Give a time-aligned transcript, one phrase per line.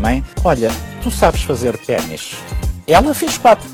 [0.00, 0.68] Mãe, olha,
[1.02, 2.32] tu sabes fazer ténis.
[2.86, 3.68] Ela fez quatro,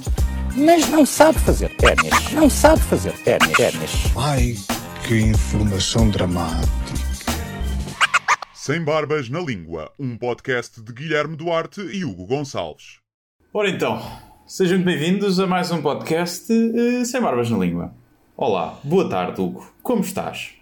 [0.54, 2.32] mas não sabe fazer ténis.
[2.32, 3.52] Não sabe fazer ténis.
[3.56, 3.90] ténis.
[4.16, 4.54] Ai,
[5.06, 6.68] que informação dramática.
[8.52, 12.98] Sem Barbas na Língua, um podcast de Guilherme Duarte e Hugo Gonçalves.
[13.52, 14.02] Ora então,
[14.46, 17.94] sejam bem-vindos a mais um podcast eh, Sem Barbas na Língua.
[18.36, 19.72] Olá, boa tarde, Hugo.
[19.82, 20.52] Como estás?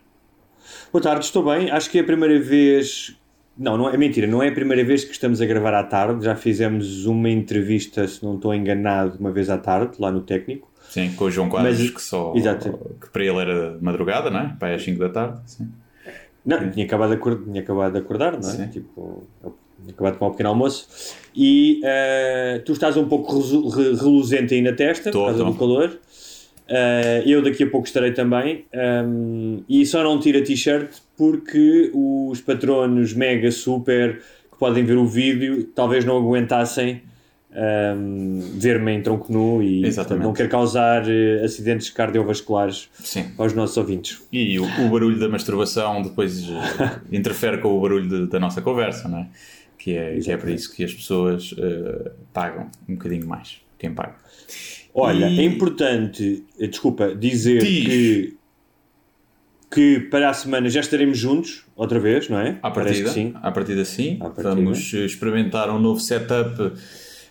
[0.92, 1.70] Boa tarde, estou bem.
[1.70, 3.16] Acho que é a primeira vez.
[3.56, 6.24] Não, não é mentira, não é a primeira vez que estamos a gravar à tarde.
[6.24, 10.70] Já fizemos uma entrevista, se não estou enganado, uma vez à tarde, lá no técnico.
[10.88, 12.32] Sim, com o João Quadros, Mas- que só.
[12.34, 12.78] Exato.
[13.00, 14.56] que para ele era de madrugada, não é?
[14.58, 15.40] Para às 5 da tarde.
[15.46, 15.68] Sim.
[16.44, 18.42] Não, tinha acabado de acordar, tinha acabado de acordar não é?
[18.42, 18.66] Sim.
[18.68, 19.22] Tipo,
[19.80, 20.88] tinha acabado de tomar um pequeno almoço.
[21.34, 25.50] E eh, tu estás um pouco reluzente aí na testa, Tô, por causa tô.
[25.50, 25.98] do calor.
[26.74, 28.64] Eh, eu daqui a pouco estarei também.
[29.04, 34.96] Um, e só não tiro a t-shirt porque os patronos mega super que podem ver
[34.96, 37.02] o vídeo talvez não aguentassem
[37.54, 43.26] um, ver-me em tronco nu e portanto, não quero causar eh, acidentes cardiovasculares Sim.
[43.36, 44.22] aos nossos ouvintes.
[44.32, 48.62] E o, o barulho da masturbação depois eh, interfere com o barulho de- da nossa
[48.62, 49.26] conversa, não é?
[49.76, 53.60] Que é, que é para isso que as pessoas eh, pagam um bocadinho mais.
[53.78, 54.14] Quem paga.
[54.94, 57.84] Olha, E- é importante, eh, desculpa, dizer Diz.
[57.86, 58.36] que,
[59.70, 62.58] que para a semana já estaremos juntos, outra vez, não é?
[62.62, 63.32] À partida, sim.
[63.42, 64.16] à partida sim.
[64.20, 64.54] À partida.
[64.54, 66.72] Vamos eh, experimentar um novo setup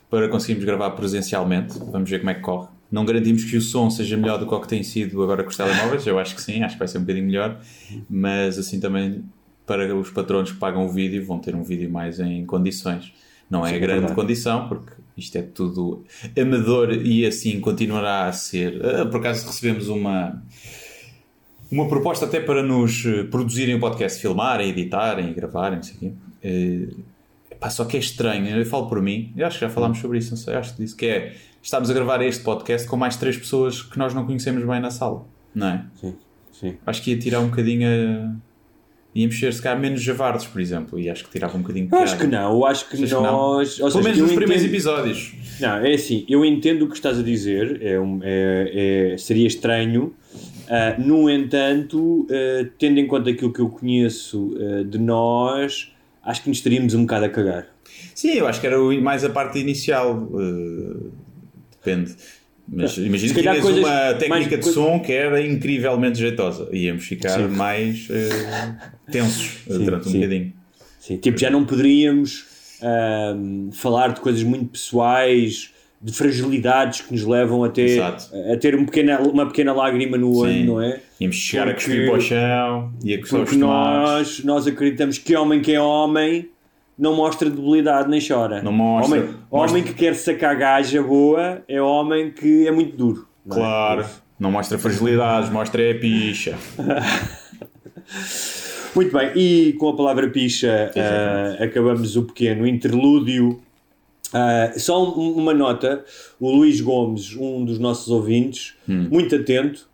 [0.10, 1.78] para conseguirmos gravar presencialmente.
[1.92, 2.68] Vamos ver como é que corre.
[2.92, 5.50] Não garantimos que o som seja melhor do que o que tem sido agora com
[5.50, 6.06] os telemóveis.
[6.06, 7.62] Eu acho que sim, acho que vai ser um bocadinho melhor.
[8.10, 9.24] Mas assim também
[9.66, 13.14] para os patronos que pagam o vídeo vão ter um vídeo mais em condições.
[13.50, 14.16] Não é Sim, a é grande verdade.
[14.16, 16.04] condição, porque isto é tudo
[16.40, 18.84] amador e assim continuará a ser.
[18.86, 20.42] Ah, Por acaso recebemos uma,
[21.72, 25.96] uma proposta até para nos eh, produzirem o podcast, filmarem, editarem e gravarem, não sei
[25.96, 26.12] o quê.
[26.44, 26.88] Eh,
[27.60, 30.18] pá, só que é estranho, eu falo por mim, eu acho que já falámos sobre
[30.18, 33.16] isso, não sei, acho que disse que é, estamos a gravar este podcast com mais
[33.18, 35.86] três pessoas que nós não conhecemos bem na sala, não é?
[35.96, 36.16] Sim,
[36.52, 36.78] sim.
[36.86, 38.51] Acho que ia tirar um bocadinho a...
[39.14, 41.96] ia mexer se calhar menos javardos, por exemplo, e acho que tirava um bocadinho de
[41.96, 43.22] acho que não, eu acho que Achas que não?
[43.24, 43.80] nós.
[43.80, 45.34] ou Pelo seja, menos nos primeiros entendo- episódios.
[45.60, 49.46] Não, é assim, eu entendo o que estás a dizer, é um- é- é- seria
[49.48, 50.14] estranho.
[50.70, 55.92] ah, no entanto, ah, tendo em conta aquilo que eu conheço ah, de nós,
[56.24, 57.68] acho que nos estaríamos um bocado a cagar.
[58.16, 60.30] Sim, eu acho que era mais a parte inicial.
[61.72, 62.16] depende.
[62.74, 66.70] Mas imagina que tinhas coisas- uma técnica de coisa- som que era incrivelmente jeitosa.
[66.72, 67.48] Íamos ficar Sim.
[67.50, 68.76] mais eh,
[69.12, 70.18] tensos eh, Sim, durante um sim.
[70.20, 70.54] bocadinho.
[71.00, 72.46] Sim, tipo, já não poderíamos
[72.82, 75.72] ahm, falar de coisas muito pessoais,
[76.02, 78.26] de fragilidades que nos levam até Exato.
[78.52, 81.00] a ter um pequena, uma pequena lágrima no olho, não é?
[81.20, 85.36] Íamos chegar a Porque- cuspir para o chão e a Porque nós, nós acreditamos que
[85.36, 86.50] homem que é homem
[87.02, 88.62] não mostra debilidade nem chora.
[88.62, 89.18] Não mostra.
[89.20, 93.28] Homem, Mostra- homem que quer sacar gaja boa é homem que é muito duro.
[93.46, 93.60] não é?
[93.60, 94.06] Claro.
[94.40, 96.56] Não mostra fragilidades, mostra é picha.
[98.96, 103.62] Muito bem, e com a palavra picha ah, acabamos o pequeno interlúdio.
[104.34, 106.04] Ah, só um- uma nota:
[106.40, 109.88] o Luís Gomes, um dos nossos ouvintes, muito atento,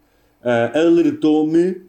[0.43, 1.81] ah, alertou-me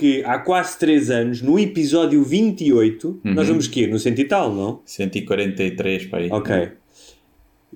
[0.00, 4.50] que há quase 3 anos, no episódio 28, nós vamos que No cento e tal,
[4.50, 4.80] não?
[4.86, 6.30] 143 para aí.
[6.30, 6.72] Ok.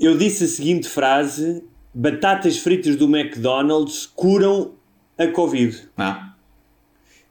[0.01, 4.73] Eu disse a seguinte frase: batatas fritas do McDonald's curam
[5.19, 5.87] a Covid.
[5.99, 6.35] Ah.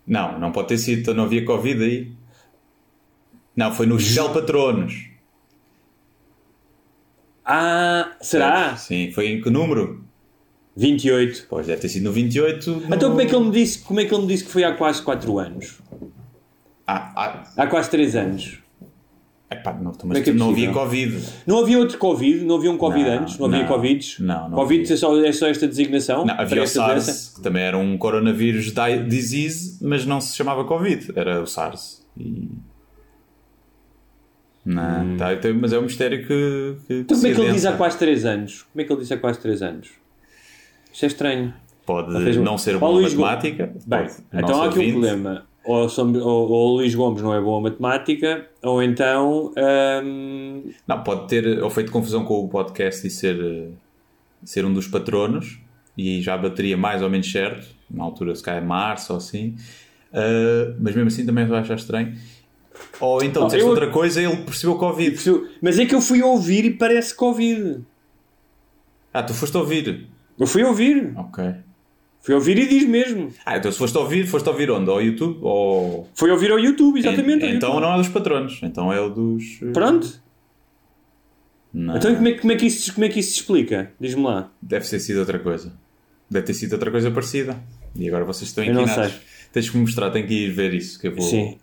[0.06, 2.12] Não, não pode ter sido, não havia Covid aí.
[3.56, 5.10] Não, foi no Gel Patronos.
[7.44, 8.76] Ah, será?
[8.78, 10.03] Sim, foi em que número?
[10.76, 11.46] 28.
[11.50, 12.72] Pois deve ter sido no 28.
[12.72, 14.52] no- Então como é que ele me disse, como é que ele me disse que
[14.52, 15.80] foi há quase 4 anos?
[16.88, 18.60] Ah, ah, Há quase 3 anos.
[19.50, 20.72] epá, não, mas é que é não havia?
[20.72, 21.24] Covid.
[21.46, 22.44] Não havia outro Covid?
[22.44, 23.38] Não havia um Covid Não, antes?
[23.38, 23.68] Não havia não.
[23.68, 24.20] Covids?
[24.20, 24.94] Não, não Covid havia.
[24.94, 26.26] é só, é só esta designação?
[26.26, 27.36] Não, havia o SARS, doença?
[27.36, 32.04] que também era um coronavírus di- disease, mas não se chamava Covid, era o SARS.
[32.18, 32.50] E...
[34.66, 36.28] Não, tá, então, mas é um mistério que.
[36.88, 37.00] que, Hum.
[37.02, 38.64] Então como é que ele diz há quase 3 anos?
[38.72, 39.90] Como é que ele disse há quase 3 anos?
[40.94, 41.54] Isto é estranho.
[41.86, 43.14] Pode seja, não ser Luís Gomes.
[43.16, 43.74] matemática.
[43.86, 45.46] Bem, então há aqui um problema.
[45.66, 49.52] ou, são- ou- ou o Luís Gomes não é bom a matemática, ou então.
[50.04, 53.68] hum, Não, pode ter ou feito confusão com o podcast e ser, eh,
[54.46, 55.60] ser um dos patronos
[55.98, 59.56] e já bateria mais ou menos certo, na altura se calhar março ou assim,
[60.16, 62.16] Uh, mas mesmo assim também vai achar estranho.
[63.00, 65.18] Ou então Não, disseste eu- outra coisa ele percebeu Covid.
[65.60, 67.82] mas é que eu fui ouvir e parece Covid.
[69.12, 70.08] Ah, tu foste ouvir.
[70.40, 71.14] Eu fui ouvir.
[71.16, 71.44] Ok.
[72.22, 73.34] Fui ouvir e diz mesmo.
[73.46, 74.90] Ah, então se foste ouvir, foste ouvir onde?
[74.90, 75.40] Ao YouTube?
[75.42, 76.10] Ou...
[76.16, 77.44] Foi ouvir ao YouTube, exatamente.
[77.44, 77.82] ao então YouTube.
[77.82, 79.62] não é dos patronos, então é o dos.
[79.62, 80.22] uh, Pronto.
[81.74, 81.98] Não.
[81.98, 83.92] Então como é, que- como, é que isso, como é que isso se explica?
[84.00, 84.52] Diz-me lá.
[84.62, 85.74] Deve ter sido outra coisa.
[86.30, 87.58] Deve ter sido outra coisa parecida.
[87.96, 89.12] E agora vocês estão Eu não inquinados.
[89.14, 89.22] sei.
[89.52, 91.58] Tens que me mostrar, tenho que ir ver isso, que eu vou Sim.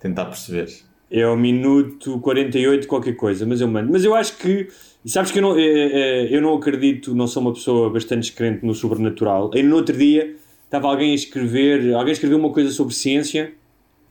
[0.00, 0.68] tentar perceber.
[1.10, 3.92] É ao minuto 48 qualquer coisa, mas eu mando.
[3.92, 4.68] Mas eu acho que,
[5.04, 8.66] sabes que eu não, eh, eh, eu não acredito, não sou uma pessoa bastante descrente
[8.66, 9.50] no sobrenatural.
[9.54, 13.52] E no outro dia estava alguém a escrever, alguém escreveu uma coisa sobre ciência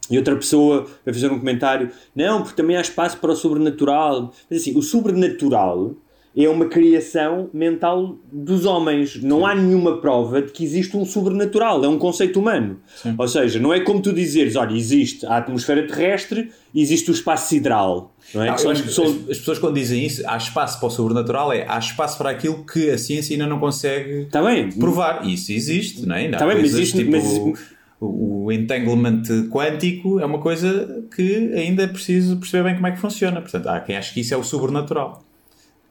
[0.09, 4.33] e outra pessoa a fazer um comentário, não, porque também há espaço para o sobrenatural.
[4.49, 5.95] Mas assim, o sobrenatural
[6.37, 9.21] é uma criação mental dos homens.
[9.21, 11.83] Não há nenhuma prova de que existe um sobrenatural.
[11.83, 12.77] É um conceito humano.
[13.17, 17.13] Ou seja, não é como tu dizeres, olha, existe a atmosfera terrestre e existe o
[17.13, 18.13] espaço sideral.
[18.33, 18.47] Não é?
[18.51, 21.53] Não, são as acho as, as pessoas quando dizem isso, há espaço para o sobrenatural,
[21.53, 24.41] é há espaço para aquilo que a ciência ainda não consegue Tá
[24.79, 25.25] provar.
[25.27, 26.19] Isso existe, não é?
[26.25, 27.65] Ainda há Tá bem, mas isto- tipo mas-
[28.01, 32.91] o, o entanglement quântico é uma coisa que ainda é preciso perceber bem como é
[32.91, 33.41] que funciona.
[33.41, 35.23] Portanto, há quem ache que isso é o sobrenatural.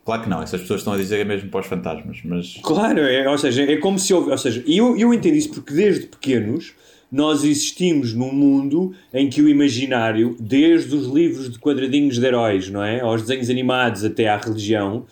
[0.05, 3.01] Claro que não, essas pessoas estão a dizer é mesmo para os fantasmas, mas Claro,
[3.01, 4.31] é, ou seja, é como se houve.
[4.31, 6.75] Ou seja, eu, eu entendo isso porque desde pequenos
[7.11, 12.69] nós existimos num mundo em que o imaginário, desde os livros de quadradinhos de heróis,
[12.69, 13.01] não é?
[13.01, 15.07] Aos desenhos animados até à religião,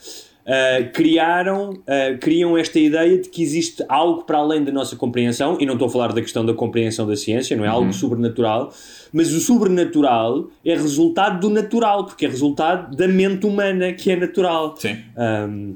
[0.47, 5.57] ah, criaram, ah, criam esta ideia de que existe algo para além da nossa compreensão,
[5.61, 8.73] e não estou a falar da questão da compreensão da ciência, não é algo sobrenatural,
[9.13, 14.17] mas o sobrenatural é resultado do natural, porque é resultado da mente humana que é
[14.17, 14.75] natural.
[14.79, 15.75] sim, Ahm,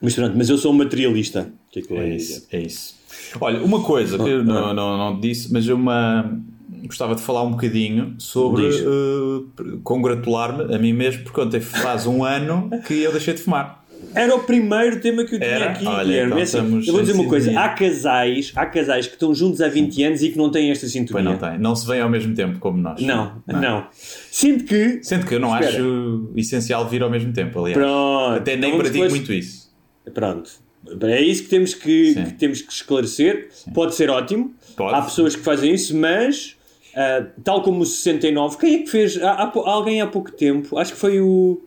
[0.00, 1.50] mas pronto, mas eu sou um materialista.
[1.70, 2.94] Que é que é isso, é isso.
[3.40, 6.38] Olha, uma coisa que eu não, não, não disse, mas eu uma,
[6.86, 8.80] gostava de falar um bocadinho sobre Diz.
[8.80, 13.84] eh, congratular-me a mim mesmo, porque ontem faz um ano que eu deixei de fumar.
[14.16, 15.70] Era o primeiro tema que eu tinha Era?
[15.72, 16.26] aqui, Olha, Guilherme.
[16.28, 19.60] então É assim, eu vou dizer uma coisa: há casais, há casais que estão juntos
[19.60, 21.30] há 20 anos e que não têm esta Pois sintonia.
[21.30, 23.00] não tem, não se vê ao mesmo tempo como nós.
[23.02, 23.86] Não, não.
[23.92, 25.00] Sinto que.
[25.02, 25.70] Sendo que eu não Espera.
[25.76, 27.76] acho essencial vir ao mesmo tempo, aliás.
[27.76, 28.36] Pronto.
[28.36, 29.70] Até nem então pratico depois- muito isso.
[30.14, 30.50] Pronto.
[31.02, 32.24] É isso que temos que, Sim.
[32.24, 33.48] que temos que esclarecer.
[33.74, 34.54] Pode ser ótimo.
[34.76, 34.94] Pode.
[34.94, 36.54] Há pessoas que fazem isso, mas
[36.94, 39.20] ah, tal como o 69, quem é que fez?
[39.20, 41.60] Há, há alguém há pouco tempo, acho que foi o,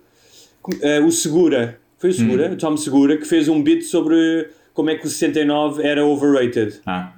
[0.81, 1.79] ah, o Segura.
[1.99, 2.55] Foi o Segura, Hum.
[2.55, 6.79] Tom Segura, que fez um beat sobre como é que o 69 era overrated.
[6.85, 7.11] Ah,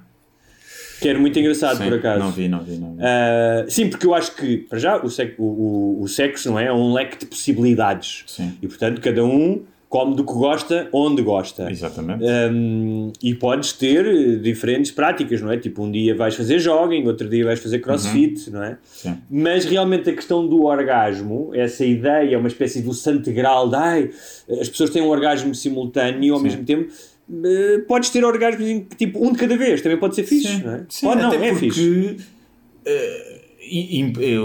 [1.00, 2.18] Que era muito engraçado, sim, por acaso.
[2.20, 2.98] não vi, não vi, não vi.
[3.02, 6.58] Ah, sim, porque eu acho que, para já, o, sec- o, o- o sexo não
[6.58, 6.66] é?
[6.66, 8.24] é um leque de possibilidades.
[8.26, 8.56] Sim.
[8.60, 11.70] E, portanto, cada um come do que gosta, onde gosta.
[11.70, 12.24] Exatamente.
[12.24, 15.58] Um, e podes ter eh, diferentes práticas, não é?
[15.58, 18.78] Tipo, um dia vais fazer jogging, outro dia vais fazer crossfit, não é?
[18.84, 19.18] Sim.
[19.30, 24.10] Mas realmente a questão do orgasmo, essa ideia, uma espécie do santo grau de ai,
[24.58, 26.90] as pessoas têm um orgasmo simultâneo ao mesmo tempo
[27.44, 30.84] eh, podes ter orgasmos tipo um de cada vez, também pode ser fixe, não é?
[30.88, 32.16] Sim, Pode não, é porque fixe.
[32.86, 33.40] eh,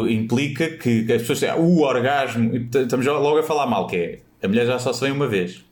[0.10, 4.48] implica que as pessoas têm o orgasmo, estamos logo a falar mal, que é a
[4.48, 5.66] mulher já só se vê uma vez.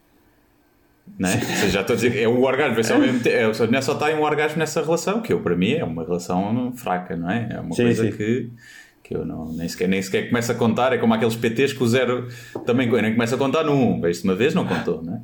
[1.19, 1.35] Não é?
[1.35, 2.77] Ou seja, já estou a dizer é o orgasmo.
[3.27, 5.83] É, a mulher só está em um orgasmo nessa relação, que eu, para mim, é
[5.83, 7.47] uma relação fraca, não é?
[7.51, 8.11] É uma Sim, coisa sim.
[8.17, 8.49] que,
[9.03, 10.93] que eu não, nem, sequer, nem sequer começo a contar.
[10.93, 12.27] É como aqueles PTs que o zero
[12.65, 14.01] também nem começa a contar no 1.
[14.01, 15.21] Vejo uma vez, não contou, não é?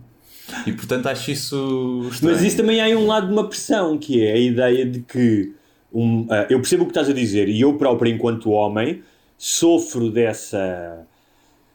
[0.68, 2.36] E portanto acho isso estranho.
[2.36, 5.00] Mas isso também há aí um lado de uma pressão, que é a ideia de
[5.00, 5.54] que
[5.94, 9.04] um, ah, eu percebo o que estás a dizer, e eu próprio, enquanto homem,
[9.38, 11.06] sofro dessa.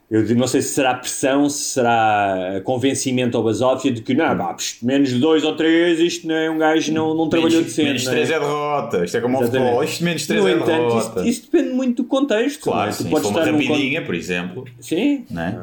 [0.09, 4.55] Eu não sei se será pressão, se será convencimento ou basófia de que não, pá,
[4.81, 7.87] menos de dois ou três, isto não é um gajo não, não trabalhou menos, decente.
[7.89, 8.15] menos não é?
[8.15, 9.05] 3 é derrota.
[9.05, 9.65] Isto é como Exatamente.
[9.65, 9.85] futebol.
[9.85, 11.21] Isto menos 3 No é entanto, derrota.
[11.23, 12.67] isso, isso depende muito do contexto.
[12.67, 12.93] não Claro, é?
[12.93, 14.65] sim, se for uma rapidinha, por exemplo.
[14.79, 15.25] Sim.
[15.29, 15.59] Não é?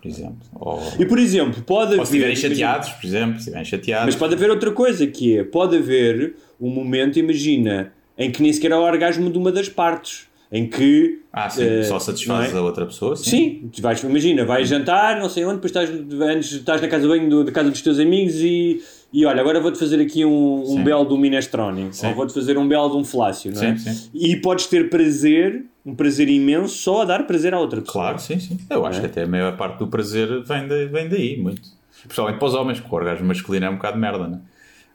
[0.00, 0.36] Por exemplo.
[0.54, 2.48] Ou, E por exemplo, pode ou se estiverem haver.
[2.48, 3.32] chateados, por exemplo.
[3.34, 4.06] Se estiverem chateados.
[4.06, 8.52] Mas pode haver outra coisa que é, pode haver um momento, imagina, em que nem
[8.52, 11.62] sequer há o orgasmo de uma das partes, em que Ah, sim.
[11.64, 12.58] eh, só satisfazes é?
[12.58, 13.14] a outra pessoa.
[13.16, 13.30] Sim.
[13.30, 17.02] Sim, tu vais, imagina, vais jantar, não sei onde, depois estás, antes, estás na casa
[17.02, 20.64] de banho da casa dos teus amigos e, e olha, agora vou-te fazer aqui um,
[20.74, 22.08] um belo de um minestrone, Sim.
[22.08, 23.76] ou vou-te fazer um belo de um falácio, não é?
[23.76, 24.10] Sim, sim.
[24.12, 28.02] E podes ter prazer, um prazer imenso, só a dar prazer à outra pessoa.
[28.04, 28.58] Claro, sim, sim.
[28.68, 29.02] Eu acho É.
[29.02, 31.62] que até a maior parte do prazer vem, de- vem daí, muito.
[32.02, 34.40] Principalmente para os homens, porque o orgasmo masculino é um bocado de merda, não é?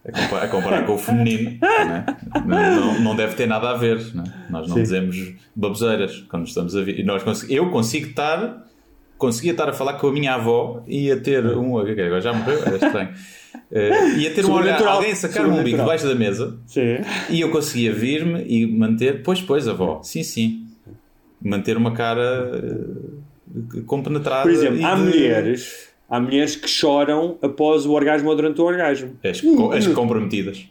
[0.07, 2.05] A comparar, com o feminino, né?
[2.45, 3.97] não, não, deve ter nada a ver.
[4.13, 4.23] Né?
[4.51, 4.83] Nós não Sim.
[4.83, 6.99] dizemos baboseiras quando estamos a ver.
[6.99, 8.67] E nós eu consigo estar,
[9.17, 11.73] conseguia estar a falar com a minha avó e a ter um.
[11.73, 13.09] ok, Agora já morreu, era estranho.
[13.71, 14.97] Eh, ia ter um Sobrenatural.
[14.97, 15.85] alguém sacar um umbigo Sobrenatural.
[15.97, 16.97] debaixo da mesa Sim.
[17.29, 19.23] e eu conseguia vir-me e manter.
[19.23, 20.67] Pois, pois, avó, sim, sim.
[21.41, 24.43] Manter uma cara eh, compenetrada.
[24.43, 28.63] Por exemplo, há de- mulheres, há mulheres que choram após o orgasmo ou durante o
[28.63, 29.11] orgasmo.
[29.23, 29.41] As,
[29.77, 30.65] as comprometidas.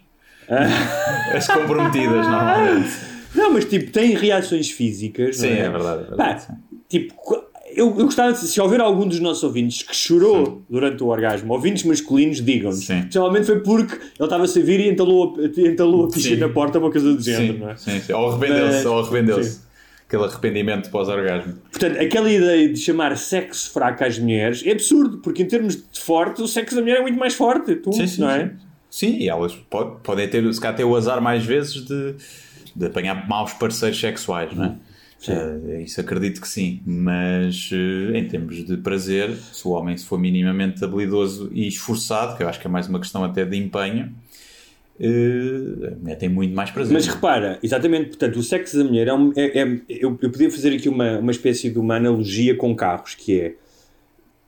[1.34, 2.90] As comprometidas, normalmente.
[3.34, 5.38] Não, mas tipo, têm reações físicas.
[5.38, 5.58] Sim, não é?
[5.60, 6.52] é verdade, é Pá, verdade, sim.
[6.88, 7.14] tipo,
[7.74, 11.52] eu, eu gostava de se houver algum dos nossos ouvintes que chorou durante o orgasmo,
[11.52, 12.86] ouvintes masculinos, digam-nos.
[12.86, 12.98] Sim.
[12.98, 16.36] Especialmente foi porque ele estava-se a vir e entalou a, entalou a picha Sim.
[16.36, 17.76] na porta, uma coisa do género, Sim, não é?
[17.76, 18.12] sim, sim.
[18.12, 19.63] Ou arrependeu-se, Mas- ou arrependeu-se.
[20.16, 21.54] Aquele arrependimento pós-orgasmo.
[21.70, 26.00] Portanto, aquela ideia de chamar sexo fraco às mulheres é absurdo, porque em termos de
[26.00, 28.44] forte, o sexo da mulher é muito mais forte, tu, Sim, sim, não é?
[28.46, 28.50] sim.
[28.90, 32.14] Sim, e elas pod- podem ter, se calhar, ter o azar mais vezes de,
[32.76, 34.74] de apanhar maus parceiros sexuais, não é?
[35.26, 40.04] Eh, isso acredito que sim, mas eh, em termos de prazer, se o homem se
[40.04, 43.56] for minimamente habilidoso e esforçado, que eu acho que é mais uma questão até de
[43.56, 44.14] empenho,
[45.00, 46.92] a mulher tem muito mais prazer.
[46.92, 47.10] Mas é?
[47.10, 50.74] repara, exatamente, portanto, o sexo da mulher é, um- é- é- eu, eu podia fazer
[50.74, 53.54] aqui uma, uma espécie de uma analogia com carros, que é,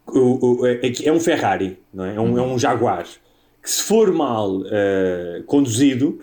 [0.07, 2.15] o- o- é, é um Ferrari, não é?
[2.15, 3.05] É um, é um Jaguar,
[3.63, 6.21] que se for mal eh, conduzido,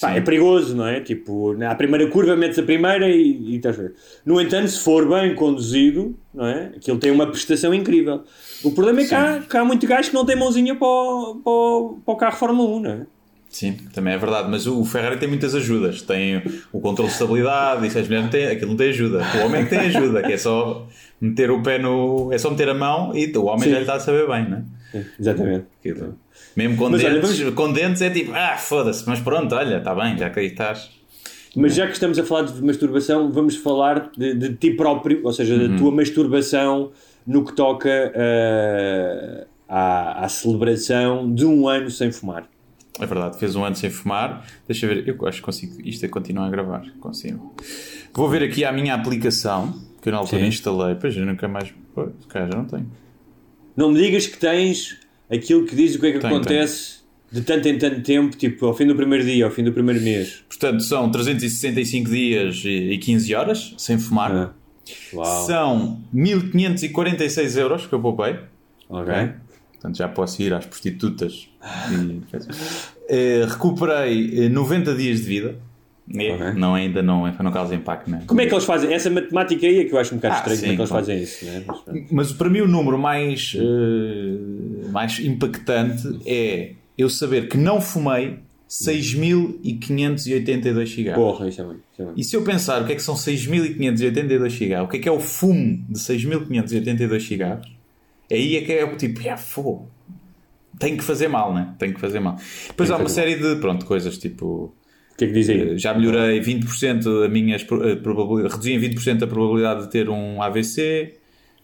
[0.00, 1.00] pá, é perigoso, não é?
[1.00, 3.94] Tipo, na primeira curva metes a primeira e, e estás a ver.
[4.24, 6.72] No entanto, se for bem conduzido, não é?
[6.74, 8.22] Aquilo tem uma prestação incrível.
[8.64, 11.34] O problema é que há, que há muito gajo que não tem mãozinha para o,
[11.44, 13.06] para o- para o carro Fórmula 1, não é?
[13.50, 16.02] Sim, também é verdade, mas o Ferrari tem muitas ajudas.
[16.02, 19.22] Tem o controle de estabilidade, isso as mulheres não têm, aquilo não tem ajuda.
[19.40, 20.86] O homem é que tem ajuda, que é só
[21.20, 22.30] meter o pé no.
[22.32, 23.70] é só meter a mão e o homem Sim.
[23.70, 24.58] já lhe está a saber bem, não
[24.94, 25.04] é?
[25.18, 25.66] Exatamente.
[25.80, 26.18] Aquilo.
[26.54, 29.94] Mesmo com Mas olha, dentes, com dentes é tipo, ah, foda-se, mas pronto, olha, está
[29.94, 30.90] bem, já que aí estás.
[31.56, 35.32] Mas já que estamos a falar de masturbação, vamos falar de, de ti próprio, ou
[35.32, 35.68] seja, Uhum.
[35.72, 36.90] da tua masturbação
[37.26, 42.44] no que toca eh, à, à celebração de um ano sem fumar.
[43.00, 44.44] É verdade, fez um ano sem fumar.
[44.66, 45.74] Deixa eu ver, eu acho que consigo.
[45.84, 46.84] Isto é continuar a gravar.
[47.00, 47.54] Consigo.
[48.12, 50.48] Vou ver aqui a minha aplicação, que eu na altura Sim.
[50.48, 50.94] instalei.
[50.96, 51.68] Pois eu nunca mais.
[51.68, 52.90] Se calhar já não tenho.
[53.76, 54.98] Não me digas que tens
[55.30, 56.98] aquilo que diz o que é que Tenho, acontece
[57.30, 60.00] de tanto em tanto tempo, tipo ao fim do primeiro dia, ao fim do primeiro
[60.00, 60.42] mês.
[60.48, 64.32] Portanto, são 365 dias e e 15 horas sem fumar.
[64.32, 64.52] Ah.
[65.12, 65.46] Uau.
[65.46, 68.36] São 1546 euros que eu poupei.
[68.88, 69.14] Ok.
[69.80, 71.48] Portanto, já posso ir às prostitutas.
[71.92, 72.20] E...
[73.10, 75.56] Eh, recuperei eh, 90 dias de vida.
[76.14, 76.52] É, Ok.
[76.60, 78.22] Não, ainda não, não causa impacto, né?
[78.26, 78.92] Como é que eles fazem?
[78.92, 80.82] Essa matemática aí é que eu acho um bocado Ah, estranho como é sim, que
[80.82, 81.06] eles claro.
[81.06, 81.64] fazem isso, né?
[81.66, 81.82] Mas.
[82.10, 88.40] Mas para mim o número mais, eh, mais impactante é eu saber que não fumei
[88.68, 91.22] 6.582 cigarros.
[91.24, 91.80] Porra, isso é muito.
[91.92, 92.20] Isso é muito.
[92.20, 95.08] E se eu pensar o que é que são 6.582 cigarros, o que é que
[95.08, 97.66] é o fumo de 6.582 cigarros,
[98.30, 99.90] aí é que é o tipo, ah, fogo.
[100.78, 101.74] Tem que fazer mal, né?
[101.78, 102.36] Tem que fazer mal.
[102.68, 104.74] Depois Tem há uma série de pronto, coisas tipo.
[105.14, 105.70] O que é que diz aí?
[105.72, 109.90] eh, Já melhorei 20% a minhas pro- a probabilidade, reduzi em 20% a probabilidade de
[109.90, 111.16] ter um AVC,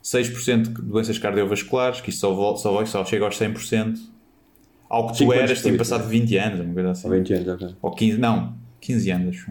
[0.02, 3.97] 6% de doenças cardiovasculares, que isso só, vol- só, só chega aos 100%.
[4.90, 7.06] Ao que tu eras, tipo, passado 20 anos, uma coisa assim.
[7.09, 7.76] Há 20 anos, ok.
[7.80, 9.37] Ou 15, não, 15 anos.
[9.37, 9.50] acho.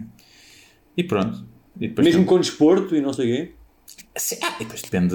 [0.96, 1.44] E pronto.
[1.80, 3.52] E Mesmo tem- com desporto e não sei o quê?
[4.16, 5.14] Sim, ah, e depois depende,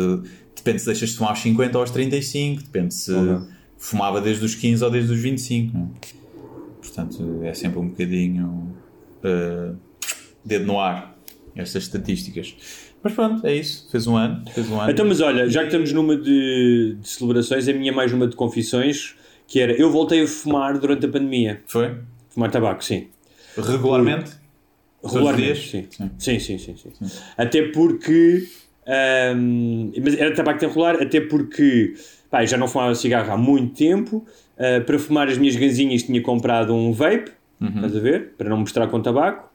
[0.60, 3.12] depende se deixas de fumar aos 50 ou aos 35, depende se
[3.78, 5.78] fumava desde os 15 ou desde os 25.
[5.78, 6.20] não é?
[6.82, 8.76] Portanto, é sempre um bocadinho
[9.24, 9.76] uh,
[10.44, 11.18] dedo no ar,
[11.56, 12.56] estas estatísticas.
[13.02, 13.88] Mas pronto, é isso.
[13.90, 14.44] Fez um ano.
[14.52, 14.92] Fez um ano.
[14.92, 18.36] Então, mas olha, já que estamos numa de, de celebrações, a minha mais uma de
[18.36, 19.16] confissões,
[19.48, 21.62] que era, eu voltei a fumar durante a pandemia.
[21.66, 21.96] Foi?
[22.30, 23.08] Fumar tabaco, sim.
[23.58, 24.32] Regularmente?
[25.04, 25.70] Regularmente, dias?
[25.70, 25.88] sim.
[25.90, 26.40] Sim.
[26.40, 27.12] Sim, sim, sim, sim.
[27.38, 28.48] Até porque.
[28.90, 31.94] Ahm, mas era tabaco de enrolar, até porque
[32.30, 34.26] pá, já não fumava cigarro há muito tempo.
[34.58, 37.32] ah, para fumar as minhas ganzinhas tinha comprado um vape,
[37.76, 38.34] estás a ver?
[38.38, 39.50] Para não misturar com tabaco.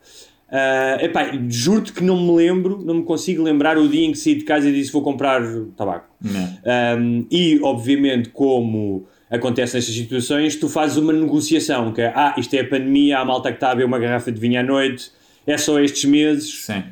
[0.50, 4.18] Ah, epá, juro-te que não me lembro, não me consigo lembrar o dia em que
[4.18, 5.42] saí de casa e disse vou comprar
[5.76, 6.06] tabaco.
[6.98, 12.54] Um, e, obviamente, como acontece nestas situações, tu fazes uma negociação, que é, ah, isto
[12.54, 14.62] é a pandemia, há a malta que está a beber uma garrafa de vinho à
[14.62, 15.10] noite,
[15.46, 16.64] é só estes meses.
[16.64, 16.84] Sim.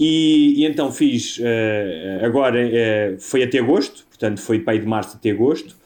[0.00, 4.86] E, e então fiz, uh, agora uh, foi até agosto, portanto foi de pai de
[4.86, 5.76] março até agosto,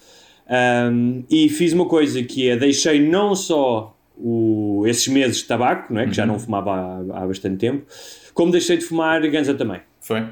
[0.93, 5.93] um, e fiz uma coisa que é, deixei não só o, esses meses de tabaco,
[5.93, 7.87] não é, que já não fumava há, há bastante tempo,
[8.33, 9.81] como deixei de fumar ganza também.
[10.01, 10.25] Foi?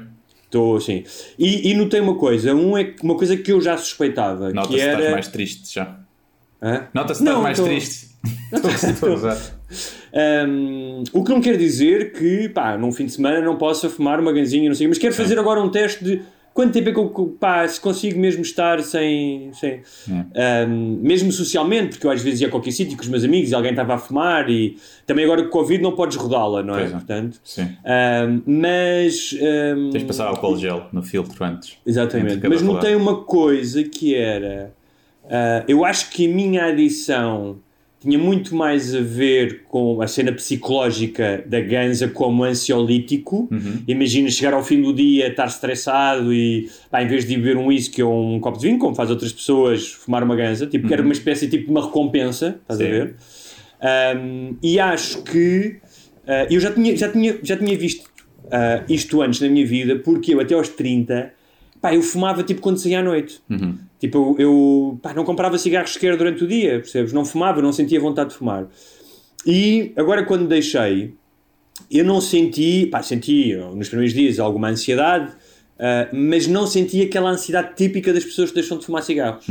[0.45, 1.03] Estou, sim.
[1.37, 4.79] E, e notei uma coisa, um é uma coisa que eu já suspeitava, Nota-se que
[4.79, 5.11] que estás era...
[5.11, 5.99] mais triste já.
[6.93, 8.07] Nota-se estás mais tô- triste.
[8.53, 9.19] Estou-.
[10.17, 14.19] Um, o que não quer dizer que, pá, num fim de semana não possa fumar
[14.19, 16.21] uma ganzinha, não sei, mas quero fazer agora um teste de
[16.55, 19.83] quanto tempo é que eu, pá, se consigo mesmo estar sem, sem
[20.67, 23.51] um, mesmo socialmente, porque eu às vezes ia a qualquer sítio com os meus amigos
[23.51, 26.75] e alguém estava a fumar e também agora com o Covid não podes rodá-la, não
[26.75, 26.85] é?
[26.85, 26.89] É.
[26.89, 27.67] Portanto, Sim.
[27.85, 31.77] um, mas um, Tens de passar álcool gel no filtro antes.
[31.85, 32.73] Exatamente, mas rodada.
[32.73, 34.73] notei uma coisa que era.
[35.29, 37.59] ah, eu acho que a minha adição
[38.07, 43.49] tinha muito mais a ver com a cena psicológica da ganza como ansiolítico.
[43.51, 43.83] Uhum.
[43.87, 47.67] Imagina chegar ao fim do dia, estar estressado e, pá, em vez de beber um
[47.67, 50.93] whisky ou um copo de vinho, como faz outras pessoas, fumar uma ganza, tipo, que
[50.93, 52.89] era uma espécie tipo, de uma recompensa, estás a Uhum.
[52.89, 52.95] Sim.
[52.95, 53.15] ver?
[54.17, 55.77] Um, e acho que
[56.25, 58.05] uh, eu já tinha, já tinha, já tinha visto
[58.45, 61.31] uh, isto antes na minha vida, porque eu até aos 30
[61.81, 63.39] pá, eu fumava tipo quando saía à noite.
[63.49, 63.77] Uhum.
[63.99, 67.13] Tipo, eu, eu, pá, não comprava cigarros sequer durante o dia, percebes?
[67.13, 68.67] Não fumava, não sentia vontade de fumar.
[69.45, 71.13] E agora quando deixei,
[71.89, 77.29] eu não senti, pá, senti nos primeiros dias alguma ansiedade, uh, mas não senti aquela
[77.29, 79.47] ansiedade típica das pessoas que deixam de fumar cigarros.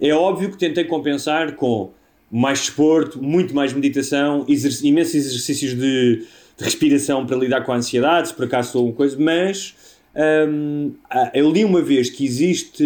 [0.00, 1.90] É óbvio que tentei compensar com
[2.30, 7.76] mais desporto, muito mais meditação, exerc imensos exercícios de, de respiração para lidar com a
[7.76, 9.74] ansiedade, se por acaso sou uma coisa, mas
[10.14, 12.84] hum, ah, eu li uma vez que existe,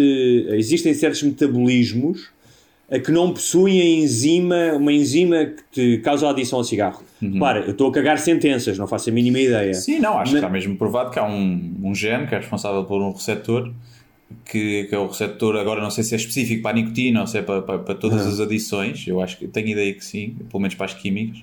[0.49, 2.29] existem certos metabolismos
[2.89, 7.03] eh, que não possuem enzima, uma enzima que te causa a adição ao cigarro.
[7.37, 9.73] Claro, eu estou a cagar sentenças, não faço a mínima ideia.
[9.73, 12.39] Sim, não, acho Mas- que está mesmo provado que há um, um gene que é
[12.39, 13.71] responsável por um receptor,
[14.45, 17.27] que, que é o receptor, agora não sei se é específico para a nicotina ou
[17.27, 20.35] se é para, para, para todas as adições, eu acho que tenho ideia que sim,
[20.49, 21.39] pelo menos para as químicas,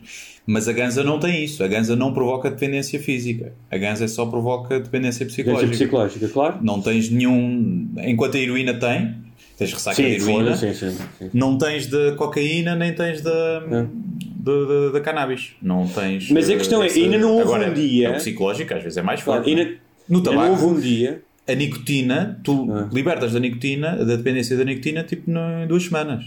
[0.52, 4.26] mas a ganza não tem isso, a ganza não provoca dependência física, a ganza só
[4.26, 5.70] provoca dependência Dependência psicológica.
[5.70, 6.58] psicológica, claro.
[6.62, 7.88] Não tens nenhum.
[7.98, 9.14] Enquanto a heroína tem,
[9.56, 11.30] tens ressaca de Sim, heroína, foda, sim, sim, sim.
[11.32, 15.52] não tens da cocaína nem tens da, da, da- cannabis.
[15.62, 16.30] Não tens.
[16.30, 18.82] Mas a questão é, essa- ainda não houve Agora, um dia- É o psicológico, às
[18.82, 19.50] vezes é mais Claro, forte.
[19.56, 19.80] ainda, não é?
[20.08, 21.22] no ainda tabaco, não houve um dia.
[21.46, 26.24] a nicotina, tu libertas da nicotina, da dependência da nicotina, tipo em duas semanas.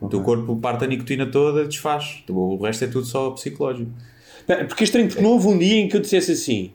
[0.00, 2.22] O teu corpo parte a nicotina toda e desfaz.
[2.28, 3.90] O resto é tudo só psicológico.
[4.68, 6.70] Porque é estranho, porque não houve um dia em que eu dissesse assim: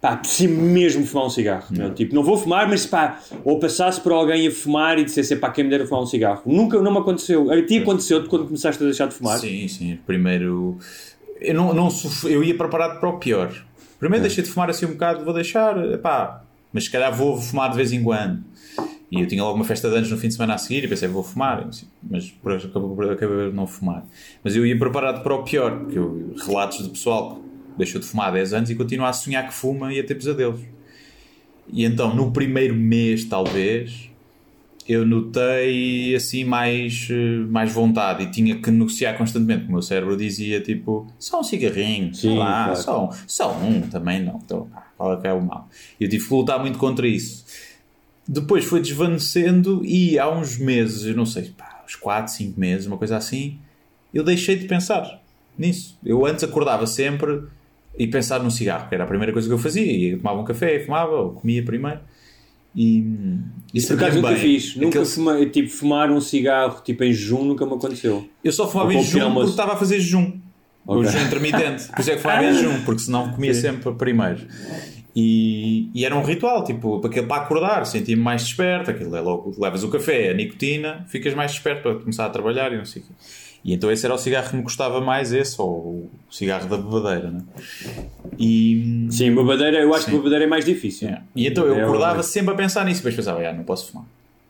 [0.00, 1.66] pá, preciso mesmo fumar um cigarro.
[1.70, 5.36] Meu, tipo, não vou fumar, mas pá, ou passasse por alguém a fumar e dissesse,
[5.36, 6.42] pá, quem me dera fumar um cigarro.
[6.46, 7.50] Nunca, não me aconteceu.
[7.50, 9.38] A ti aconteceu quando começaste a deixar de fumar?
[9.38, 9.98] Sim, sim.
[10.06, 10.78] Primeiro.
[11.40, 13.52] Eu, não, não sof- eu ia preparado para o pior.
[14.00, 17.70] Primeiro deixei de fumar assim um bocado, vou deixar, pá, mas se calhar vou fumar
[17.70, 18.42] de vez em quando.
[19.10, 20.88] E eu tinha logo uma festa de anos no fim de semana a seguir e
[20.88, 21.66] pensei, vou fumar,
[22.10, 24.04] mas por acabei por não fumar.
[24.44, 28.06] Mas eu ia preparado para o pior, porque eu, relatos de pessoal que deixou de
[28.06, 30.60] fumar há 10 anos e continua a sonhar que fuma e a ter pesadelos.
[31.70, 34.10] E então, no primeiro mês, talvez,
[34.86, 39.66] eu notei assim mais, eh, mais vontade e tinha que negociar constantemente.
[39.68, 42.82] O meu cérebro dizia tipo, só um cigarrinho, Sim, lá, claro.
[42.82, 44.40] só, um- só um também não.
[44.42, 45.68] Então, qual é que é o mal?
[46.00, 47.44] Eu tive que lutar muito contra isso.
[48.30, 52.86] Depois foi desvanecendo e há uns meses, eu não sei, pá, uns 4, 5 meses,
[52.86, 53.58] uma coisa assim,
[54.12, 55.22] eu deixei de pensar
[55.58, 55.98] nisso.
[56.04, 57.44] Eu antes acordava sempre
[57.98, 59.90] e pensar num cigarro, que era a primeira coisa que eu fazia.
[59.90, 62.00] E eu tomava um café, fumava, ou comia primeiro.
[62.76, 62.98] E,
[63.74, 64.36] e Por acaso nunca bem.
[64.36, 64.76] fiz.
[64.76, 68.28] Nunca Aquele- fumei, tipo, fumar um cigarro tipo em jejum nunca me aconteceu.
[68.44, 70.38] Eu só fumava em jejum porque estava a fazer jejum.
[70.86, 71.10] O Ok.
[71.10, 71.88] jejum intermitente.
[71.88, 74.46] Por isso é que fumava em jejum, porque senão comia sempre primeiro.
[75.16, 78.90] E, e era um ritual, tipo, para, para acordar, sentia-me mais desperto.
[78.90, 82.72] Aquilo é logo, levas o café, a nicotina, ficas mais desperto para começar a trabalhar
[82.72, 83.12] e não sei o quê.
[83.64, 86.76] E então esse era o cigarro que me gostava mais, esse, ou o cigarro da
[86.76, 87.42] bebadeira, né?
[88.38, 90.12] E, Sim, babadeira, eu acho Sim.
[90.12, 91.08] que babadeira é mais difícil.
[91.08, 91.24] Yeah.
[91.34, 92.22] E então eu É acordava horrível.
[92.22, 94.06] sempre a pensar nisso, depois pensava, "Ah, não posso fumar.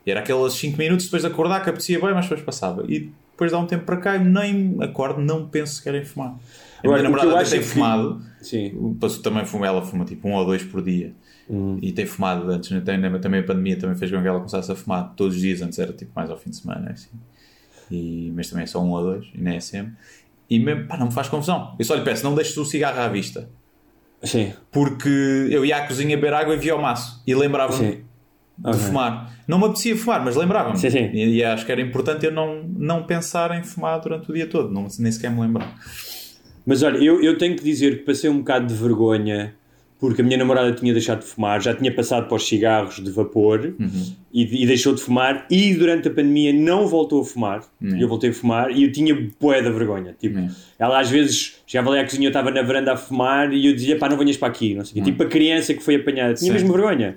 [0.07, 2.85] E era aqueles 5 minutos depois de acordar que apetecia bem, mas depois passava.
[2.89, 6.35] E depois dá um tempo para cá e nem acordo, não penso sequer em fumar.
[6.83, 8.97] A minha eu namorada acho tem é fumado, Sim.
[9.01, 11.13] passou também fuma, ela fuma tipo um ou dois por dia.
[11.49, 11.79] Uhum.
[11.81, 12.81] E tem fumado antes, né?
[12.81, 15.63] tem, também a pandemia também fez com que ela começasse a fumar todos os dias,
[15.63, 17.09] antes era tipo mais ao fim de semana, assim.
[17.91, 19.95] E, mas também é só um ou dois, e nem é sempre.
[20.49, 21.75] E mesmo, pá, não me faz confusão.
[21.79, 23.49] Eu só lhe peço, não deixes o cigarro à vista
[24.23, 24.53] Sim.
[24.71, 25.09] porque
[25.51, 28.01] eu ia à cozinha beber água e via o maço e lembrava-me Sim.
[28.59, 28.81] de Ok.
[28.81, 29.33] fumar.
[29.47, 30.77] Não me apetecia fumar, mas lembrava-me.
[30.79, 31.11] Sim, sim.
[31.13, 34.47] E, e acho que era importante eu não, não pensar em fumar durante o dia
[34.47, 35.75] todo, não, nem sequer me lembrar.
[36.69, 39.55] Mas olha, eu, eu tenho que dizer que passei um bocado de vergonha
[40.01, 43.11] porque a minha namorada tinha deixado de fumar, já tinha passado para os cigarros de
[43.11, 44.13] vapor Uhum.
[44.33, 47.65] e, e deixou de fumar e durante a pandemia não voltou a fumar.
[47.83, 47.99] Uhum.
[47.99, 50.15] Eu voltei a fumar e eu tinha bué da vergonha.
[50.21, 50.49] Tipo, Uhum.
[50.79, 53.75] ela às vezes chegava ali à cozinha, eu estava na varanda a fumar e eu
[53.75, 54.73] dizia, pá, não venhas para aqui.
[54.75, 55.11] Não sei quê.
[55.11, 56.59] Tipo a criança que foi apanhada, tinha Uhum.
[56.59, 56.65] Sim.
[56.65, 57.17] mesmo vergonha.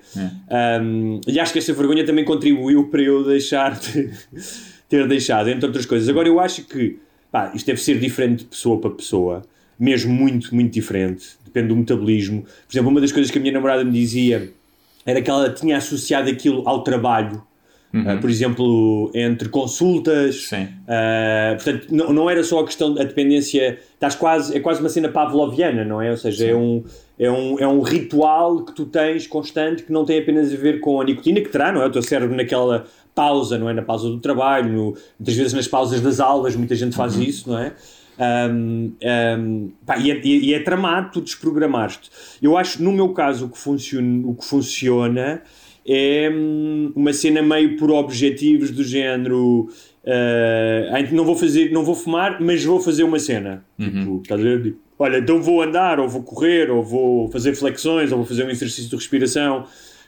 [0.81, 4.09] Um, e acho que essa vergonha também contribuiu para eu deixar de,
[4.89, 6.09] ter deixado, entre outras coisas.
[6.09, 6.97] Agora, eu acho que
[7.31, 9.41] pá, isto deve ser diferente de pessoa para pessoa,
[9.79, 11.29] mesmo muito, muito diferente.
[11.45, 12.43] Depende do metabolismo.
[12.43, 14.51] Por exemplo, uma das coisas que a minha namorada me dizia
[15.05, 17.43] era que ela tinha associado aquilo ao trabalho.
[17.93, 20.63] Uh, por exemplo, entre consultas, Sim.
[20.63, 24.87] uh, portanto, não, não era só a questão da dependência, estás quase, é quase uma
[24.87, 26.09] cena pavloviana, não é?
[26.09, 26.85] Ou seja, é um,
[27.21, 30.79] é, um, é um ritual que tu tens constante que não tem apenas a ver
[30.79, 31.85] com a nicotina, que terá, não é?
[31.85, 33.73] O teu cérebro naquela pausa, não é?
[33.73, 37.47] Na pausa do trabalho, no, muitas vezes nas pausas das aulas, muita gente faz isso,
[37.47, 37.73] não é?
[38.49, 38.93] Um,
[39.39, 42.09] um, pá, e, é, e é tramado tu desprogramaste.
[42.41, 45.43] Eu acho, no meu caso, o que funciona, o que funciona
[45.87, 49.69] é hum, uma cena meio por objetivos do género
[50.03, 53.63] uh, não vou fazer, não vou fumar, mas vou fazer uma cena.
[53.79, 54.75] Tipo, estás a ver?
[55.01, 58.51] Olha, então vou andar, ou vou correr, ou vou fazer flexões, ou vou fazer um
[58.51, 59.65] exercício de respiração,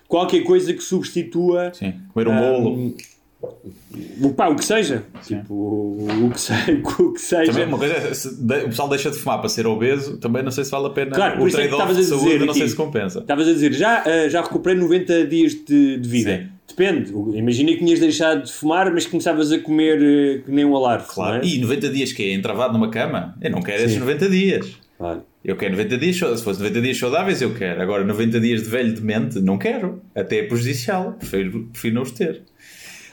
[0.07, 1.95] qualquer coisa que substitua Sim.
[2.13, 2.95] Comer um bolo.
[4.21, 5.01] o, pá, o que seja.
[5.23, 6.53] Tipo, o, o que, se,
[7.01, 7.51] o que seja.
[7.51, 10.63] Também uma coisa é, o pessoal deixa de fumar para ser obeso, também não sei
[10.63, 11.09] se vale a pena.
[11.09, 13.19] Claro, o é trade-off estavas de saúde, dizer não sei se compensa.
[13.21, 16.37] Estavas a dizer, já, ah, já recuperei 90 dias de, de vida.
[16.37, 16.49] Sim.
[16.67, 17.11] Depende.
[17.35, 21.07] Imagina que tinhas deixado de fumar, mas começavas a comer eh, que nem um alarve.
[21.07, 21.43] Claro.
[21.43, 21.47] é?
[21.47, 23.35] E 90 dias que é entravado numa cama?
[23.41, 24.82] Eu não quero esses 90 dias.
[24.97, 25.23] Claro.
[25.43, 27.81] Eu quero 90 dias, se fosse 90 dias saudáveis, eu quero.
[27.81, 30.01] Agora, 90 dias de velho demente, não quero.
[30.15, 31.13] Até é prejudicial.
[31.13, 32.43] Prefiro, prefiro não os ter.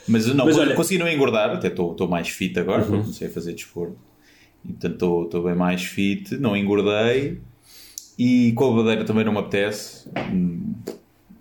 [0.07, 3.31] Mas não, Mas olha- consegui não engordar, até estou mais fit agora, porque comecei a
[3.31, 3.97] fazer desporto.
[4.63, 7.39] E portanto estou- bem mais fit, não engordei.
[8.17, 10.07] E com a babadeira também não me apetece.
[10.31, 10.73] Hum,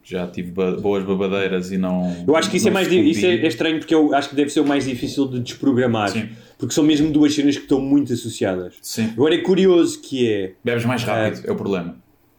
[0.02, 2.24] Já tive ba- boas babadeiras e não.
[2.26, 4.50] Eu acho que isso, é, mais, isso é, é estranho porque eu acho que deve
[4.50, 6.08] ser o mais difícil de desprogramar.
[6.10, 6.28] Sim.
[6.60, 8.74] Porque são mesmo duas cenas que estão muito associadas.
[8.82, 9.10] Sim.
[9.14, 10.52] Agora é curioso que é.
[10.62, 11.96] Bebes mais rápido, é o problema.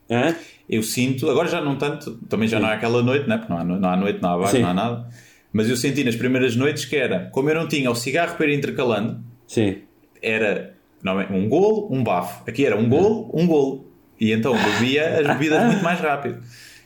[0.09, 0.33] hã?
[0.69, 3.37] eu sinto, agora já não tanto, também já não há aquela noite, né?
[3.37, 4.59] porque não há, não há noite, não há bar, Sim.
[4.61, 5.07] não há nada.
[5.51, 8.45] Mas eu senti nas primeiras noites que era, como eu não tinha o cigarro para
[8.47, 9.79] ir intercalando, Sim.
[10.21, 12.43] era não, é, um golo, um bafo.
[12.49, 13.91] Aqui era um golo, um golo.
[14.19, 16.37] E então bebia as bebidas muito mais rápido.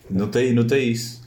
[0.10, 1.22] Notei, notei isso.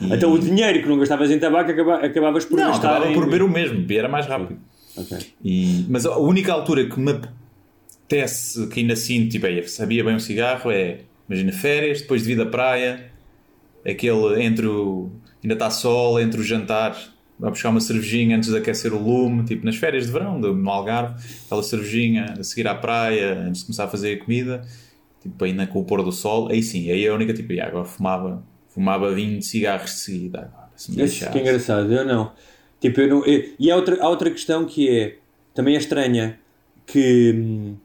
[0.00, 3.10] E- Então o dinheiro que não gastavas em tabaco acaba- acabavas por não, gastar acabava
[3.12, 3.14] em...
[3.14, 4.58] por beber o mesmo, beber era mais rápido.
[4.96, 5.18] Ok.
[5.44, 10.14] E- mas a única altura que me apetece, que ainda sinto, tipo, é, sabia bem
[10.14, 13.10] um cigarro, é, imagina, férias, depois de vir da praia,
[13.86, 15.10] aquele entre o.
[15.42, 16.96] ainda está sol, entre o jantar,
[17.38, 20.54] vai buscar uma cervejinha antes de aquecer o lume, tipo, nas férias de verão, do-
[20.54, 21.14] no Algarve,
[21.46, 24.62] aquela cervejinha a seguir à praia, antes de começar a fazer a comida,
[25.20, 27.60] tipo, ainda com o pôr do sol, aí sim, aí é a única, tipo, e
[27.60, 32.04] agora fumava, fumava 20 cigarros de seguida, agora, se me Esse que é engraçado, eu
[32.04, 32.32] não.
[32.84, 35.16] Tipo, eu não e e há outra, há outra questão que é
[35.54, 36.38] também é estranha
[36.86, 37.76] que hum,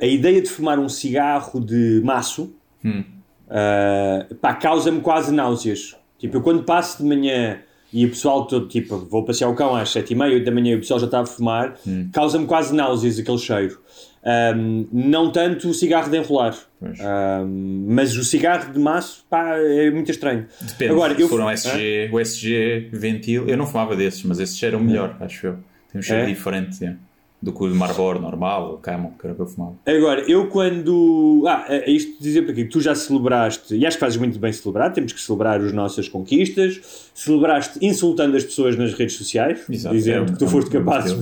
[0.00, 2.54] a ideia de fumar um cigarro de maço
[2.84, 3.02] Hum.
[3.50, 5.96] eh, pá, causa-me quase náuseas.
[6.20, 7.60] Tipo, eu quando passo de manhã
[7.92, 10.76] e o pessoal todo, tipo, vou passear o cão às 7h30, 8 da manhã e
[10.76, 12.08] o pessoal já está a fumar, Hum.
[12.12, 13.80] causa-me quase náuseas aquele cheiro.
[14.24, 16.56] Ahm, não tanto o cigarro de enrolar.
[17.00, 20.46] Ahm, mas o cigarro de maço, pá, é muito estranho.
[20.60, 21.50] Depende, Agora, se eu- for um?
[21.50, 25.52] SG, o SG Ventil, eu não fumava desses, mas esses cheiram melhor, acho eu.
[25.90, 26.26] Tem um cheiro É?
[26.26, 26.94] diferente é,
[27.42, 29.74] do que o de Marlboro normal, o Camel, que era o que eu fumava.
[29.84, 31.44] Agora, eu quando.
[31.48, 34.38] Ah, é isto de dizer para aqui, tu já celebraste, e acho que fazes muito
[34.38, 37.10] bem celebrar, temos que celebrar as nossas conquistas.
[37.12, 40.50] Celebraste insultando as pessoas nas redes sociais, Exato, dizendo é um- que tu é um-
[40.50, 41.12] foste é um capaz.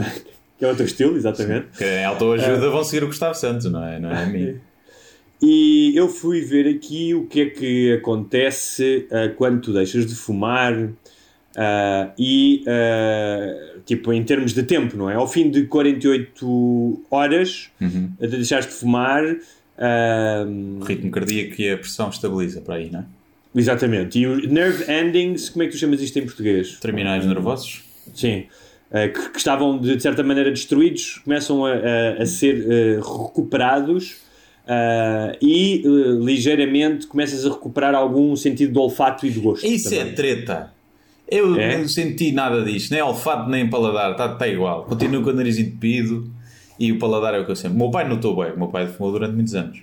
[0.61, 1.66] Que é o teu estilo, exatamente.
[1.77, 3.99] Que em autoajuda vão seguir o Gustavo Santos, não é?
[3.99, 4.57] Não é a mim.
[5.42, 10.14] E eu fui ver aqui o que é que acontece ah, quando tu deixas de
[10.14, 10.90] fumar
[11.57, 15.14] ah, e, ah, tipo, em termos de tempo, não é?
[15.14, 18.11] Ao fim de 48 horas Uhum.
[18.20, 19.25] de deixares de fumar.
[19.79, 20.44] ah,
[20.81, 23.05] O ritmo cardíaco e a pressão estabiliza para aí, não é?
[23.57, 24.18] Exatamente.
[24.18, 26.79] E o nerve endings, como é que tu chamas isto em português?
[26.79, 27.83] Terminais nervosos.
[28.14, 28.44] Sim.
[28.92, 34.16] Eh, que, que estavam de, certa maneira destruídos, começam a, a- a ser eh, recuperados
[34.66, 39.64] ah, e eh, ligeiramente começas a recuperar algum sentido de olfato e de gosto.
[39.66, 40.00] Isso também.
[40.09, 40.72] é treta.
[41.29, 41.79] Eu É?
[41.79, 44.85] não senti nada disto, nem olfato nem paladar, está tá igual.
[44.85, 46.29] Continuo com o nariz entupido
[46.79, 47.76] e o paladar é o que eu sempre.
[47.76, 49.79] O meu pai notou bem, o meu pai fumou durante muitos anos.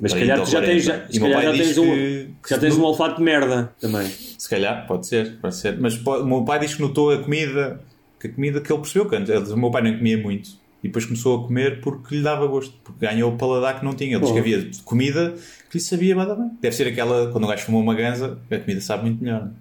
[0.00, 1.12] Mas calhar tu já tens, já, 40.
[1.12, 4.06] se o meu calhar já tens, um, que- já tens um olfato de merda também.
[4.38, 5.78] Se calhar, pode ser, pode ser.
[5.78, 7.78] Mas o meu pai diz que notou a comida,
[8.20, 9.50] que a comida que ele percebeu que antes.
[9.50, 10.50] O meu pai não comia muito
[10.82, 13.94] e depois começou a comer porque lhe dava gosto, porque ganhou o paladar que não
[13.94, 14.16] tinha.
[14.16, 15.34] Ele diz que havia comida
[15.70, 16.50] que lhe sabia bada bem.
[16.60, 19.42] Deve ser aquela, quando o gajo fumou uma ganza, a comida sabe muito melhor.
[19.42, 19.52] não é?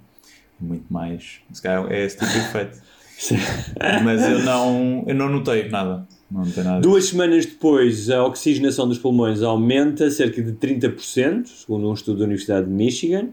[0.59, 1.39] Muito mais.
[1.51, 2.77] Se calhar é esse tipo de efeito.
[4.03, 6.07] Mas eu não, eu não notei nada.
[6.31, 6.81] Não notei nada.
[6.81, 12.25] Duas semanas depois, a oxigenação dos pulmões aumenta cerca de 30%, segundo um estudo da
[12.25, 13.29] Universidade de Michigan.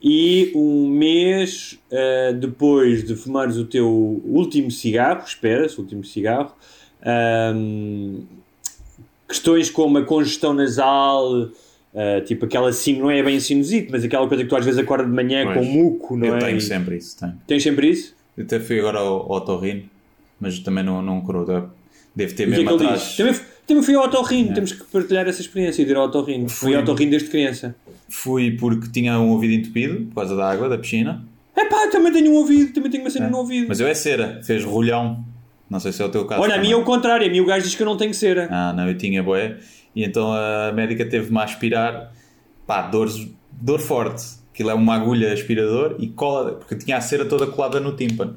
[0.00, 6.52] E um mês uh, depois de fumares o teu último cigarro, espera-se, o último cigarro,
[7.54, 8.22] um,
[9.28, 11.50] questões como a congestão nasal,
[11.92, 14.80] Uh, tipo aquela assim, não é bem sinusite, mas aquela coisa que tu às vezes
[14.80, 15.58] acorda de manhã Pois.
[15.58, 16.38] com muco, não eu é?
[16.38, 17.18] tenho sempre isso.
[17.18, 17.34] Tenho.
[17.46, 18.14] Tens sempre isso?
[18.34, 19.62] Eu até fui agora ao, ao
[20.40, 21.44] mas também não, não curou.
[22.16, 23.14] Deve ter é mesmo ele atrás.
[23.14, 23.34] Também,
[23.66, 26.48] também fui ao otorrino, temos que partilhar essa experiência de ir ao otorrino.
[26.48, 26.74] Fui Fui.
[26.74, 27.76] ao otorrino desde criança.
[28.12, 31.24] Fui porque tinha um ouvido entupido por causa da água, da piscina.
[31.56, 33.68] É pá, também tenho um ouvido, também tenho uma cena no ouvido.
[33.68, 35.24] Mas eu é cera, fez rolhão.
[35.68, 36.42] Não sei se é o teu caso.
[36.42, 36.70] Olha, a também.
[36.70, 38.48] mim é o contrário, a mim o gajo diz que eu não tenho cera.
[38.50, 39.56] Ah, não, eu tinha boé.
[39.96, 42.12] E então a médica teve-me a aspirar,
[42.66, 44.22] pá, dores, dor forte.
[44.52, 48.36] Aquilo é uma agulha aspirador e cola, porque tinha a cera toda colada no tímpano.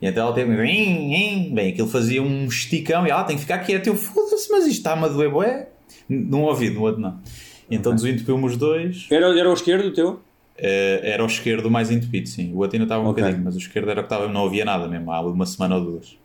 [0.00, 3.88] E então ela teve bem, aquilo fazia um esticão e ela tem que ficar quieta.
[3.88, 5.68] Eu foda-se, mas isto está-me a doer, boé.
[6.08, 7.20] Num ouvido, no outro não.
[7.70, 9.06] Então desentupiu-me os dois.
[9.10, 10.20] Era, era o esquerdo o teu?
[10.58, 12.52] Eh, era o esquerdo mais entupido, sim.
[12.52, 13.22] O outro ainda estava um Ok.
[13.22, 15.80] bocadinho, mas o esquerdo era que estava, não havia nada mesmo, há uma semana ou
[15.84, 16.16] duas.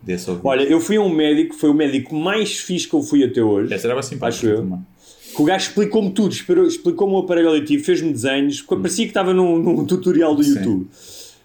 [0.00, 0.46] Desse ouvido.
[0.46, 3.42] Olha, eu fui a um médico, foi o médico mais fixe que eu fui até
[3.42, 3.72] hoje.
[3.72, 4.62] Essa era simpática Acho eu.
[4.62, 4.78] também.
[5.34, 9.10] Que o gajo explicou-me tudo, explicou- explicou-me o aparelho auditivo, fez-me desenhos, que parecia que
[9.10, 10.56] estava num, num tutorial do Sim.
[10.58, 10.86] YouTube.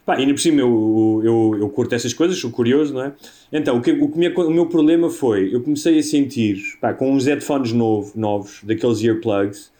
[0.06, 3.13] Pá, ainda por cima eu, eu, eu curto essas coisas, sou curioso, não é?
[3.51, 7.12] Então, o, que, o, que o meu problema foi, eu comecei a sentir, pá, com
[7.13, 9.71] uns headphones novo, novos, daqueles earplugs,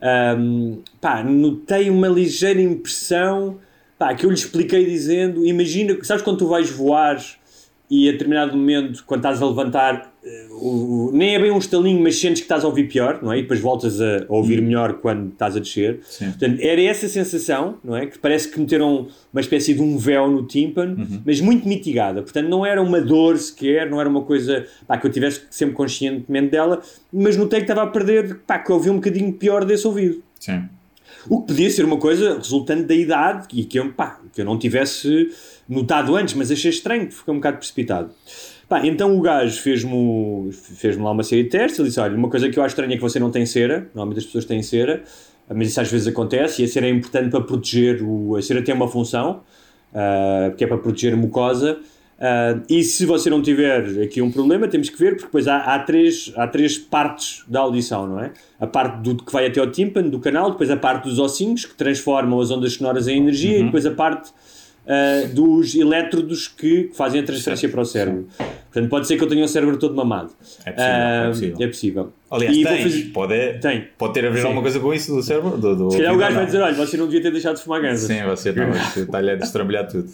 [0.00, 3.58] ahm, pá, notei uma ligeira impressão,
[3.98, 7.18] pá, que eu lhe expliquei dizendo, imagina, sabes quando tu vais voar
[7.90, 10.09] e a determinado momento, quando estás a levantar,
[10.50, 13.38] o- nem é bem um estalinho, mas sentes que estás a ouvir pior, não é?
[13.38, 16.00] E depois voltas a, ouvir melhor quando estás a descer.
[16.08, 16.26] Sim.
[16.30, 18.06] Portanto, era essa sensação, não é?
[18.06, 22.22] Que parece que meteram uma espécie de um véu no tímpano, mas muito mitigada.
[22.22, 25.74] Portanto, não era uma dor sequer, não era uma coisa pá, que eu tivesse sempre
[25.74, 29.64] conscientemente dela, mas notei que estava a perder, pá, que eu ouvi um bocadinho pior
[29.64, 30.22] desse ouvido.
[30.38, 30.62] Sim.
[31.28, 34.44] O que podia ser uma coisa resultante da idade e que eu, pá, que eu
[34.44, 35.30] não tivesse
[35.68, 38.10] notado antes, mas achei estranho, que ficou um bocado precipitado.
[38.70, 41.76] Pá, então o gajo fez-me fez lá uma série de testes.
[41.80, 43.90] Ele disse: Olha, uma coisa que eu acho estranha é que você não tem cera.
[43.92, 45.02] Normalmente as pessoas têm cera,
[45.52, 46.62] mas isso às vezes acontece.
[46.62, 48.00] E a cera é importante para proteger.
[48.00, 49.40] O, a cera tem uma função,
[49.92, 51.80] ah, que é para proteger a mucosa.
[52.20, 55.74] Ah, e se você não tiver aqui um problema, temos que ver, porque depois há,
[55.74, 58.30] há, três, há três partes da audição, não é?
[58.60, 61.64] A parte do que vai até ao tímpano, do canal, depois a parte dos ossinhos,
[61.64, 64.30] que transformam as ondas sonoras em energia, e depois a parte
[64.90, 68.26] ah, dos elétrodos que, fazem a transferência Certo, para o cérebro.
[68.72, 70.30] Portanto, pode ser que eu tenha o cérebro todo mamado.
[70.64, 71.56] É possível, Ah, é possível.
[71.60, 72.12] é possível.
[72.30, 73.84] Aliás, E tens, fazer- pode, Tem.
[73.98, 74.44] pode ter a ver Sim.
[74.44, 75.58] alguma coisa com isso do cérebro?
[75.58, 77.62] Do, do Se calhar o gajo vai dizer: Olha, você não devia ter deixado de
[77.62, 78.06] fumar ganzas.
[78.06, 80.08] Sim, você não, você está-lhe a destrambelhar tudo.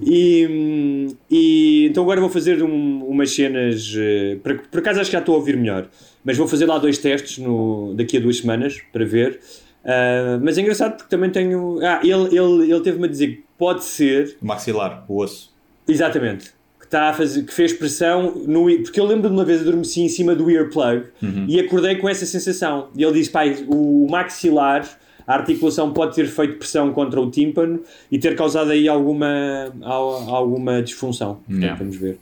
[0.00, 3.94] E, e então agora vou fazer um- umas cenas.
[3.96, 5.86] eh, Por, por acaso acho que já estou a ouvir melhor,
[6.24, 9.40] mas vou fazer lá dois testes no, daqui a duas semanas para ver.
[9.84, 11.78] Ah, mas é engraçado porque também tenho.
[11.84, 15.52] Ah, ele, ele, ele teve-me a dizer que pode ser, O maxilar, o osso.
[15.88, 18.64] exatamente, que, está a fazer, que fez pressão no.
[18.82, 21.04] Porque eu lembro de uma vez adormeci em cima do earplug
[21.48, 22.88] e acordei com essa sensação.
[22.96, 24.98] E ele disse: pai, o maxilar.
[25.24, 30.28] A articulação pode ter feito pressão contra o tímpano e ter causado aí alguma, al-
[30.34, 31.36] alguma disfunção.
[31.36, 31.78] Portanto, Yeah.
[31.78, 32.18] Vamos ver.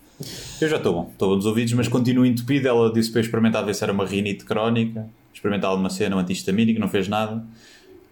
[0.61, 2.68] Eu já estou bom, estou bom dos ouvidos, mas continuo entupido.
[2.68, 5.07] Ela disse para experimentar ver se era uma rinite crónica,
[5.40, 7.42] experimentar alguma cena, um antihistamínico, não fez nada.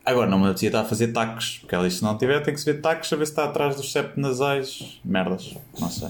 [0.04, 2.54] Agora não me apetecia estar a fazer taques, porque ela disse: se não tiver, tem
[2.54, 4.98] que se ver taques a ver se está atrás dos septos nasais.
[5.04, 6.08] Merdas, não sei.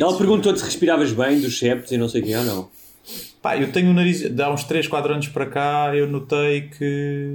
[0.00, 2.68] Ela perguntou-te se respiravas bem dos septos e não sei o que ou não.
[3.40, 7.32] Pá, eu tenho o nariz, há uns 3, 4 anos para cá, eu notei que,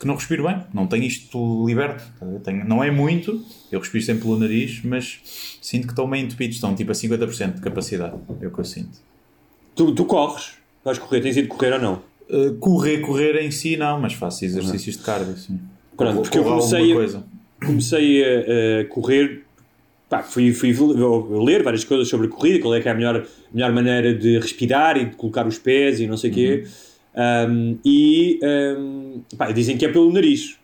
[0.00, 2.02] que não respiro bem, não tenho isto liberto.
[2.20, 2.40] ver?
[2.40, 5.20] Tenho- não é muito, eu respiro sempre pelo nariz, mas
[5.62, 8.64] sinto que estão meio entupidos, estão tipo a 50% de capacidade, é o que eu
[8.64, 8.98] sinto.
[9.76, 12.02] Tu, tu corres, vais correr, tens ido correr ou não?
[12.28, 15.60] Uh, correr, correr em si não, mas faço exercícios de cardio, sim.
[15.96, 17.22] Pronto, porque eu comecei a-.
[17.64, 19.42] Comecei a, a correr,
[20.08, 20.74] pá, fui, fui
[21.42, 24.38] ler várias coisas sobre a corrida, qual é que é a melhor, melhor maneira de
[24.38, 26.64] respirar e de colocar os pés e não sei o quê.
[27.16, 30.58] Um, e um, pá, dizem que é pelo nariz.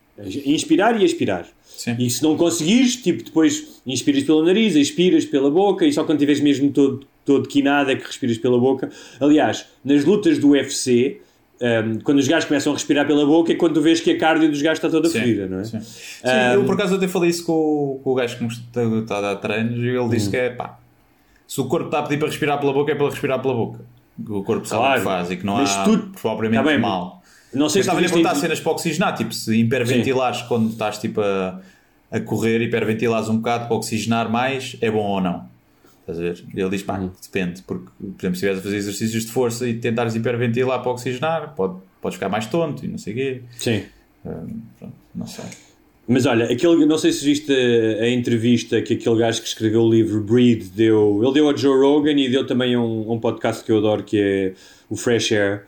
[0.44, 1.46] Inspirar e expirar.
[1.64, 1.96] Sim.
[1.99, 6.18] E se não conseguires, tipo, depois inspiras pelo nariz, expiras pela boca e só quando
[6.18, 8.90] estiveres mesmo todo, todo quinado é que respiras pela boca.
[9.18, 11.23] Aliás, nas lutas do UFC,
[11.62, 14.49] um, quando os gajos começam a respirar pela boca é quando vês que a cardio
[14.51, 15.64] dos gajos está toda Sim, fodida, não é?
[15.64, 18.42] Sim, Sim, Um, eu por acaso até falei isso com, o- com o gajo que
[18.44, 20.31] me está, está a dar treinos e ele disse Hum.
[20.31, 20.79] que é pá,
[21.46, 23.81] se o corpo está a pedir para respirar pela boca é para respirar pela boca.
[24.29, 25.01] O corpo sabe o Claro.
[25.01, 27.23] que faz e que não Mas há tu- propriamente Tá mal.
[27.53, 30.70] Não sei Eu se estava a perguntar em- cenas para oxigenar, tipo se hiperventilares quando
[30.70, 31.61] estás tipo a,
[32.11, 35.49] a correr, hiperventilares um bocado para oxigenar mais, é bom ou não?
[36.11, 36.44] Estás a ver?
[36.55, 37.11] Ele diz, pá, Uhum.
[37.23, 40.92] depende, porque, por exemplo, se estiveres a fazer exercícios de força e tentares hiperventilar para
[40.92, 43.40] oxigenar, pode, podes ficar mais tonto e não sei o quê.
[43.59, 43.83] Sim.
[44.27, 44.94] Hum, pronto.
[45.14, 45.44] Não sei.
[46.09, 49.83] Mas olha, aquele, não sei se viste a, a entrevista que aquele gajo que escreveu
[49.83, 51.20] o livro Breed deu.
[51.23, 54.03] Ele deu a Joe Rogan e deu também a um, um podcast que eu adoro
[54.03, 54.53] que é
[54.88, 55.66] o Fresh Air.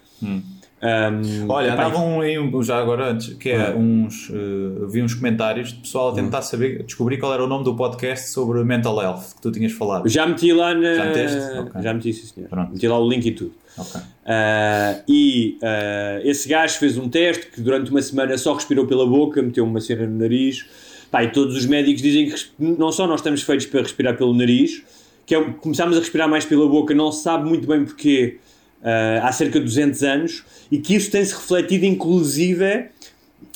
[0.82, 4.28] Um, Olha, andavam aí, já agora antes, que é uns.
[4.30, 7.76] eh, vi uns comentários de pessoal a tentar saber, descobrir qual era o nome do
[7.76, 10.08] podcast sobre mental health que tu tinhas falado.
[10.08, 10.94] já meti lá na.
[10.94, 11.38] Já meteste?
[11.60, 11.82] Ok.
[11.82, 12.48] Já meti, sim, senhor.
[12.48, 12.72] Pronto.
[12.72, 13.52] Meti lá o link e tudo.
[13.78, 14.00] Ok.
[14.26, 19.06] Ah, e ah, esse gajo fez um teste que durante uma semana só respirou pela
[19.06, 20.66] boca, meteu uma cera no nariz.
[21.12, 24.34] Pá, e todos os médicos dizem que não só nós estamos feitos para respirar pelo
[24.34, 24.82] nariz,
[25.24, 28.38] que é, começámos a respirar mais pela boca, não se sabe muito bem porquê
[28.82, 32.86] ah, há cerca de 200 anos, e que isso tem-se refletido inclusive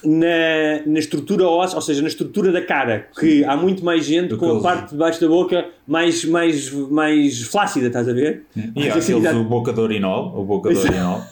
[0.04, 4.28] na, na estrutura óssea, ou seja, na estrutura da cara, que há muito mais gente
[4.28, 8.42] Do com a parte de baixo da boca mais, mais, mais flácida, estás a ver?
[8.74, 10.92] E há aqueles, o boca de urinol, o boca de Exato.
[10.92, 11.22] urinol,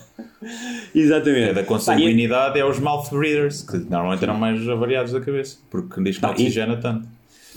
[0.95, 1.51] Exatamente.
[1.51, 5.59] é da e- consanguinidade, é os mouth breathers, que normalmente eram mais avariados da cabeça,
[5.71, 7.07] porque diz que não e- oxigena tanto.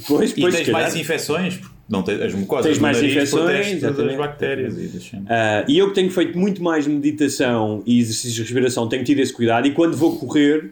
[0.08, 0.82] Pois, E pois, tens se calhar.
[0.90, 5.12] mais infecções, porque não tens, as mucosas Tens mais nariz infecções, das bactérias e das.
[5.30, 9.20] Ah, e eu que tenho feito muito mais meditação e exercícios de respiração, tenho tido
[9.20, 9.68] esse cuidado.
[9.68, 10.72] E quando vou correr,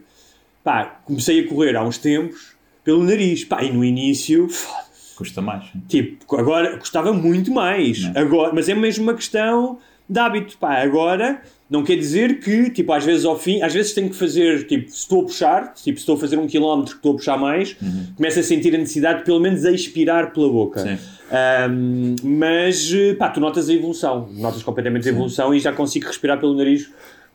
[0.62, 3.44] pá, comecei a correr há uns tempos pelo nariz.
[3.44, 4.48] Pá, e no início,
[5.16, 5.64] Custa mais.
[5.72, 5.82] sim.
[5.88, 8.02] tipo, agora custava muito mais.
[8.02, 8.20] Não.
[8.20, 10.58] Agora, mas é mesmo uma questão de hábito.
[10.58, 14.16] Pá, agora não quer dizer que, tipo, às vezes ao fim, às vezes tenho que
[14.16, 17.12] fazer, tipo, se estou a puxar, tipo, se estou a fazer um quilómetro que estou
[17.12, 17.76] a puxar mais,
[18.14, 20.80] começo a sentir a necessidade de pelo menos a expirar pela boca.
[20.80, 20.98] Sim.
[21.30, 26.38] Ahm, mas, pá, tu notas a evolução, notas completamente a evolução e já consigo respirar
[26.38, 26.88] pelo nariz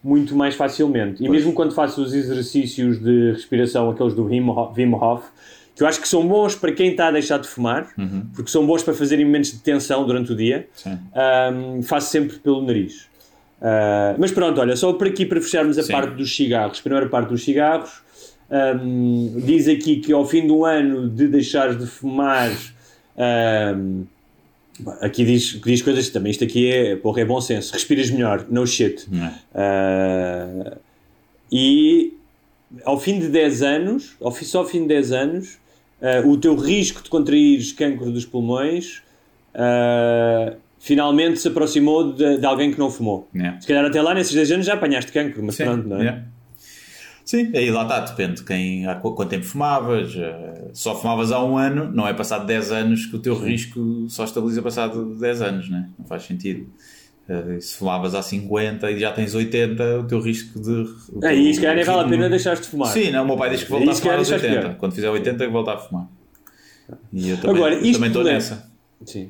[0.04, 1.24] muito mais facilmente.
[1.24, 5.26] E mesmo quando faço os exercícios de respiração, aqueles do Wim Hof,
[5.76, 7.90] que eu acho que são bons para quem está a deixar de fumar,
[8.34, 10.68] porque são bons para fazer momentos de tensão durante o dia,
[11.14, 13.11] ahm, faço sempre pelo nariz.
[13.62, 15.92] Ah, mas pronto, olha, só por aqui para fecharmos a Sim.
[15.92, 18.02] parte dos cigarros, primeira parte dos cigarros,
[18.50, 22.52] ahm, diz aqui que ao fim do ano de deixares de fumar,
[23.16, 24.04] ahm,
[25.00, 28.66] aqui diz, diz coisas também, isto aqui é, porra, é bom senso, respiras melhor, no
[28.66, 29.06] shit.
[29.12, 29.32] Não?
[29.54, 30.78] Ah,
[31.52, 32.14] e
[32.84, 35.58] ao fim de 10 anos, ao fim, só ao fim de 10 anos,
[36.02, 39.04] ah, o teu risco de contrair cancro dos pulmões
[39.54, 43.30] ah, finalmente se aproximou de, de alguém que não fumou.
[43.36, 43.60] É.
[43.62, 46.08] Se calhar até lá nesses 10 anos já apanhaste cancro, mas Sim, pronto, não é?
[46.08, 46.24] é.
[47.24, 50.14] Sim, aí lá está, depende de quem, há qu- quanto tempo fumavas.
[50.18, 54.06] eh, Só fumavas há um ano, não é passado 10 anos que o teu risco
[54.10, 55.88] só estabiliza passado 10 anos, né?
[55.98, 56.68] não faz sentido.
[57.30, 60.72] Eh, Se fumavas há 50 e já tens 80, o teu risco de.
[61.14, 62.90] o É, teu e se calhar nem vale a pena deixares de fumar.
[62.90, 64.68] Sim, não, o meu pai diz que volta a fumar aos deixaste 80.
[64.70, 64.78] pior.
[64.80, 66.08] Quando fizer 80, que volta a fumar.
[67.14, 68.72] E eu também, Agora, eu também estou leva- nessa.
[69.06, 69.30] Sim.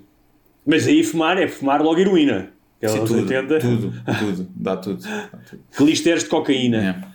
[0.66, 2.50] Mas aí fumar é fumar logo heroína.
[2.88, 5.04] Sim, tudo, 80, tudo, tudo, dá tudo.
[5.04, 5.62] Dá tudo.
[5.76, 6.78] clisteres de cocaína.
[6.78, 7.12] É.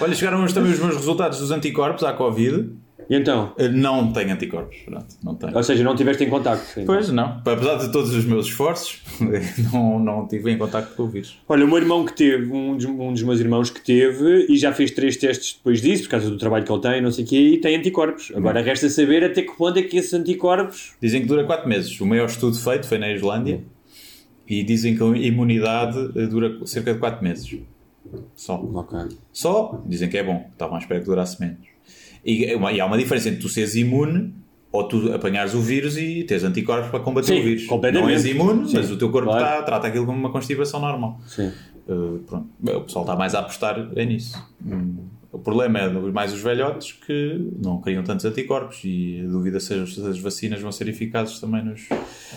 [0.00, 2.70] Olha, chegaram hoje também os meus resultados dos anticorpos à Covid.
[3.08, 3.52] E então?
[3.56, 5.56] Eu Não tenho anticorpos, pronto, não tenho.
[5.56, 6.64] Ou seja, não estiveste em contacto.
[6.72, 6.86] então.
[6.86, 9.00] Pois não, apesar de todos os meus esforços,
[9.72, 11.38] não, não tive em contacto com o vírus.
[11.48, 14.56] Olha, o meu irmão que teve, um dos, um dos meus irmãos que teve, e
[14.56, 17.24] já fez três testes depois disso, por causa do trabalho que ele tem, não sei
[17.24, 18.32] o quê, e tem anticorpos.
[18.34, 20.94] Agora resta saber até que ponto é que esses anticorpos.
[21.00, 22.00] Dizem que dura 4 meses.
[22.00, 23.62] O maior estudo feito foi na Islândia
[24.48, 27.56] e dizem que a imunidade eh, dura cerca de 4 meses.
[28.34, 28.56] Só.
[28.56, 28.98] Ok.
[29.32, 31.75] Só dizem que é bom, estavam à espera que durasse menos.
[32.26, 34.34] E, e há uma diferença entre tu seres imune
[34.72, 37.66] ou tu apanhares o vírus e teres anticorpos para combater Sim, o vírus.
[37.94, 39.44] Não és imune, Sim, mas o teu corpo claro.
[39.44, 41.20] tá- trata aquilo como uma constipação normal.
[41.88, 42.48] Uh, pronto.
[42.62, 44.36] O pessoal está mais a apostar é nisso.
[44.66, 44.96] Hum,
[45.32, 49.74] O problema é mais os velhotes que não criam tantos anticorpos e a dúvida se
[49.74, 51.88] as, se as vacinas vão ser eficazes também nos.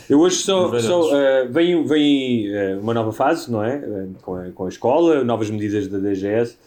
[0.10, 3.76] Eu hoje só, só eh, vem, vem eh, uma nova fase, não é?
[3.78, 6.58] Eh, com, a, com a escola, novas medidas da DGS.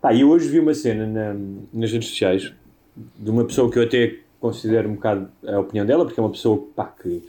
[0.00, 1.36] Pá, e hoje vi uma cena na-
[1.72, 2.52] nas redes sociais
[2.96, 6.30] de uma pessoa que eu até considero um bocado a opinião dela, porque é uma
[6.30, 7.22] pessoa pá, que,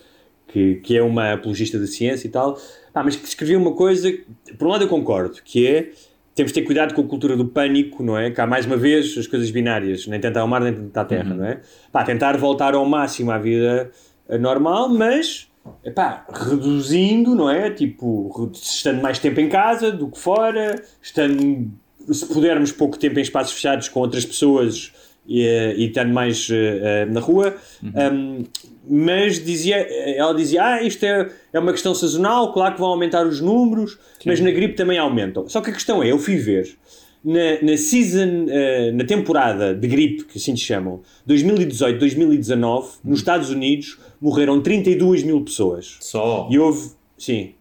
[0.47, 2.57] que, que é uma apologista da ciência e tal,
[2.91, 4.11] pá, mas que escrevia uma coisa,
[4.57, 5.91] por um lado eu concordo, que é
[6.35, 8.31] temos de ter cuidado com a cultura do pânico, não é?
[8.31, 11.05] Que há mais uma vez as coisas binárias, nem tanto ao mar nem tanto à
[11.05, 11.61] terra, não é?
[11.91, 13.91] Pá, tentar voltar ao máximo à vida
[14.27, 15.47] eh, normal, mas
[15.83, 17.69] epá, reduzindo, não é?
[17.69, 21.71] Tipo, estando mais tempo em casa do que fora, estando,
[22.11, 24.91] se pudermos, pouco tempo em espaços fechados com outras pessoas
[25.27, 27.55] e, estando mais eh, eh, na rua.
[27.83, 28.43] Um,
[28.89, 33.25] mas dizia, ela dizia: Ah, isto é, é uma questão sazonal, claro que vão aumentar
[33.25, 35.47] os números, mas na gripe também aumentam.
[35.47, 36.75] Só que a questão é: eu fui ver.
[37.23, 43.49] Na, na season, eh, na temporada de gripe, que assim se chamam, 2018-2019, nos Estados
[43.49, 45.95] Unidos, morreram 32 mil pessoas.
[46.01, 46.49] Só.
[46.51, 47.53] E houve, sim,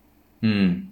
[0.42, 0.82] Hum.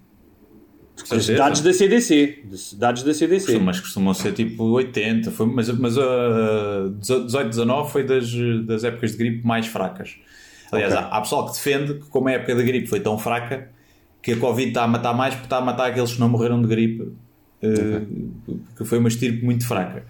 [1.06, 1.34] Certeza.
[1.34, 2.44] Dados da CDC.
[2.74, 3.58] Dados da CDC.
[3.58, 8.30] Mas costumam ser tipo 80, foi, mas, mas uh, 18, 19 foi das,
[8.66, 10.16] das épocas de gripe mais fracas.
[10.72, 11.04] Aliás, Ok.
[11.04, 13.68] há, há pessoal que defende que, como a época da gripe foi tão fraca,
[14.22, 16.60] que a Covid está a matar mais porque está a matar aqueles que não morreram
[16.60, 20.04] de gripe, uh, que foi uma estirpe muito fraca.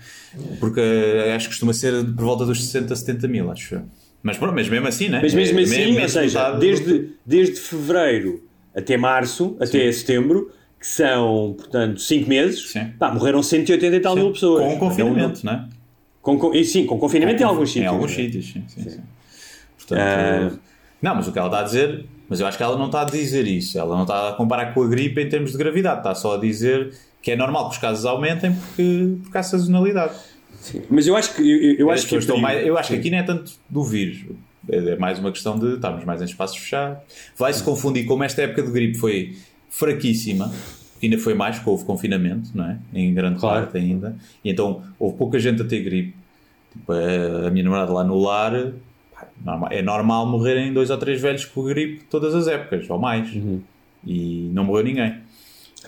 [0.58, 3.82] Porque uh, acho que costuma ser por volta dos 60, 70 mil, acho eu.
[4.22, 5.20] Mas, pronto, mas mesmo assim, né?
[5.22, 8.42] Mas mesmo É, assim, menos ou seja, desde, desde fevereiro
[8.76, 10.50] até março, até setembro,
[10.80, 12.86] que são, portanto, 5 meses, Sim.
[12.98, 14.64] pá, morreram 180 e tal mil pessoas.
[14.64, 15.68] Com o confinamento, não é?
[16.22, 17.92] Com, com, e sim, com confinamento em alguns Em sítios.
[17.92, 18.16] alguns né?
[18.16, 18.64] sítios, sim.
[18.66, 19.00] sim, sim.
[19.78, 20.58] Portanto, Ah.
[21.02, 23.02] Não, mas o que ela está a dizer, mas eu acho que ela não está
[23.02, 23.78] a dizer isso.
[23.78, 25.98] Ela não está a comparar com a gripe em termos de gravidade.
[26.00, 30.12] Está só a dizer que é normal que os casos aumentem porque, porque há sazonalidade.
[30.60, 30.82] Sim.
[30.90, 31.40] Mas eu acho que.
[31.42, 33.00] Eu, eu acho que, estão mais- eu acho que sim.
[33.00, 34.24] aqui não é tanto do vírus.
[34.68, 36.98] É é mais uma questão de estarmos mais em espaços fechados.
[37.34, 39.36] Vai-se confundir, como esta época de gripe foi
[39.70, 40.52] fraquíssima,
[41.02, 42.78] ainda foi mais, porque houve confinamento, não é?
[42.92, 43.62] Em grande Claro.
[43.62, 44.14] parte ainda.
[44.44, 46.14] E então houve pouca gente a ter gripe.
[46.72, 48.52] Tipo, a, minha namorada lá no lar,
[49.70, 53.28] é normal morrerem dois ou três velhos com gripe todas as épocas, ou mais.
[54.06, 55.14] E não morreu ninguém.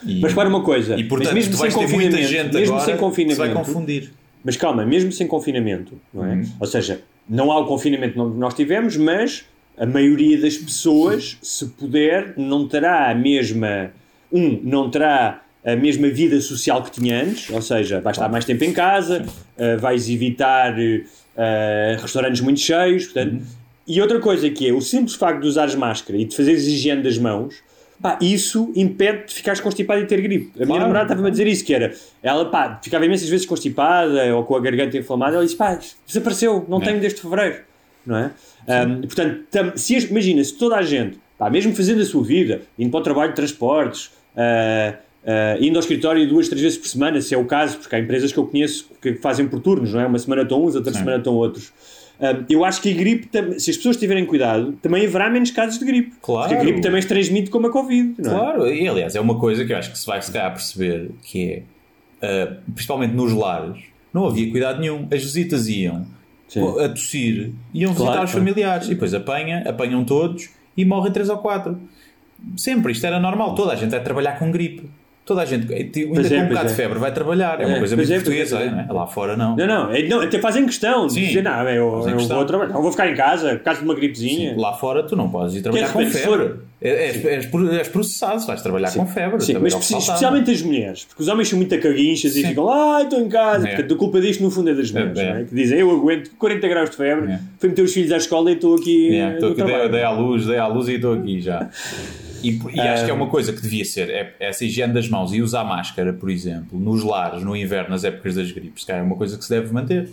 [0.04, 0.20] E, Uhum.
[0.22, 3.50] Mas para uma coisa, e portanto, mesmo sem confinamento, gente mesmo sem que se vai
[3.50, 4.12] confinamento, confundir.
[4.42, 6.34] Mas calma, mesmo sem confinamento, não é?
[6.34, 6.44] Uhum.
[6.58, 9.44] Ou seja, não há o confinamento que nós tivemos, mas
[9.82, 13.90] a maioria das pessoas, se puder, não terá a mesma.
[14.32, 18.44] Um, não terá a mesma vida social que tinha antes, ou seja, vai estar mais
[18.44, 19.24] tempo em casa,
[19.58, 23.32] uh, vais evitar uh, restaurantes muito cheios, portanto.
[23.34, 23.42] Uhum.
[23.86, 27.02] E outra coisa que é o simples facto de usares máscara e de fazeres higiene
[27.02, 27.56] das mãos,
[28.00, 30.50] pá, isso impede de ficares constipado e ter gripe.
[30.54, 30.80] A minha Claro.
[30.82, 34.54] namorada estava-me a dizer isso, que era, ela pá, ficava imensas vezes constipada ou com
[34.56, 36.84] a garganta inflamada, ela disse, pá, desapareceu, não É.
[36.84, 37.58] tenho desde fevereiro,
[38.06, 38.30] não é?
[38.68, 42.62] Um, portanto, tam- se, imagina, se toda a gente, pá, mesmo fazendo a sua vida,
[42.78, 44.94] indo para o trabalho de transportes, ah,
[45.24, 47.98] ah, indo ao escritório duas, três vezes por semana, se é o caso, porque há
[47.98, 50.06] empresas que eu conheço que fazem por turnos, não é?
[50.06, 50.98] Uma semana estão uns, outra Sim.
[51.00, 51.72] semana estão outros.
[52.20, 55.78] Um, eu acho que a gripe, se as pessoas tiverem cuidado, também haverá menos casos
[55.78, 56.12] de gripe.
[56.22, 56.48] Claro.
[56.48, 58.38] Porque a gripe também se transmite como a Covid, não é?
[58.38, 61.10] Claro, e aliás, é uma coisa que eu acho que se vai se calhar perceber
[61.22, 61.64] que
[62.20, 63.82] é, uh, principalmente nos lares,
[64.14, 65.08] não havia cuidado nenhum.
[65.10, 66.06] As visitas iam
[66.52, 66.84] Sim.
[66.84, 71.30] a tossir, iam visitar Claro, os familiares e depois apanha, apanham todos e morrem três
[71.30, 71.80] ou quatro.
[72.58, 73.54] Sempre, isto era normal.
[73.54, 74.90] Toda a gente vai trabalhar com gripe.
[75.24, 75.92] Toda a gente, ainda
[76.28, 76.76] com é, um bocado de é.
[76.76, 77.60] febre, vai trabalhar.
[77.60, 78.58] É uma É, coisa pois muito é, é, portuguesa.
[78.58, 78.86] é.
[78.88, 78.92] é?
[78.92, 79.54] Lá fora não.
[79.54, 81.26] Não, não, é- não, até fazem questão de Sim.
[81.26, 82.36] dizer, não, eu, eu questão.
[82.38, 84.54] vou trabalhar, não vou ficar em casa, por causa de uma gripezinha.
[84.58, 86.54] Lá fora tu não podes ir trabalhar de com febre.
[86.80, 89.40] És, és, pro- és processado, vais trabalhar com febre.
[89.44, 92.48] Sim, mas especialmente as mulheres, porque os homens são muito caguinchas e Sim.
[92.48, 93.68] ficam lá, ah, estou em casa.
[93.68, 96.90] Portanto, a culpa disto no fundo é das mulheres, que dizem, eu aguento 40 graus
[96.90, 99.14] de febre, fui meter os filhos à escola e estou aqui.
[99.16, 101.70] Eh, estou aqui, dei, trabalho." dei à luz, dei à luz e estou aqui já.
[102.42, 105.32] E, e acho que é uma coisa que devia ser é, essa higiene das mãos
[105.32, 109.04] e usar máscara, por exemplo, nos lares, no inverno, nas épocas das gripes, calhar é
[109.04, 110.08] uma coisa que se deve manter.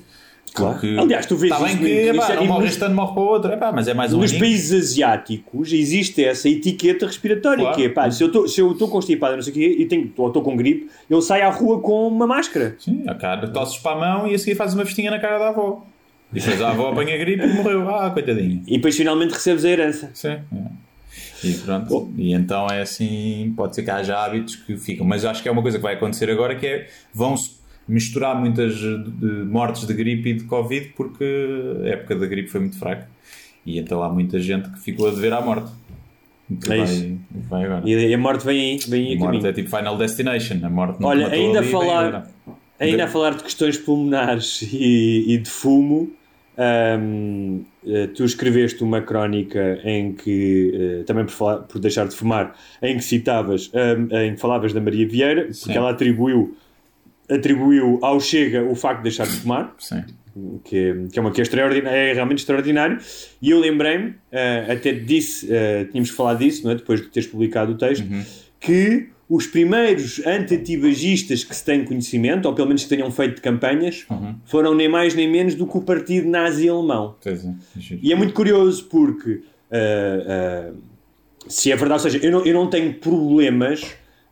[0.51, 0.79] Claro.
[0.99, 3.21] Aliás, tu vês Está bem que epá, isso é- não morre este ano, morre para
[3.21, 4.43] o outro, epá, mas é mais um Nos aninho.
[4.43, 7.77] países asiáticos existe essa etiqueta respiratória, Claro.
[7.77, 9.85] que é, pá, se eu estou- se eu estou constipado, não sei o quê, e
[9.85, 12.75] tenho, ou estou com gripe, eu saio à rua com uma máscara.
[12.79, 15.37] Sim, a cara, tosses para a mão e a seguir fazes uma festinha na cara
[15.37, 15.85] da avó.
[16.33, 17.87] E depois a avó apanha gripe e morreu.
[17.89, 18.61] Ah, coitadinha.
[18.67, 20.09] E depois finalmente recebes a herança.
[20.15, 20.29] Sim.
[20.29, 20.39] é.
[21.43, 22.11] E pronto.
[22.17, 25.05] E então é assim, pode ser que haja hábitos que ficam.
[25.05, 28.75] Mas acho que é uma coisa que vai acontecer agora que é vão-se misturar muitas
[29.47, 31.25] mortes de gripe e de Covid porque
[31.83, 33.09] a época da gripe foi muito fraca.
[33.65, 35.71] E então há muita gente que ficou a dever à morte.
[36.61, 37.17] Que É vai, isso.
[37.49, 37.89] vai agora.
[37.89, 39.47] E a morte vem aí, vem aí a a morte caminho.
[39.47, 40.57] é tipo Final Destination.
[40.63, 42.27] A morte não Olha, ainda a falar,
[42.79, 46.11] ainda a falar de questões pulmonares e, e de fumo,
[46.99, 52.15] hum, eh, tu escreveste uma crónica em que, eh, também por, falar- por deixar de
[52.15, 55.73] fumar, em que citavas, hum, em que falavas da Maria Vieira, porque Sim.
[55.77, 56.55] ela atribuiu,
[57.29, 59.73] atribuiu ao Chega o facto de deixar de fumar.
[59.79, 60.03] Sim.
[60.63, 62.97] que, é- que é uma que é, extraordinário, é realmente extraordinário.
[63.41, 66.75] E eu lembrei-me, eh, até disse, eh, tínhamos falado disso, não é?
[66.75, 68.23] depois de teres publicado o texto, Uhum.
[68.59, 74.05] que os primeiros anti-tabagistas que se tem conhecimento, ou pelo menos que tenham feito campanhas,
[74.09, 74.35] Uhum.
[74.43, 77.15] foram nem mais nem menos do que o partido nazi alemão.
[77.23, 77.37] É.
[78.01, 80.71] E é muito curioso porque ah, ah,
[81.47, 83.85] se é verdade, ou seja, eu não, eu não tenho problemas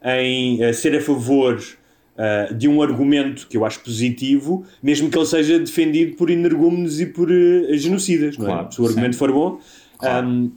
[0.04, 1.62] em ah, ser a favor
[2.58, 7.06] de um argumento que eu acho positivo, mesmo que ele seja defendido por energúmenos e
[7.06, 7.30] por
[7.74, 8.50] genocidas, não é?
[8.50, 9.20] Claro, Se o argumento sim.
[9.20, 9.60] for bom.
[10.00, 10.28] Claro.
[10.28, 10.52] Um,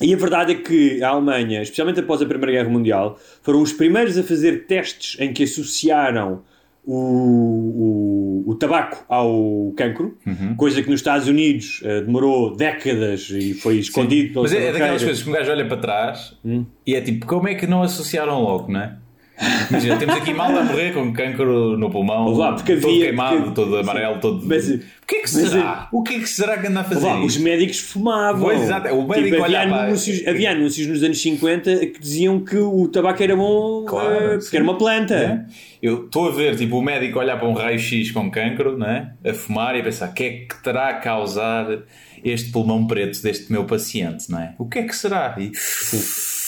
[0.00, 3.72] e a verdade é que a Alemanha, especialmente após a Primeira Guerra Mundial, foram os
[3.72, 6.42] primeiros a fazer testes em que associaram
[6.86, 10.54] o, o, o tabaco ao cancro, Uhum.
[10.56, 14.72] coisa que nos Estados Unidos eh, demorou décadas e foi escondido pela Mas é, é
[14.72, 16.64] daquelas coisas que um gajo olha para trás Hum.
[16.86, 18.96] e é tipo, como é que não associaram logo, não é?
[19.68, 23.04] Imagina, temos aqui malta a morrer com cancro no pulmão, Ouve lá, porque todo havia-
[23.06, 24.46] queimado, porque- todo amarelo, todo.
[24.46, 25.88] Mas- o que é que será?
[25.92, 27.08] O que é que será que anda a fazer?
[27.16, 28.40] Os médicos fumavam.
[28.42, 32.38] Pois, exato, o médico Tipo, havia, para- anúncios, havia anúncios nos anos 50 que diziam
[32.40, 34.38] que o tabaco era bom Claro, sim.
[34.44, 35.14] porque era uma planta.
[35.14, 35.44] É?
[35.82, 39.12] Eu estou a ver tipo, o médico olhar para um raio-x com cancro, né?
[39.24, 41.66] a fumar e a pensar: o que é que terá a causar
[42.24, 44.30] este pulmão preto deste meu paciente?
[44.30, 44.54] Não é?
[44.58, 45.34] O que é que será?
[45.38, 45.50] E,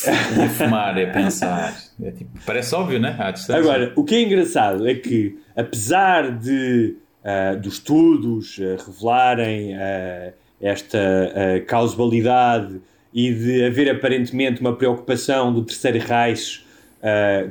[0.07, 1.77] a fumar, a pensar.
[2.03, 3.17] É, tipo, parece óbvio, né?
[3.55, 10.33] Agora, o que é engraçado é que, apesar de ah, dos estudos ah, revelarem ah,
[10.61, 10.99] esta
[11.67, 12.81] causalidade
[13.13, 16.65] e de haver aparentemente uma preocupação do Terceiro Reich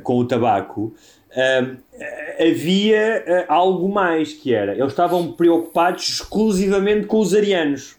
[0.01, 0.95] com o tabaco,
[2.39, 7.95] havia algo mais que era, eles estavam preocupados exclusivamente com os arianos.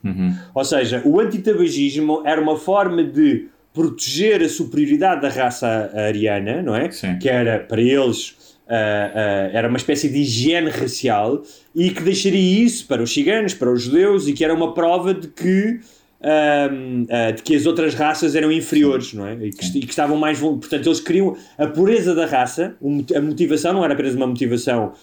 [0.53, 6.75] Ou seja, o antitabagismo era uma forma de proteger a superioridade da raça ariana, não
[6.75, 6.91] é?
[6.91, 7.19] Sim.
[7.19, 8.35] Que era, para eles,
[8.67, 11.43] ah, ah, era uma espécie de higiene racial
[11.75, 15.13] e que deixaria isso para os ciganos, para os judeus e que era uma prova
[15.13, 15.79] de que
[16.23, 19.35] ah, de que as outras raças eram inferiores, não é?
[19.35, 22.75] E que, e que estavam mais portanto eles queriam a pureza da raça,
[23.15, 24.95] a motivação não era apenas uma motivação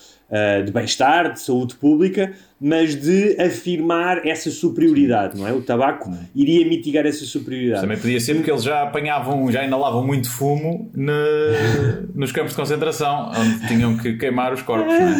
[0.66, 5.52] de bem-estar, de saúde pública, mas de afirmar essa superioridade, não é?
[5.52, 7.82] O tabaco iria mitigar essa superioridade.
[7.82, 10.92] Também podia ser porque eles já apanhavam, já inalavam muito fumo
[12.16, 15.16] nos campos de concentração, onde tinham que queimar os corpos, não é?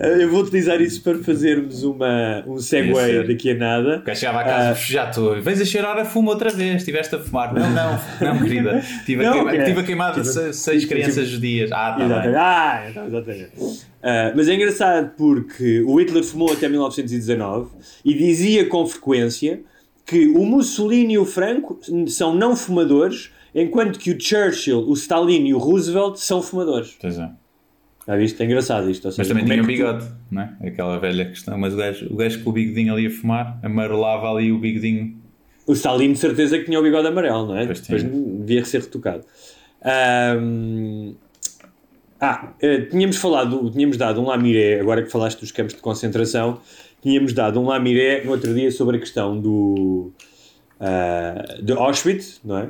[0.00, 2.92] Ah, Eu vou utilizar isso para fazerres uma, um segue
[3.26, 4.02] daqui a nada.
[4.04, 4.74] Gajo chegava a casa, Ah.
[4.74, 7.52] já estou, vens a cheirar a fumo outra vez, estiveste a fumar.
[7.52, 8.82] Não, não, não, querida.
[9.04, 9.64] Tive, Não, a, queima, é.
[9.64, 11.70] tive a queimar Tipo, seis, seis crianças judias.
[11.72, 12.26] Ah, tá Exatamente.
[12.32, 12.36] bem.
[12.40, 13.50] Ah, então, exatamente.
[14.02, 17.70] Ah, mas é engraçado porque o Hitler fumou até 1919
[18.04, 19.60] e dizia com frequência
[20.06, 21.78] que o Mussolini e o Franco
[22.08, 26.96] são não fumadores, enquanto que o Churchill, o Stalin e o Roosevelt são fumadores.
[27.00, 27.30] Pois é.
[28.06, 28.42] Já viste?
[28.42, 29.04] É engraçado isto.
[29.06, 30.56] ou Mas seja, também é tinha um que tu- bigode, não é?
[30.68, 31.56] Aquela velha questão.
[31.58, 35.16] Mas o gajo, o gajo com o bigodinho ali a fumar, amarelava ali o bigodinho.
[35.66, 37.64] O Stalin de certeza que tinha o bigode amarelo, não é?
[37.64, 38.12] Pois Depois tinha.
[38.12, 39.24] devia ser retocado.
[39.82, 41.14] Ahm,
[42.20, 46.58] Ah, eh, tínhamos falado, tínhamos dado um lamiré, agora que falaste dos campos de concentração,
[47.02, 50.10] tínhamos dado um lamiré no outro dia sobre a questão do
[50.80, 52.62] ah, de Auschwitz, não é?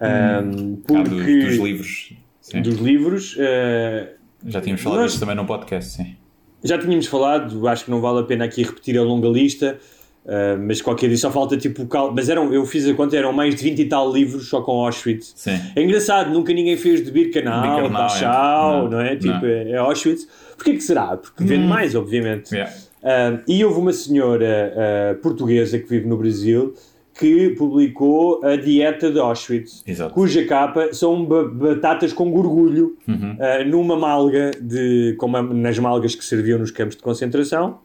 [0.00, 2.12] Ahm, Ah, dos, porque dos livros.
[2.40, 2.62] Sim.
[2.62, 4.12] dos livros eh,
[4.46, 6.16] Já tínhamos falado Nós- disso também no podcast, sim.
[6.62, 9.78] já tínhamos falado, acho que não vale a pena aqui repetir a longa lista,
[10.26, 12.12] ah, mas qualquer dia só falta tipo cal...
[12.14, 14.72] Mas eram, eu fiz a conta, eram mais de 20 e tal livros só com
[14.84, 15.32] Auschwitz.
[15.36, 15.60] Sim.
[15.76, 18.82] É engraçado, nunca ninguém fez de Birkenau, Dachau, é.
[18.82, 18.90] não.
[18.90, 19.16] Não, é?
[19.16, 19.46] Tipo, não.
[19.46, 20.26] é é Auschwitz.
[20.56, 21.16] Porquê que será?
[21.16, 22.52] Porque vende mais, obviamente.
[22.52, 22.72] Yeah.
[23.02, 26.74] Ah, e houve uma senhora ah, portuguesa que vive no Brasil
[27.18, 30.12] que publicou a dieta de Auschwitz, Exato.
[30.14, 33.36] cuja capa são ba- batatas com gorgulho Uhum.
[33.38, 37.78] ah, numa malga de, como nas malgas que serviam nos campos de concentração.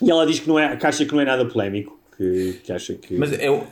[0.00, 2.72] E ela diz que não é, que acha que não é nada polémico, que, que
[2.72, 3.64] acha que Mas eu,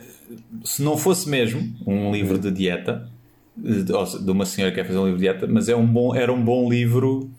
[0.63, 3.09] se não fosse mesmo um livro de dieta,
[3.57, 5.75] de, ou seja, de uma senhora que quer fazer um livro de dieta, mas é
[5.75, 7.29] um bom, era um bom livro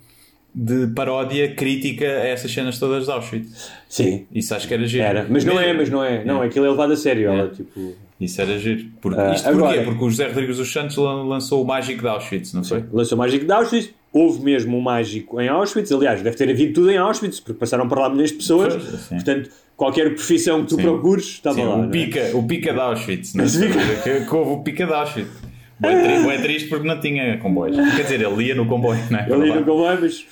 [0.55, 3.71] de paródia crítica a essas cenas todas de Auschwitz.
[3.89, 5.03] sim, Isso acho que era giro.
[5.05, 7.95] era, mas não é, mas não é, não, aquilo é levado a sério, ela tipo
[8.21, 8.85] Isso era giro.
[9.01, 9.85] Porque, Ah, isto agora- porquê?
[9.85, 12.85] Porque o José Rodrigues dos Santos lan- lançou o Mágico de Auschwitz, não foi?
[12.93, 13.91] lançou o Mágico de Auschwitz.
[14.13, 15.91] Houve mesmo um mágico em Auschwitz.
[15.91, 18.75] Aliás, deve ter havido tudo em Auschwitz, porque passaram para lá milhões de pessoas.
[18.75, 19.15] Sim.
[19.15, 20.83] Portanto, qualquer profissão que tu Sim.
[20.83, 21.77] procures estava Sim, lá.
[21.79, 21.89] o, é?
[21.89, 23.35] pica, o pica de Auschwitz.
[23.35, 23.45] Não
[24.29, 25.31] que houve o pica de Auschwitz.
[25.83, 27.77] Bué tri- bué triste porque não tinha comboios.
[27.97, 29.27] Quer dizer, ele ia no comboio, não é?
[29.29, 30.25] Eu li no comboio, mas.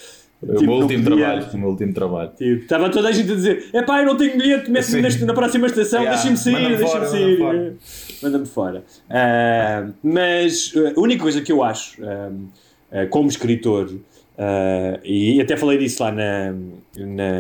[0.43, 1.27] O tipo, meu não último podia.
[1.27, 1.47] trabalho.
[1.53, 2.31] O meu último trabalho.
[2.31, 5.35] Tipo, estava toda a gente a dizer: é pá, eu não tenho bilhete, mete-me na,
[5.35, 7.75] próxima estação, Yeah, deixa-me sair, deixa-me sair.
[8.23, 8.83] manda-me fora.
[9.11, 13.91] Ah, mas ah, a única coisa que eu acho, ah, como escritor,
[14.39, 16.53] ah, e até falei disso lá na,
[16.97, 17.39] na,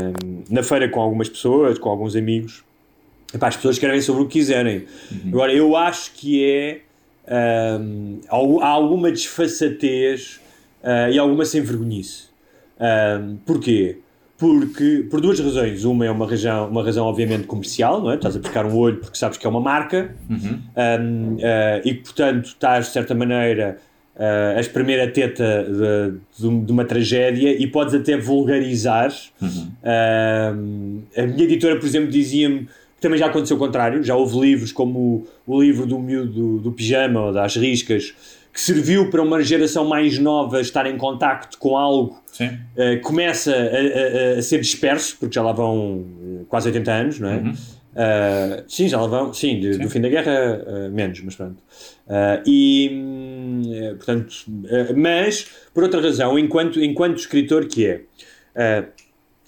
[0.50, 2.62] na feira com algumas pessoas, com alguns amigos,
[3.32, 4.84] epá, as pessoas escrevem sobre o que quiserem.
[5.28, 6.80] Agora, eu acho que é.
[7.31, 7.78] Ah,
[8.28, 10.41] há alguma desfaçatez
[10.83, 12.31] ah, e alguma sem-vergonhice.
[12.81, 13.99] Um, porquê?
[14.39, 15.85] Porque, por duas razões.
[15.85, 18.14] Uma é uma razão, uma razão obviamente comercial, não é?
[18.14, 21.39] Estás a buscar um olho porque sabes que é uma marca um, uh,
[21.85, 23.76] e que, portanto, estás, de certa maneira,
[24.16, 25.66] uh, a espremer a teta
[26.39, 29.12] de, de, uma tragédia e podes até vulgarizar.
[29.43, 32.66] Um, a minha editora, por exemplo, dizia-me
[33.01, 34.03] também já aconteceu o contrário.
[34.03, 38.14] Já houve livros como o, o livro do miúdo do, do pijama ou das riscas
[38.53, 42.46] que serviu para uma geração mais nova estar em contacto com algo Sim.
[42.76, 47.20] Uh, começa a, a- a ser disperso, porque já lá vão uh, quase 80 anos,
[47.20, 47.36] não é?
[47.38, 51.57] Uh, sim, já lá vão, sim, de, do fim da guerra, uh, menos, mas pronto.
[52.46, 54.34] E, hum, eh, portanto,
[54.96, 58.01] mas, por outra razão, enquanto, enquanto escritor que é,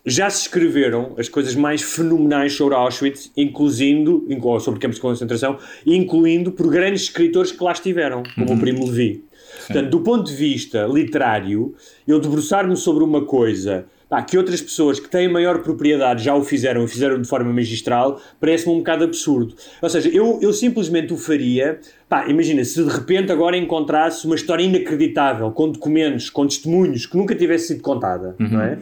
[0.05, 4.26] já se escreveram as coisas mais fenomenais sobre Auschwitz, incluindo,
[4.61, 8.57] sobre campos de concentração, incluindo por grandes escritores que lá estiveram, como uhum.
[8.57, 9.24] o Primo Levi.
[9.66, 11.74] Portanto, do ponto de vista literário,
[12.07, 16.44] eu debruçar-me sobre uma coisa pá, que outras pessoas que têm maior propriedade já o
[16.44, 19.55] fizeram e fizeram de forma magistral, parece-me um bocado absurdo.
[19.80, 21.78] Ou seja, eu, eu simplesmente o faria.
[22.09, 27.16] Pá, imagina, se de repente agora encontrasse uma história inacreditável, com documentos, com testemunhos, que
[27.16, 28.48] nunca tivesse sido contada, uhum.
[28.48, 28.78] não é?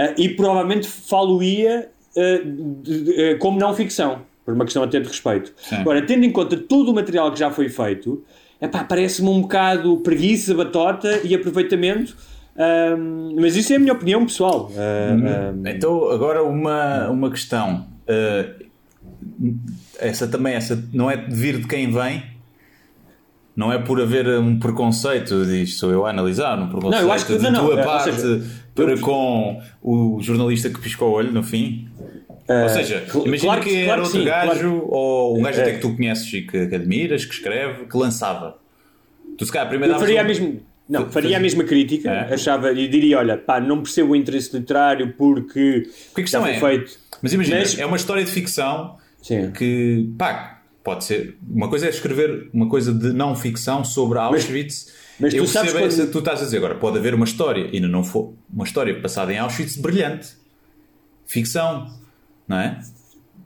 [0.00, 5.52] Uh, e provavelmente falo-ia uh, como não ficção, por uma questão até de respeito.
[5.56, 5.76] Sim.
[5.76, 8.24] Agora, tendo em conta todo o material que já foi feito,
[8.88, 12.16] parece-me um bocado preguiça, batota e aproveitamento
[12.60, 14.70] um, mas isso é a minha opinião pessoal.
[14.70, 15.66] Um...
[15.66, 17.86] Então, agora uma, uma questão.
[18.02, 18.68] Uh,
[19.98, 22.22] essa também, essa não é de vir de quem vem,
[23.56, 27.12] não é por haver um preconceito, diz, sou eu a analisar, um preconceito não, eu
[27.12, 28.42] acho que, de não, tua não, parte seja,
[28.74, 31.88] para com o jornalista que piscou o olho no fim.
[32.48, 34.88] Uh, ou seja, imagina claro que, que, era outro sim, gajo, claro.
[34.90, 38.58] ou um gajo até que tu conheces e que, que, admiras, que escreve, que lançava.
[39.38, 40.26] Tu se calhar primeiro eu faria um...
[40.26, 40.60] mesmo
[40.90, 42.34] não, faria a mesma crítica, é.
[42.34, 46.58] achava e diria: olha, pá, não percebo o interesse literário porque, porque a questão é,
[46.58, 46.98] feito.
[47.22, 47.78] Mas imagina, mas...
[47.78, 49.52] é uma história de ficção Sim.
[49.52, 51.36] que, pá, pode ser.
[51.48, 54.86] Uma coisa é escrever uma coisa de não ficção sobre Auschwitz.
[54.86, 56.10] Mas, mas eu tu sabes quando...
[56.10, 59.32] tu estás a dizer agora, pode haver uma história, ainda não for uma história passada
[59.32, 60.28] em Auschwitz brilhante.
[61.26, 61.86] Ficção,
[62.48, 62.80] não é?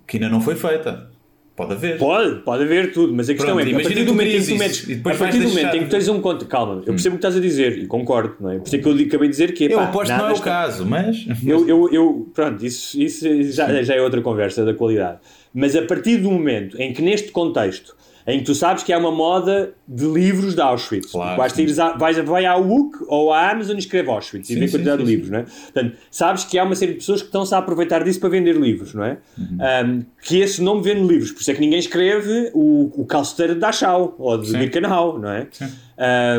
[0.07, 1.11] Que ainda não foi feita.
[1.57, 1.99] Pode haver.
[1.99, 4.41] Pode, pode haver tudo, mas a questão Pronto, é que a partir do momento em
[4.41, 7.15] que tu metes, a partir do momento em que tens um conto, calma, eu percebo
[7.15, 7.17] hum.
[7.17, 8.59] o que estás a dizer e concordo, não é?
[8.59, 10.31] Por isso é que eu acabei de dizer que Eu pá, aposto que não é
[10.31, 10.45] o está...
[10.45, 11.25] caso, mas.
[11.47, 15.19] Eu, eu, eu, pronto, isso, isso já, já é outra conversa da qualidade.
[15.55, 17.95] Mas a partir do momento em que neste contexto
[18.27, 21.13] em que tu sabes que há uma moda de livros de Auschwitz.
[21.13, 24.61] Claro, vais, ir, vais vai à UC ou à Amazon e escreve Auschwitz sim, e
[24.61, 25.43] vê quantidade sim, de livros, não é?
[25.43, 28.57] Portanto, sabes que há uma série de pessoas que estão-se a aproveitar disso para vender
[28.57, 29.19] livros, não é?
[29.37, 29.59] Uhum.
[29.87, 33.55] Um, que esse nome vende livros, por isso é que ninguém escreve o, o calceteiro
[33.55, 35.47] de Dachau ou de Birkenau, não é?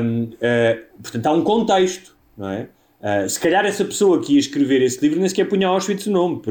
[0.01, 2.67] Um, uh, eh, portanto, há um contexto, não é?
[3.01, 6.11] Uh, se calhar essa pessoa que ia escrever esse livro nem sequer punha Auschwitz o
[6.11, 6.41] nome,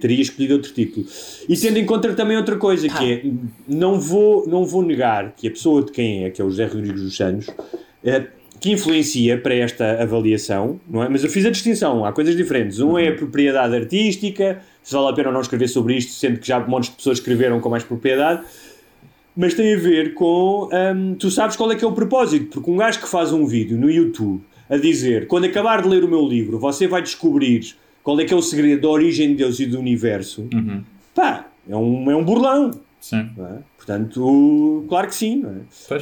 [0.00, 1.06] teria escolhido outro título.
[1.48, 3.22] E tendo em conta também outra coisa, que é,
[3.66, 6.66] não vou, não vou negar que a pessoa de quem é, que é o José
[6.66, 8.26] Rodrigues dos Santos, uh,
[8.60, 11.08] que influencia para esta avaliação, não é?
[11.08, 12.78] Mas eu fiz a distinção, há coisas diferentes.
[12.78, 16.38] Um é a propriedade artística, se vale a pena ou não escrever sobre isto, sendo
[16.38, 18.42] que já montes de pessoas escreveram com mais propriedade,
[19.36, 22.70] mas tem a ver com, um, tu sabes qual é que é o propósito, porque
[22.70, 24.42] um gajo que faz um vídeo no YouTube
[24.72, 28.32] a dizer: quando acabar de ler o meu livro, você vai descobrir qual é que
[28.32, 30.48] é o segredo da origem de Deus e do universo.
[30.52, 30.82] Uhum.
[31.14, 32.70] Pá, é um, é um burlão.
[32.98, 33.28] Sim.
[33.38, 33.58] É?
[33.76, 35.44] Portanto, claro que sim.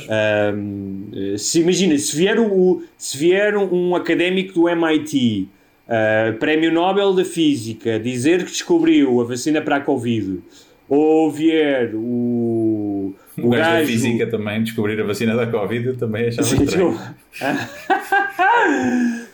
[0.09, 0.53] É?
[0.55, 5.49] Um, se imagina, se vier, o, se vier um académico do MIT,
[5.89, 10.41] uh, Prémio Nobel da Física, dizer que descobriu a vacina para a Covid,
[10.89, 15.97] ou vier o o, o gajo da física também, descobrir a vacina da Covid, eu
[15.97, 16.99] também achava Sim, estranho.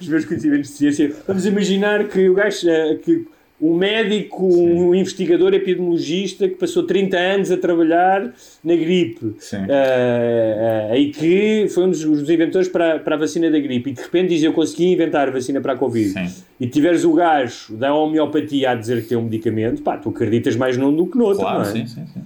[0.01, 1.13] Os meus conhecimentos de ciência.
[1.27, 3.27] Vamos imaginar que o gajo, eh, que
[3.61, 10.95] um médico, um investigador epidemiologista que passou 30 anos a trabalhar na gripe uh, uh,
[10.95, 14.03] e que foi um dos, dos inventores para, para a vacina da gripe e de
[14.03, 16.45] repente diz eu consegui inventar a vacina para a Covid sim.
[16.61, 20.55] e tiveres o gajo da homeopatia a dizer que tem um medicamento, pá, tu acreditas
[20.55, 21.73] mais num do que no outro, claro, não é?
[21.73, 22.23] Sim, sim, sim.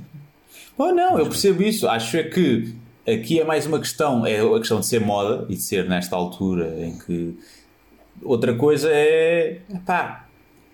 [0.77, 1.87] Oh, não, eu percebo isso.
[1.87, 2.73] Acho é que
[3.07, 6.17] aqui é mais uma questão, é a questão de ser moda e de ser nesta
[6.17, 7.37] altura em que
[8.23, 10.29] outra coisa é pá,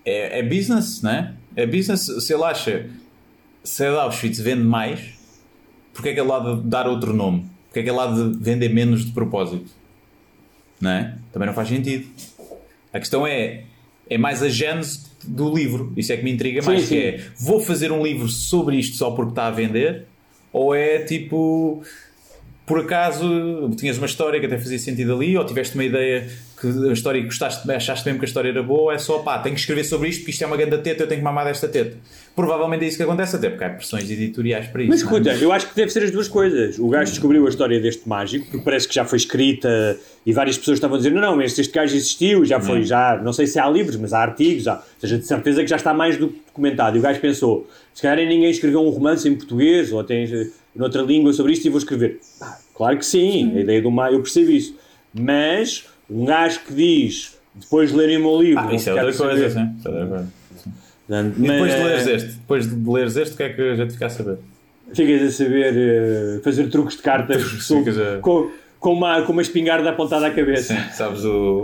[0.05, 1.35] é, é business, né?
[1.55, 2.05] É business.
[2.05, 2.89] Se ele acha
[3.63, 5.13] se a Auschwitz vende mais,
[5.93, 7.45] porque é que ele há de dar outro nome?
[7.67, 9.69] Porque é que ele há de vender menos de propósito?
[10.79, 11.17] Não é?
[11.33, 12.07] Também não faz sentido.
[12.93, 13.63] A questão é,
[14.09, 15.91] é mais a gênese do livro.
[15.97, 16.81] Isso é que me intriga mais.
[16.81, 16.95] Sim, sim.
[16.95, 20.05] Que é, vou fazer um livro sobre isto só porque está a vender?
[20.53, 21.83] Ou é tipo
[22.67, 26.27] por acaso tinhas uma história que até fazia sentido ali, ou tiveste uma ideia
[26.59, 29.39] que a história que gostaste, achaste mesmo que a história era boa, é só pá,
[29.39, 31.45] tenho que escrever sobre isto porque isto é uma grande teta, eu tenho que mamar
[31.45, 31.95] desta teta.
[32.35, 34.89] Provavelmente é isso que acontece, até porque há pressões editoriais para isso.
[34.89, 35.03] Mas é?
[35.05, 35.43] escuta, é?
[35.43, 36.77] eu acho que deve ser as duas coisas.
[36.77, 40.57] O gajo descobriu a história deste mágico, porque parece que já foi escrita e várias
[40.57, 42.83] pessoas estavam a dizer: não, não, este, este gajo existiu, já foi, hum.
[42.83, 45.69] já, não sei se há livros, mas há artigos, já, ou seja, de certeza que
[45.69, 46.97] já está mais do que documentado.
[46.97, 50.27] E o gajo pensou: se calhar ninguém escreveu um romance em português ou tem
[50.77, 52.19] noutra língua sobre isto e vou escrever.
[52.41, 54.75] Ah, claro que sim, sim, a ideia do mar, eu percebo isso.
[55.13, 58.59] Mas um gajo que diz, depois de lerem o meu livro.
[58.67, 59.69] Ah, isso é outra coisa, sim.
[59.77, 60.27] Isso é outra coisa.
[61.07, 63.75] Portanto, E depois de leres este, depois de leres este, o que é que a
[63.75, 64.37] gente fica a saber?
[64.93, 69.41] Ficas a saber eh, fazer truques de cartas com, a- com, com uma, com uma
[69.41, 70.73] espingarda apontada à cabeça.
[70.73, 71.63] Sim, sabes o,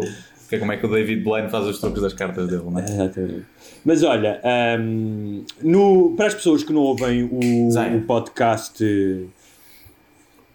[0.54, 2.80] que é como é que o David Blaine faz os truques das cartas dele, não
[2.80, 2.84] é?
[2.84, 3.46] Exatamente.
[3.84, 8.84] Mas olha, ahm, no, para as pessoas que não ouvem o, o podcast.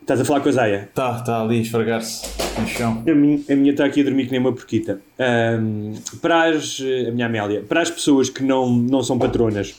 [0.01, 0.89] Estás a falar com a Zaya?
[0.95, 2.27] Tá, tá ali a esfregar-se
[2.59, 3.03] no chão.
[3.07, 5.01] A minha, a minha está aqui a dormir que nem uma porquita.
[5.19, 9.75] Ahm, para as, a minha Amélia, para as pessoas que não, não são patronas,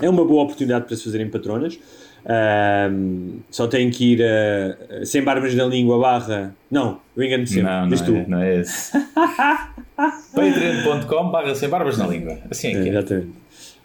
[0.00, 1.78] é uma boa oportunidade para se fazerem patronas.
[2.24, 6.54] Ahm, só têm que ir a, sem barbas na língua barra.
[6.70, 7.64] Não, eu engano sempre.
[7.64, 8.16] Não, Diz não tu.
[8.16, 8.92] é, não é esse.
[10.34, 12.38] Patreon.com barra sem barbas na língua.
[12.50, 12.88] Assim é que é.
[12.88, 13.28] Exatamente.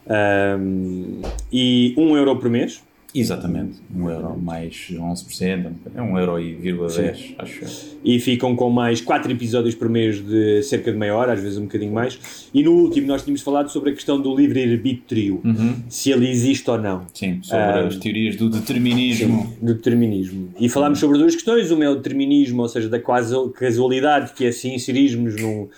[0.07, 1.21] Ahm,
[1.51, 2.83] e 1 um euro por mês.
[3.16, 3.78] Exatamente.
[3.95, 5.72] 1 euro mais 11%.
[5.95, 7.70] É 1 euro e vírgula 10, acho eu.
[8.03, 11.58] e ficam com mais 4 episódios por mês de cerca de meia hora, às vezes
[11.58, 12.49] um bocadinho mais.
[12.53, 15.41] E no último nós tínhamos falado sobre a questão do livre-arbítrio,
[15.89, 17.05] se ele existe ou não.
[17.14, 19.55] Sim, sobre Ah, as teorias do determinismo.
[19.62, 20.49] do determinismo.
[20.60, 21.72] E falámos sobre duas questões.
[21.72, 25.70] Uma é o determinismo, ou seja, da quasu- casualidade, que é se inserirmos num,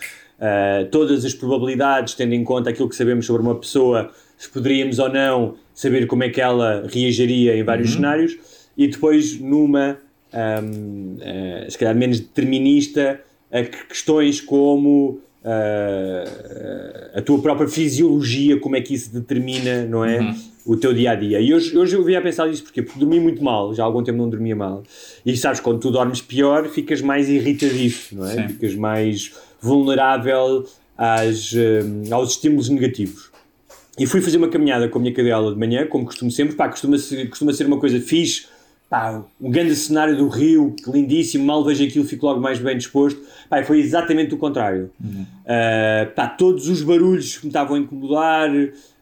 [0.41, 4.99] ah, todas as probabilidades, tendo em conta aquilo que sabemos sobre uma pessoa, se poderíamos
[4.99, 8.35] ou não saber como é que ela reagiria em vários cenários.
[8.77, 9.97] E depois numa,
[10.33, 13.21] ahm, ah, se calhar menos determinista,
[13.51, 20.03] a que- questões como ah, a tua própria fisiologia, como é que isso determina, não
[20.03, 20.35] é?
[20.65, 21.39] O teu dia a dia.
[21.39, 22.81] E hoje, hoje eu vim a pensar nisso porquê?
[22.83, 24.83] porque dormi muito mal, já há algum tempo não dormia mal.
[25.25, 28.33] E sabes, quando tu dormes pior, ficas mais irritadiço, não é?
[28.35, 28.47] Sim.
[28.49, 30.65] Ficas mais vulnerável
[30.97, 33.28] às, hum, aos estímulos negativos.
[33.99, 36.55] E fui fazer uma caminhada com a minha cadela de manhã, como costumo sempre.
[36.55, 38.47] Pá, costuma ser, costuma ser uma coisa fixe.
[38.89, 41.45] Pá, um grande cenário do rio, que lindíssimo.
[41.45, 43.21] Mal vejo aquilo, fico logo mais bem disposto.
[43.49, 44.89] Pá, foi exatamente o contrário.
[45.45, 48.49] Ah, pá, todos os barulhos que me estavam a incomodar.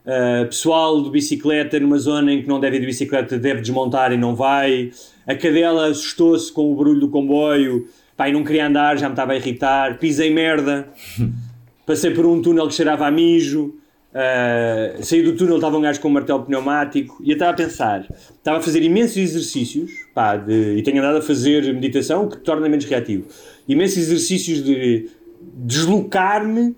[0.05, 4.11] ah, pessoal de bicicleta numa zona em que não deve ir de bicicleta deve desmontar
[4.11, 4.91] e não vai.
[5.27, 7.87] A cadela assustou-se com o barulho do comboio.
[8.17, 9.99] Pá, e não queria andar, já me estava a irritar.
[9.99, 10.89] Pisei merda.
[11.85, 13.75] Passei por um túnel que cheirava a mijo.
[14.13, 17.53] Uh, saí do túnel, estava um gajo com um martelo pneumático e eu estava a
[17.53, 22.29] pensar, estava a fazer imensos exercícios pá, de- e tenho andado a fazer meditação, o
[22.29, 23.25] que te torna menos reativo.
[23.67, 25.09] Imensos exercícios de
[25.53, 26.75] deslocar-me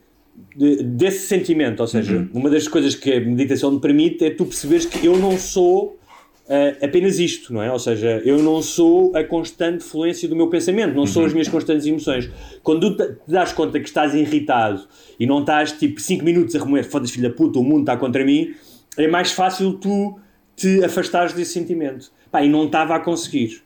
[0.55, 1.79] de- desse sentimento.
[1.81, 5.17] Ou seja, uma das coisas que a meditação me permite é tu perceberes que eu
[5.17, 5.98] não sou
[6.49, 7.71] uh, apenas isto, não é?
[7.71, 11.47] Ou seja, eu não sou a constante fluência do meu pensamento, não sou as minhas
[11.47, 12.29] constantes emoções.
[12.63, 14.87] Quando tu te das conta que estás irritado
[15.19, 17.95] e não estás tipo 5 minutos a remoer, foda-se filho da puta, o mundo está
[17.95, 18.53] contra mim,
[18.97, 20.19] é mais fácil tu
[20.55, 22.11] te afastares desse sentimento.
[22.31, 23.61] Pá, e não estava a conseguir.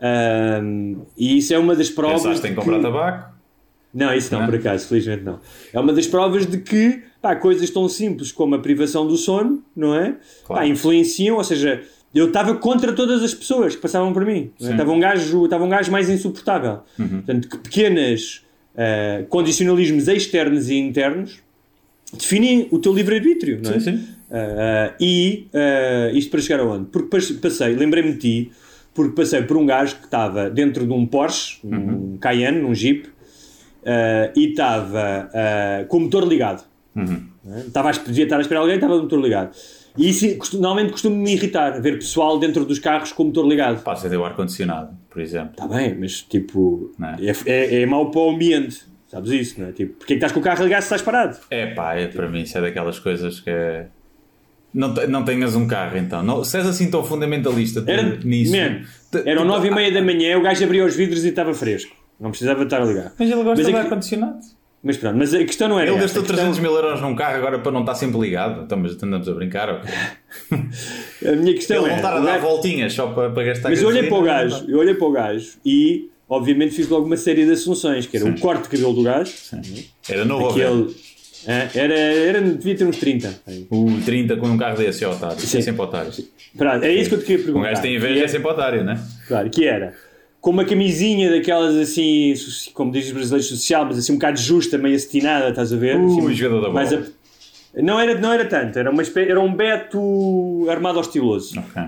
[0.00, 2.22] Ahm, e isso é uma das provas.
[2.22, 3.38] Pensaste em comprar que- tabaco?
[3.92, 4.46] não, isso não, Não?
[4.46, 5.40] por acaso, felizmente não.
[5.72, 9.62] É uma das provas de que pá, coisas tão simples como a privação do sono,
[9.74, 10.16] não é?
[10.46, 10.62] Claro.
[10.62, 11.82] Pá, influenciam, ou seja,
[12.14, 14.50] eu estava contra todas as pessoas que passavam por mim.
[14.60, 14.64] é?
[14.64, 14.70] Sim.
[14.72, 16.80] Estava um, gajo, estava um gajo mais insuportável.
[16.96, 18.42] Portanto, que pequenas
[18.76, 21.38] ah, condicionalismos externos e internos
[22.12, 23.80] definem o teu livre-arbítrio, não é?
[23.80, 24.08] Sim, sim.
[24.30, 25.46] Ah, e
[26.14, 26.86] isto para chegar aonde?
[26.86, 28.52] Porque pas- passei, lembrei-me de ti,
[28.94, 33.06] porque passei por um gajo que estava dentro de um Porsche, um Cayenne, um Jeep,
[34.34, 35.30] e estava
[35.88, 36.64] com o motor ligado.
[36.96, 37.22] Uhum.
[37.66, 39.54] Estava a, devia estar a esperar alguém, estava com o motor ligado.
[39.96, 40.26] E isso
[40.58, 43.82] normalmente costuma-me irritar, ver pessoal dentro dos carros com o motor ligado.
[43.82, 45.50] Pá, acender o ar-condicionado, por exemplo.
[45.52, 47.30] Está bem, mas tipo, é?
[47.50, 49.72] é, é, é mau para o ambiente, sabes isso, não é?
[49.72, 51.36] Tipo, porque é que estás com o carro ligado se estás parado?
[51.50, 53.86] É pá, é, para mim isso é daquelas coisas que é...
[54.72, 56.22] Não, não tenhas um carro então.
[56.22, 58.52] Não, se és assim tão fundamentalista Era, nisso.
[58.52, 58.82] man,
[59.24, 61.96] eram tu- nove e meia da manhã, o gajo abria os vidros e estava fresco.
[62.20, 63.12] Não precisava estar a ligar.
[63.18, 64.38] Mas ele gosta Mas é de que- ar-condicionado.
[64.82, 66.04] Mas pronto, mas a questão não era Ele essa.
[66.06, 68.62] gastou questão- 300 mil euros num carro agora para não estar sempre ligado.
[68.62, 69.68] Então, mas andamos a brincar?
[69.70, 71.94] A minha questão Ele é.
[71.94, 74.78] voltar a dar voltinhas só para, para gastar Mas eu olhei para o gajo, eu
[74.78, 78.38] olhei para o gajo e, obviamente, fiz logo uma série de assunções, que era o
[78.38, 79.32] corte de cabelo do gajo,
[80.08, 80.94] Era novo aquele.
[81.48, 83.34] ah, era, era, devia ter uns 30.
[83.70, 85.40] O 30 com um carro desse é otário.
[85.40, 85.58] Sim.
[85.58, 86.12] É sempre otário.
[86.56, 87.70] Pronto, é isso que eu te queria Um perguntar.
[87.70, 89.00] gajo tem inveja é- é sempre otário, né?
[89.26, 89.92] Claro, que era
[90.40, 92.32] com uma camisinha daquelas assim,
[92.74, 95.96] como dizem os brasileiros, social, mas assim um bocado justa, meio acetinada, estás a ver?
[95.96, 97.08] Uh, assim, jogador da bola.
[97.76, 101.58] a- Não era, não era tanto, era, uma era um Beto armado ao estiloso.
[101.58, 101.82] Ok.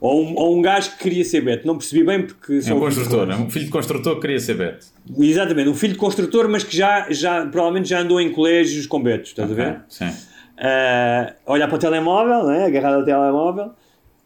[0.00, 2.78] Ou um, ou um gajo que queria ser Beto, não percebi bem porque É um
[2.80, 4.86] construtor, é um filho de construtor que queria ser Beto.
[5.18, 9.02] Exatamente, um filho de construtor, mas que já, já provavelmente já andou em colégios com
[9.02, 9.80] Betos, estás a ver?
[9.88, 10.10] Sim.
[10.58, 12.66] Ah, olhar para o telemóvel, né?
[12.66, 13.70] agarrado ao telemóvel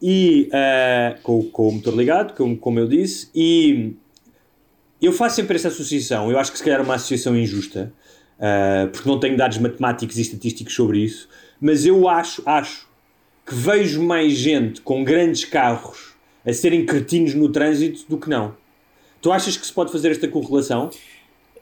[0.00, 3.94] e ah, com, com o motor ligado, como, como eu disse, e
[5.00, 6.30] eu faço sempre essa associação.
[6.30, 7.92] Eu acho que se calhar é uma associação injusta,
[8.38, 11.28] ah, porque não tenho dados matemáticos e estatísticos sobre isso,
[11.60, 12.88] mas eu acho, acho
[13.44, 16.14] que vejo mais gente com grandes carros
[16.46, 18.54] a serem cretinos no trânsito do que não.
[19.20, 20.90] Tu achas que se pode fazer esta correlação?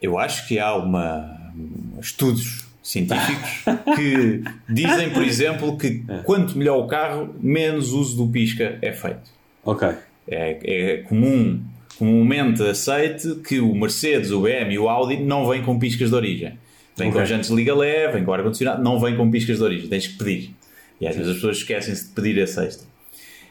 [0.01, 1.51] Eu acho que há uma
[1.99, 3.63] estudos científicos
[3.97, 9.29] que dizem, por exemplo, que quanto melhor o carro, menos uso do pisca é feito.
[9.65, 9.89] Ok.
[10.29, 11.61] É, é comum,
[11.99, 16.15] comumente aceite que o Mercedes, o BM e o Audi não vêm com piscas de
[16.15, 16.57] origem.
[16.95, 17.19] Vêm Ok.
[17.21, 19.89] com jantes de liga leve, vêm com ar-condicionado, não vêm com piscas de origem.
[19.89, 20.55] Tens que pedir.
[21.01, 22.87] E às vezes as pessoas esquecem-se de pedir esse extra.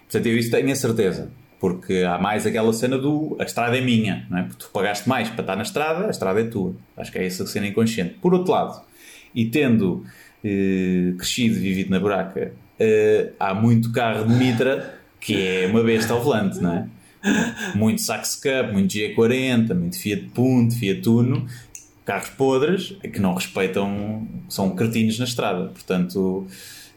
[0.05, 1.31] Portanto, eu isso tenho a certeza.
[1.61, 4.43] Porque há mais aquela cena do a estrada é minha, não é?
[4.43, 6.75] Porque tu pagaste mais para estar na estrada, a estrada é tua.
[6.97, 8.15] Acho que é essa cena inconsciente.
[8.21, 8.83] Por outro lado,
[9.37, 10.03] e tendo
[10.43, 15.83] eh, crescido e vivido na buraca, eh, há muito carro de Mitra que é uma
[15.83, 16.87] besta ao volante, não é?
[17.75, 21.47] Muito Sax Cup, muito G40, muito Fiat Punto, Fiat Uno,
[22.05, 25.65] carros podres que não respeitam, são cretinos na estrada.
[25.67, 26.47] Portanto,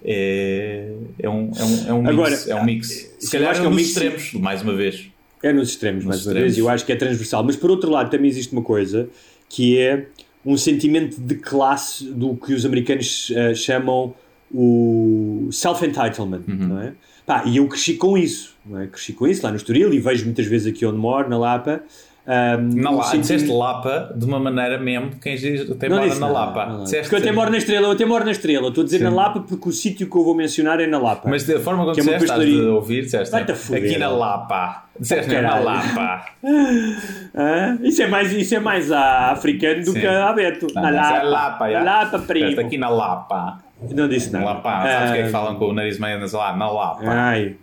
[0.04, 2.48] é, é um, é um, é um Agora, mix.
[2.48, 2.88] É um mix.
[2.88, 5.08] sim, Se calhar acho é que é um nos mix- extremos, mais uma vez.
[5.42, 6.42] É nos extremos, mais uma extremos.
[6.54, 7.44] vez, e eu acho que é transversal.
[7.44, 9.10] Mas por outro lado, também existe uma coisa
[9.50, 10.06] que é
[10.46, 14.14] um sentimento de classe do que os americanos eh, chamam
[14.52, 16.68] o self-entitlement, Uhum.
[16.68, 16.94] não é?
[17.26, 18.88] Pá, e eu cresci com isso, não é?
[18.88, 21.84] Cresci com isso lá no Estoril e vejo muitas vezes aqui onde moro, na Lapa.
[22.30, 26.28] Ahm, Na um Lapa, disseste Lapa de uma maneira mesmo, quem diz até mora na
[26.28, 26.66] Lapa.
[26.68, 26.84] não, não.
[26.84, 28.68] Disseste- Porque eu até moro na Estrela, eu até moro na Estrela.
[28.70, 29.04] Estou a dizer Sim.
[29.06, 31.28] na Lapa porque o sítio que eu vou mencionar é na Lapa.
[31.28, 32.62] Mas da forma como Que é disseste, estás pastelaria.
[32.64, 33.84] de ouvir, disseste foder.
[33.90, 34.84] aqui na Lapa.
[35.00, 35.60] Disseste na.
[35.60, 36.26] Lapa.
[37.36, 37.78] Hã?
[37.82, 40.00] isso, é mais, isso é mais a africano do Sim.
[40.02, 40.68] que a Beto.
[40.74, 41.18] Não, na mas Lapa.
[41.18, 41.84] é Lapa, na já.
[41.84, 42.62] Lapa, Disseste primo.
[42.62, 43.58] aqui na Lapa.
[43.92, 44.46] Não disse nada.
[44.46, 44.82] Lapa.
[44.82, 46.58] Sabes o que é que Ah, falam com o nariz meio nasal?
[46.58, 47.02] Na Lapa.
[47.06, 47.56] Ai,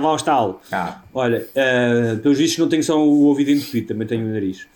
[0.00, 0.54] que lá está.
[0.72, 1.02] Ah.
[1.12, 4.66] Olha, uh, pelos vistos não tenho só o ouvido entupido, também tenho o nariz.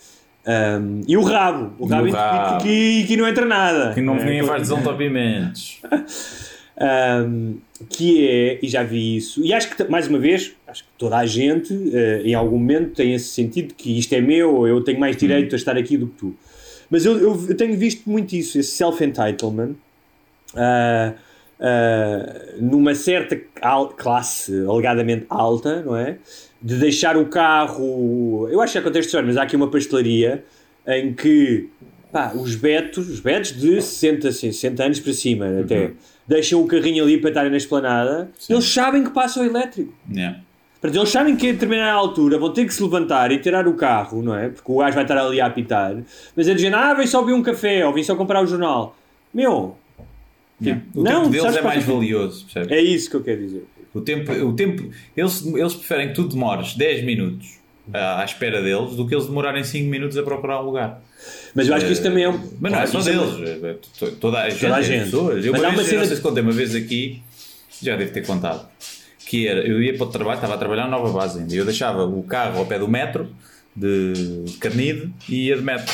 [0.47, 1.75] Um, e o rabo.
[1.79, 2.63] O rabo o rabo.
[2.63, 3.93] que aqui não entra nada.
[3.95, 5.81] Que não É, ninguém que- faz desentopimentos.
[7.27, 7.57] um,
[7.89, 11.17] que é, e já vi isso, e acho que, mais uma vez, acho que toda
[11.17, 14.99] a gente, eh, em algum momento, tem esse sentido que isto é meu, eu tenho
[14.99, 16.37] mais direito a estar aqui do que tu.
[16.91, 19.75] Mas eu, eu, eu tenho visto muito isso, esse self-entitlement,
[20.57, 21.13] ah,
[21.61, 23.39] ah, numa certa
[23.97, 26.19] classe alegadamente alta, não é?
[26.61, 28.49] De deixar o carro.
[28.51, 30.45] Eu acho que acontece história, mas há aqui uma pastelaria
[30.87, 31.69] em que
[32.13, 35.93] pá, os betos, os betos de 60, 60 anos para cima até,
[36.27, 39.93] deixam o carrinho ali para estarem na esplanada, eles sabem que passa o elétrico.
[40.13, 40.41] Yeah.
[40.81, 43.75] Portanto, eles sabem que a determinada altura vão ter que se levantar e tirar o
[43.75, 44.49] carro, não é?
[44.49, 45.97] Porque o gajo vai estar ali a apitar.
[46.37, 48.97] Mas é dizendo, ah, vem só beber um café ou vem só comprar o jornal.
[49.35, 49.77] Meu,
[50.61, 50.83] Yeah.
[50.95, 51.93] O Não, tempo deles é para mais quê?
[51.93, 52.71] valioso, percebes?
[52.73, 53.65] é isso que eu quero dizer.
[53.95, 57.59] O tempo, o tempo eles, eles preferem que tu demores 10 minutos
[57.93, 61.01] à, espera deles do que eles demorarem 5 minutos a procurar um lugar.
[61.55, 62.39] Mas eu acho que isso também é um.
[62.61, 65.05] Mas não é só deles, é- é to- toda a gente, Toda a as gente.
[65.05, 65.45] pessoas.
[65.45, 67.23] Eu, Mas uma vez, cena não sei se contei uma vez aqui,
[67.83, 68.69] já devo ter contado,
[69.27, 71.65] que era, eu ia para o trabalho, estava a trabalhar na nova base ainda, eu
[71.65, 73.29] deixava o carro ao pé do metro,
[73.75, 75.93] de, de Carnide, e ia de metro.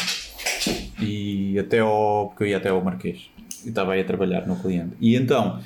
[1.01, 3.31] E até ao, porque eu ia até ao Marquês,
[3.65, 4.93] e estava aí a trabalhar no cliente.
[5.01, 5.61] E então,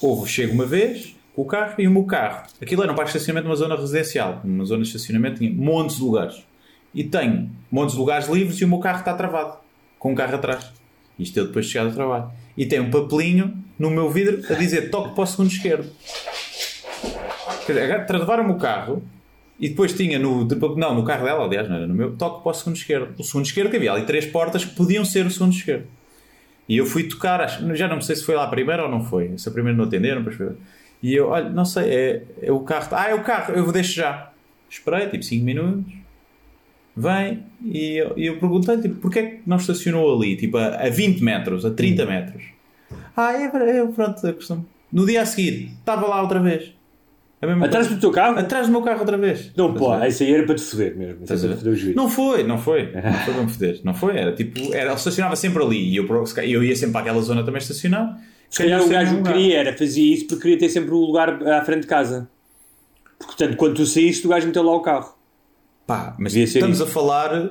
[0.00, 3.12] houve, chego uma vez, com o carro, e o meu carro, aquilo era um parque
[3.12, 6.44] de estacionamento numa zona residencial, numa zona de estacionamento tinha montes de lugares.
[6.94, 9.56] E tenho montes de lugares livres e o meu carro está travado,
[9.98, 10.70] com um carro atrás.
[11.18, 12.30] Isto eu depois de chegar do trabalho.
[12.56, 15.90] E tem um papelinho no meu vidro a dizer toque para o segundo esquerdo.
[17.66, 19.02] Quer dizer, agora travaram-me o carro
[19.58, 20.44] e depois tinha no.
[20.76, 23.14] Não, no carro dela, aliás, não era no meu, toque para o segundo esquerdo.
[23.18, 25.86] O segundo esquerdo que havia ali três portas que podiam ser o segundo esquerdo.
[26.72, 29.36] E eu fui tocar, acho, já não sei se foi lá primeiro ou não foi.
[29.36, 30.56] Se a primeira não atenderam, depois foi.
[31.02, 32.88] E eu, olha, não sei, é, é o carro.
[32.92, 34.32] Ah, é o carro, eu vou deixar já.
[34.70, 35.92] Esperei, tipo 5 minutos.
[36.96, 40.88] Vem e eu, eu perguntei tipo, porquê é que não estacionou ali, tipo a, a
[40.88, 42.42] 20 metros, a 30 metros?
[43.14, 44.64] Ah, é, é pronto, é costume.
[44.90, 46.72] No dia a seguir, estava lá outra vez.
[47.46, 48.38] Mesma Atrás do teu carro?
[48.38, 49.50] Atrás do meu carro outra vez.
[49.56, 50.08] Não, pô, a ver?
[50.08, 51.22] isso aí era para te foder mesmo.
[51.22, 51.96] Estás a foder o juízo.
[51.96, 52.92] Não foi, não foi.
[52.94, 53.80] Não foi para me foder.
[53.84, 56.06] Não foi, era tipo, era, ele estacionava sempre ali e eu,
[56.44, 58.18] eu ia sempre para aquela zona também estacionar.
[58.48, 61.42] Se calhar o gajo o queria era, fazia isso porque queria ter sempre o lugar
[61.48, 62.28] à frente de casa.
[63.18, 65.14] Portanto, quando tu saíste, o gajo meteu lá o carro.
[65.86, 66.84] Pá, mas estamos isso.
[66.84, 67.50] a falar.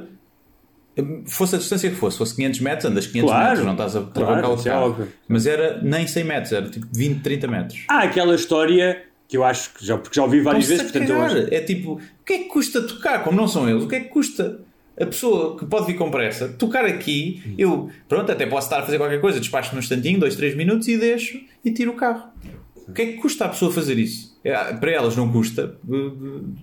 [1.26, 4.02] Fosse a distância que fosse, fosse 500 metros, andas 500 Claro, metros, não estás a
[4.02, 4.86] claro, travar o isso é carro.
[4.86, 5.08] óbvio.
[5.28, 7.84] Mas era nem 100 metros, era tipo 20, 30 metros.
[7.88, 9.02] Há aquela história
[9.32, 11.38] que eu acho que já, porque já ouvi várias vezes, portanto eu acho.
[11.54, 13.24] É tipo, o que é que custa tocar?
[13.24, 14.60] Como não são eles, o que é que custa
[15.00, 17.42] a pessoa que pode vir com pressa tocar aqui?
[17.58, 20.86] Eu, pronto, até posso estar a fazer qualquer coisa, despacho num instantinho, dois, três minutos
[20.90, 22.30] e deixo e tiro o carro.
[22.76, 24.38] O que é que custa a pessoa fazer isso?
[24.44, 25.78] É, Para elas não custa.
[25.88, 26.54] Uh, uh,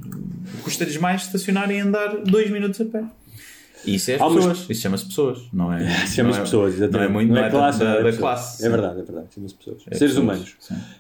[0.63, 3.03] Custa-lhes mais estacionar e andar dois minutos a pé.
[3.87, 4.67] Isso é as pessoas.
[4.71, 5.39] Isso chama-se pessoas.
[5.53, 6.97] Não é, Chama-se é- pessoas, exatamente.
[6.99, 8.19] Não é muito não é classe, da, é da pessoas.
[8.19, 8.67] classe.
[8.67, 9.27] É verdade, é verdade.
[9.35, 9.77] Chama-se pessoas.
[9.91, 10.57] É Seres pessoas, humanos.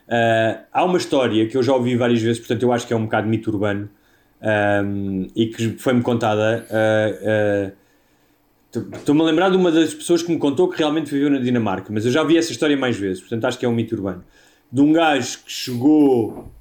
[0.08, 2.96] Ah, há uma história que eu já ouvi várias vezes, portanto eu acho que é
[2.96, 3.88] um bocado mito urbano
[4.40, 6.66] ahm, e que foi-me contada.
[6.70, 7.72] ah, ah,
[8.94, 11.90] Estou-me a lembrar de uma das pessoas que me contou que realmente viveu na Dinamarca,
[11.90, 14.22] mas eu já vi essa história mais vezes, portanto acho que é um mito urbano.
[14.70, 16.52] De um gajo que chegou,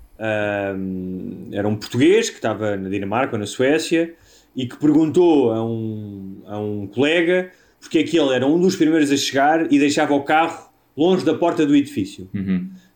[1.51, 4.13] era um português que estava na Dinamarca ou na Suécia
[4.58, 8.76] e que perguntou a um, a um colega porque é que ele era um dos
[8.76, 12.28] primeiros a chegar e deixava o carro longe da porta do edifício.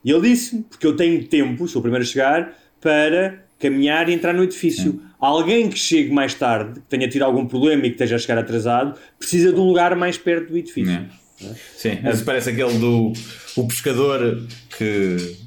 [0.03, 4.14] E ele disse porque eu tenho tempo, sou o primeiro a chegar, para caminhar e
[4.14, 4.99] entrar no edifício.
[5.20, 8.39] Alguém que chegue mais tarde, que tenha tido algum problema e que esteja a chegar
[8.39, 10.93] atrasado, precisa de um lugar mais perto do edifício.
[10.93, 11.53] É.
[11.76, 13.14] Sim, mas parece aquele do
[13.55, 14.47] o pescador
[14.78, 15.38] que,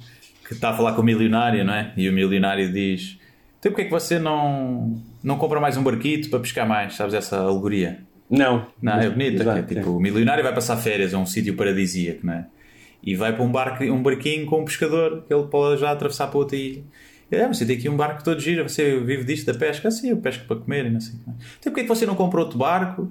[0.46, 1.92] que está a falar com o milionário, não é?
[1.96, 3.18] E o milionário diz:
[3.58, 6.94] Então porque é que você não, não compra mais um barquito para pescar mais?
[6.94, 8.00] Sabes essa alegoria?
[8.28, 8.66] Não.
[8.80, 9.42] Não, é bonita.
[9.58, 12.46] É tipo, o milionário vai passar férias a um sítio paradisíaco, não é?
[13.02, 16.28] E vai para um, barco, um barquinho com um pescador que ele pode já atravessar
[16.28, 16.84] para outra ilha.
[17.30, 19.88] É, você tem aqui um barco todo giro, você vive disto da pesca?
[19.88, 21.14] Assim, eu pesco para comer e não sei.
[21.26, 23.10] Então porquê é que você não compra outro barco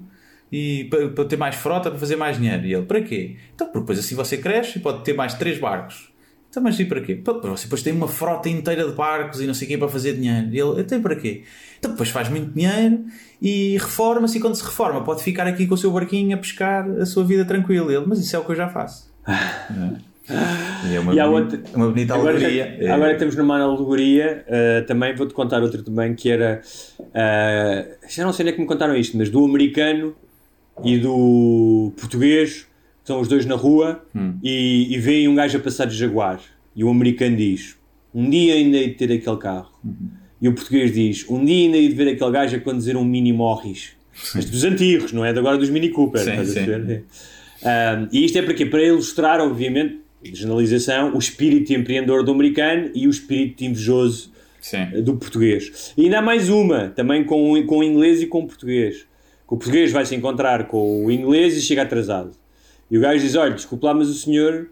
[0.50, 2.64] e para, para ter mais frota, para fazer mais dinheiro?
[2.64, 3.36] E ele, para quê?
[3.54, 6.13] Então, porque depois assim você cresce e pode ter mais três barcos.
[6.54, 7.20] Então, mas e para quê?
[7.24, 10.12] Você depois tem uma frota inteira de barcos e não sei o quê para fazer
[10.14, 10.48] dinheiro.
[10.52, 11.42] E ele, então para quê?
[11.80, 13.04] Então depois faz muito dinheiro
[13.42, 16.88] e reforma-se e quando se reforma pode ficar aqui com o seu barquinho a pescar
[16.88, 17.90] a sua vida tranquila.
[17.92, 19.10] E Ele, mas isso é o que eu já faço.
[19.28, 20.14] É.
[20.90, 22.78] E é uma, bonita, outra- uma bonita Agora, alegoria.
[22.80, 26.62] já- agora que estamos numa alegoria, uh, também vou-te contar outra também que era.
[26.98, 30.14] uh, já não sei nem como contaram isto, mas do americano
[30.82, 32.66] e do português,
[33.04, 34.34] estão os dois na rua Hum.
[34.42, 36.40] e, e veem um gajo a passar de jaguar.
[36.74, 37.76] E o americano diz:
[38.12, 39.70] Um dia ainda hei de ter aquele carro.
[39.84, 40.08] Uhum.
[40.42, 43.04] E o português diz: Um dia ainda hei de ver aquele gajo a conduzir um
[43.04, 43.90] mini Morris.
[44.34, 46.20] Mas dos antigos, não é de agora dos Mini Cooper.
[46.22, 46.60] Sim, sim.
[46.70, 48.64] Um, e isto é para quê?
[48.64, 54.30] Para ilustrar, obviamente, generalização, o espírito empreendedor do americano e o espírito invejoso
[54.60, 55.02] Sim.
[55.02, 55.92] do português.
[55.96, 58.98] E ainda há mais uma, também com, com o inglês e com o português.
[59.46, 62.30] Que o português vai se encontrar com o inglês e chega atrasado.
[62.94, 64.68] E o gajo diz: Olha, desculpe lá, mas o senhor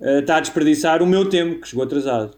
[0.00, 2.32] eh, está a desperdiçar o meu tempo, que chegou atrasado.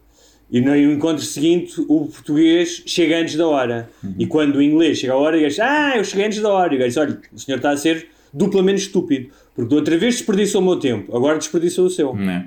[0.50, 3.88] E no encontro seguinte, o português chega antes da hora.
[4.18, 6.50] E quando o inglês chega à hora, o gajo diz: Ah, eu cheguei antes da
[6.50, 6.74] hora.
[6.74, 9.30] E o gajo diz: Olha, o senhor está a ser duplamente estúpido.
[9.54, 12.14] Porque da outra vez desperdiçou o meu tempo, agora desperdiçou o seu.
[12.14, 12.46] Não é?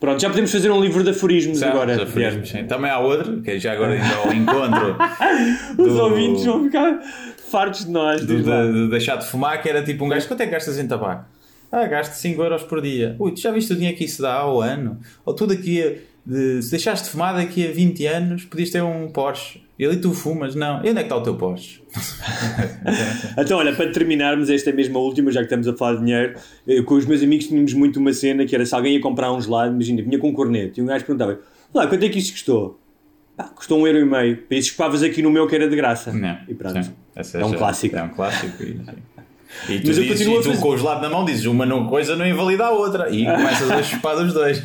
[0.00, 1.92] Pronto, já podemos fazer um livro de aforismos Sabe, agora.
[1.94, 2.64] os aforismos, sim.
[2.64, 4.94] Também há outro, que é já agora ainda ao encontro
[5.78, 7.00] Os do- ouvintes vão ficar
[7.50, 8.20] fartos de nós.
[8.24, 10.78] do- de, de deixar de fumar, que era tipo um gajo, quanto é que gastas
[10.78, 11.24] em tabaco?
[11.70, 13.16] Ah, gasto 5 euros por dia.
[13.18, 14.98] Ui, tu já viste o dinheiro que isso dá ao ano?
[15.24, 15.92] Ou tu daqui a,
[16.24, 19.62] de- se deixaste de fumar daqui a 20 anos, podias ter um Porsche.
[19.78, 20.76] E ali tu fumas, não.
[20.84, 21.82] E onde é que está o teu Porsche?
[23.38, 26.82] Então, olha, para terminarmos esta mesma última, já que estamos a falar de dinheiro, eh,
[26.82, 29.40] com os meus amigos tínhamos muito uma cena que era se alguém ia comprar um
[29.40, 31.38] gelado, imagina, vinha com um corneto e um gajo perguntava:
[31.74, 32.80] Lá, quanto é que isto custou?
[33.36, 34.36] Ah, custou um euro e meio.
[34.44, 36.10] Para isso chupavas aqui no meu que era de graça.
[36.12, 36.38] Não.
[36.48, 36.82] E pronto.
[37.22, 37.38] Sim.
[37.38, 37.96] É um clássico.
[37.96, 38.62] É um clássico.
[38.62, 38.80] E,
[39.68, 41.24] e tu, Mas eu dizes, continuo e a tu fazer- com o gelado na mão
[41.24, 43.10] dizes uma não- coisa não invalida a outra.
[43.10, 44.62] E começas a chupar dos dois.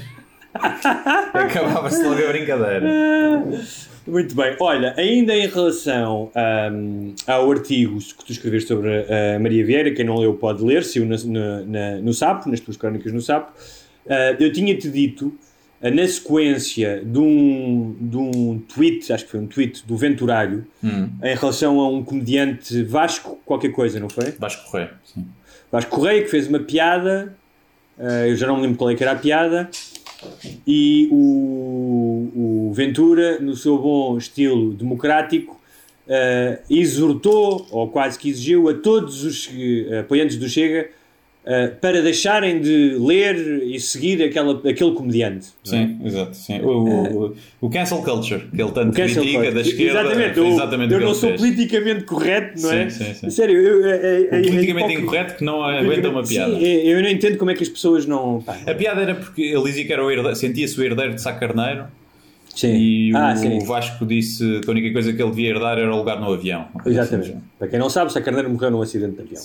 [1.34, 2.82] Acabava-se logo a brincadeira.
[4.07, 4.55] Muito bem.
[4.59, 8.89] Olha, ainda em relação ahm, ao artigo que tu escreveste sobre
[9.36, 12.59] a Maria Vieira, quem não leu pode ler, saiu na, na- na- no Sapo, nas
[12.59, 13.51] tuas crónicas no Sapo,
[14.09, 15.32] ah, eu tinha-te dito,
[15.89, 20.67] na sequência de um, de um tweet, acho que foi um tweet do Venturário,
[21.23, 24.32] em relação a um comediante Vasco, qualquer coisa, não foi?
[24.32, 24.93] Vasco correr.
[25.03, 25.25] Sim.
[25.71, 27.34] Vasco Correia, que fez uma piada,
[27.97, 29.69] eh, eu já não me lembro qual é que era a piada,
[30.67, 35.59] e o, o Ventura, no seu bom estilo democrático,
[36.07, 39.49] eh, exortou, ou quase que exigiu, a todos os
[39.97, 40.89] apoiantes do Chega
[41.46, 45.48] eh, para deixarem de ler e seguir aquela, aquele comediante.
[45.66, 45.70] é?
[45.70, 46.36] Sim, exato.
[46.36, 46.62] Sim.
[46.62, 50.02] O, o, o cancel culture, que ele tanto critica da esquerda.
[50.02, 51.42] Exatamente, exatamente eu não sou fez.
[51.42, 52.89] politicamente correto, não é?
[52.89, 53.30] Sim, sim, sim.
[53.32, 56.56] Sério, eu, é- é- é- O politicamente é incorreto que não aguenta uma piada.
[56.56, 58.42] Sim, é- eu não entendo como é que as pessoas não.
[58.42, 61.22] pá, A piada era porque ele dizia que era o herdeiro, sentia-se o herdeiro de
[61.22, 61.86] Sá Carneiro
[62.56, 62.74] Sim.
[62.76, 63.58] e Ah, o, sim.
[63.58, 66.32] o Vasco disse que a única coisa que ele devia herdar era o lugar no
[66.34, 66.68] avião.
[66.86, 67.36] Exatamente.
[67.58, 69.41] Para quem não sabe, Sá Carneiro morreu num acidente de avião.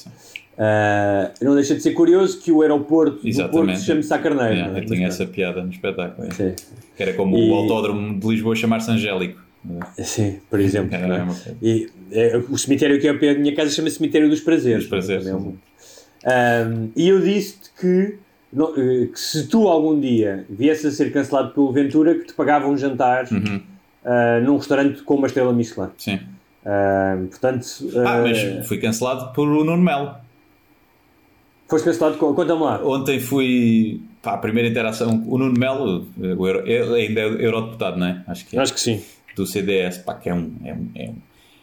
[0.58, 4.54] Ah, não deixa de ser curioso que o aeroporto do Porto se chame Sá Carneiro.
[4.54, 4.82] Yeah, é?
[4.82, 6.26] eu tinha essa piada no espetáculo.
[6.28, 6.30] é.
[6.32, 6.54] Sim.
[6.96, 9.40] Que era como E- o autódromo de Lisboa chamar-se Angélico.
[9.98, 10.94] Sim, por exemplo.
[10.94, 11.00] É?
[11.24, 11.56] coisa.
[11.60, 14.80] E é, o cemitério que é ao pé da minha casa chama-se Cemitério dos Prazeres.
[14.84, 15.56] Dos Prazeres, Também é um-
[16.24, 18.14] Ah, e eu disse-te que,
[18.52, 22.32] não, eh, que se tu algum dia viesses a ser cancelado pelo Ventura, que te
[22.34, 23.60] pagava um jantar Uhum.
[24.04, 25.88] ah, num restaurante com uma estrela Michelin.
[25.98, 26.20] Sim.
[26.64, 27.66] Ah, portanto,
[28.04, 30.14] Ah, mas fui cancelado por o Nuno Melo.
[31.68, 32.16] foste cancelado.
[32.16, 32.80] Conta-me lá.
[32.84, 34.00] Ontem fui.
[34.22, 35.22] Pá, a primeira interação.
[35.26, 38.22] O Nuno Melo, o euro- ainda é eurodeputado, não é?
[38.26, 38.60] Acho que é.
[38.60, 39.00] Acho que sim.
[39.36, 40.50] Do CDS, pá, que é um.
[40.64, 41.14] É, um- é, um-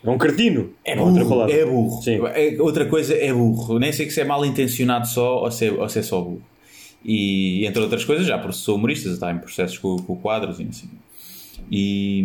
[0.06, 0.70] É um cretino.
[0.86, 1.30] é Outra burro.
[1.30, 1.54] palavra.
[1.56, 2.02] É burro.
[2.02, 2.20] Sim.
[2.34, 3.80] É- outra coisa é burro.
[3.80, 6.22] Nem sei que se é mal intencionado só ou se é, ou se é só
[6.22, 6.42] burro.
[7.06, 10.89] E entre outras coisas, já processou humoristas, está em processos com, com quadros e assim.
[11.72, 12.24] E.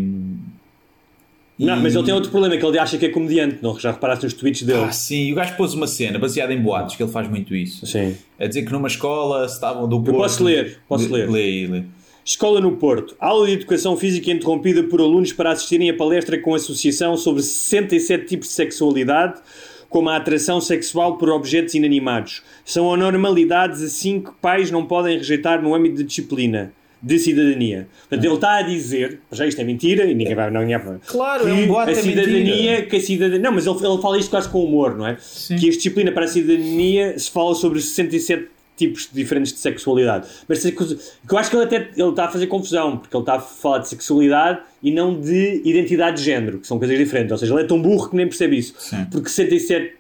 [1.59, 3.59] Não, e- mas ele tem outro problema, que ele acha que é comediante.
[3.61, 4.85] Não, já reparaste nos tweets dele?
[4.85, 7.85] Ah, sim, o gajo pôs uma cena baseada em boatos, que ele faz muito isso.
[7.87, 8.17] Sim.
[8.39, 10.17] A dizer que numa escola estavam do Porto.
[10.19, 11.29] posso ler, posso ler.
[11.29, 11.83] Lê, lê.
[12.25, 13.17] Escola no Porto.
[13.19, 18.27] Aula de Educação Física interrompida por alunos para assistirem a palestra com associação sobre 67
[18.27, 19.41] tipos de sexualidade,
[19.89, 22.43] como a atração sexual por objetos inanimados.
[22.65, 26.73] São anormalidades assim que pais não podem rejeitar no âmbito de disciplina.
[27.01, 27.87] De cidadania.
[28.09, 30.51] Portanto, ele está a dizer, já isto é mentira e ninguém vai.
[30.51, 32.83] Não, ninguém vai Claro, que é um boato, a é cidadania, mentira.
[32.83, 33.39] que a cidadania.
[33.39, 35.17] Não, mas ele, ele fala isto quase com humor, não é?
[35.47, 38.49] Que a disciplina para a cidadania se fala sobre os 67
[38.79, 40.27] tipos diferentes de sexualidade.
[40.49, 43.41] Mas eu acho que ele até ele está a fazer confusão, porque ele está a
[43.41, 47.33] falar de sexualidade e não de identidade de género, que são coisas diferentes.
[47.33, 48.75] Ou seja, ele é tão burro que nem percebe isso.
[48.79, 49.05] Sim.
[49.11, 49.95] Porque 67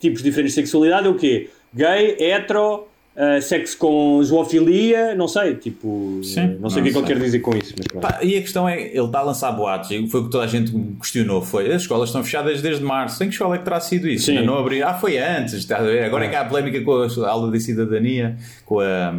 [0.00, 1.50] tipos diferentes de sexualidade é o quê?
[1.72, 2.88] Gay, hetero.
[3.16, 7.06] Ah, sexo com zoofilia, não sei, tipo, Sim, não sei o que é que não
[7.06, 8.02] ele quer dizer com isso, mas.
[8.02, 10.42] Pá, e a questão é, ele está a lançar boatos, e foi o que toda
[10.42, 13.64] a gente questionou, foi, as escolas estão fechadas desde março, em que escola é que
[13.64, 14.26] terá sido isso?
[14.26, 14.38] Sim.
[14.38, 16.02] Ainda não abrir, ah, foi antes, está a ver?
[16.02, 16.92] agora é que há a polémica com
[17.24, 18.36] a aula de cidadania,
[18.66, 19.14] com a,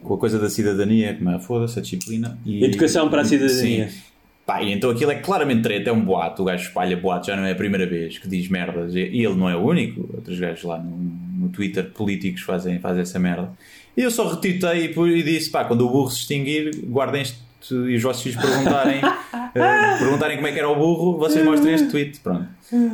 [0.00, 2.38] com a coisa da cidadania, como é, foda-se, a disciplina.
[2.46, 3.88] E, Educação para a cidadania.
[3.88, 3.98] Sim.
[4.46, 7.36] Pá, e então aquilo é claramente treta, é um boato, o gajo espalha boatos, já
[7.36, 10.38] não é a primeira vez que diz merdas, e ele não é o único, outros
[10.38, 13.50] gajos lá no, no Twitter, políticos, fazem, fazem essa merda.
[13.96, 17.38] E eu só retuitei e, e disse, pá, quando o burro se extinguir, guardem este
[17.72, 19.00] e os vossos filhos perguntarem,
[19.54, 22.46] eh, perguntarem como é que era o burro, vocês mostrem este tweet, pronto.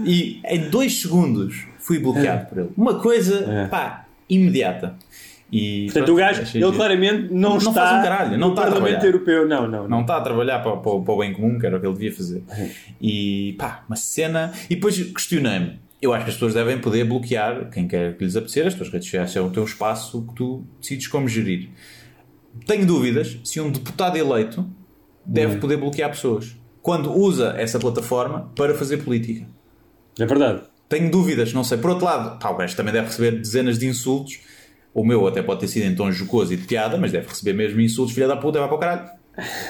[0.06, 2.70] E em dois segundos fui bloqueado por ele.
[2.76, 4.96] Uma coisa, pá, imediata.
[5.52, 6.72] E, Portanto, pronto, o gajo, ele giro.
[6.72, 9.04] claramente não, Não está faz um caralho, não no está a trabalhar.
[9.04, 9.46] Europeu.
[9.46, 10.00] Não, não, Não não.
[10.00, 12.12] está a trabalhar para, para, para o bem comum, que era o que ele devia
[12.12, 12.42] fazer.
[13.00, 14.50] E pá, uma cena.
[14.68, 15.78] E depois questionei-me.
[16.04, 18.66] Eu acho que as pessoas devem poder bloquear quem quer que lhes apetecer.
[18.66, 21.70] As tuas redes sociais é o teu espaço que tu decides como gerir.
[22.66, 24.70] Tenho dúvidas se um deputado eleito Hum.
[25.24, 29.46] deve poder bloquear pessoas quando usa essa plataforma para fazer política.
[30.18, 30.60] É verdade.
[30.90, 31.78] Tenho dúvidas, não sei.
[31.78, 34.40] Por outro lado, gajo também deve receber dezenas de insultos.
[34.92, 37.54] O meu até pode ter sido em tom jocoso e de piada, mas deve receber
[37.54, 39.08] mesmo insultos, filha da puta, vai para o caralho.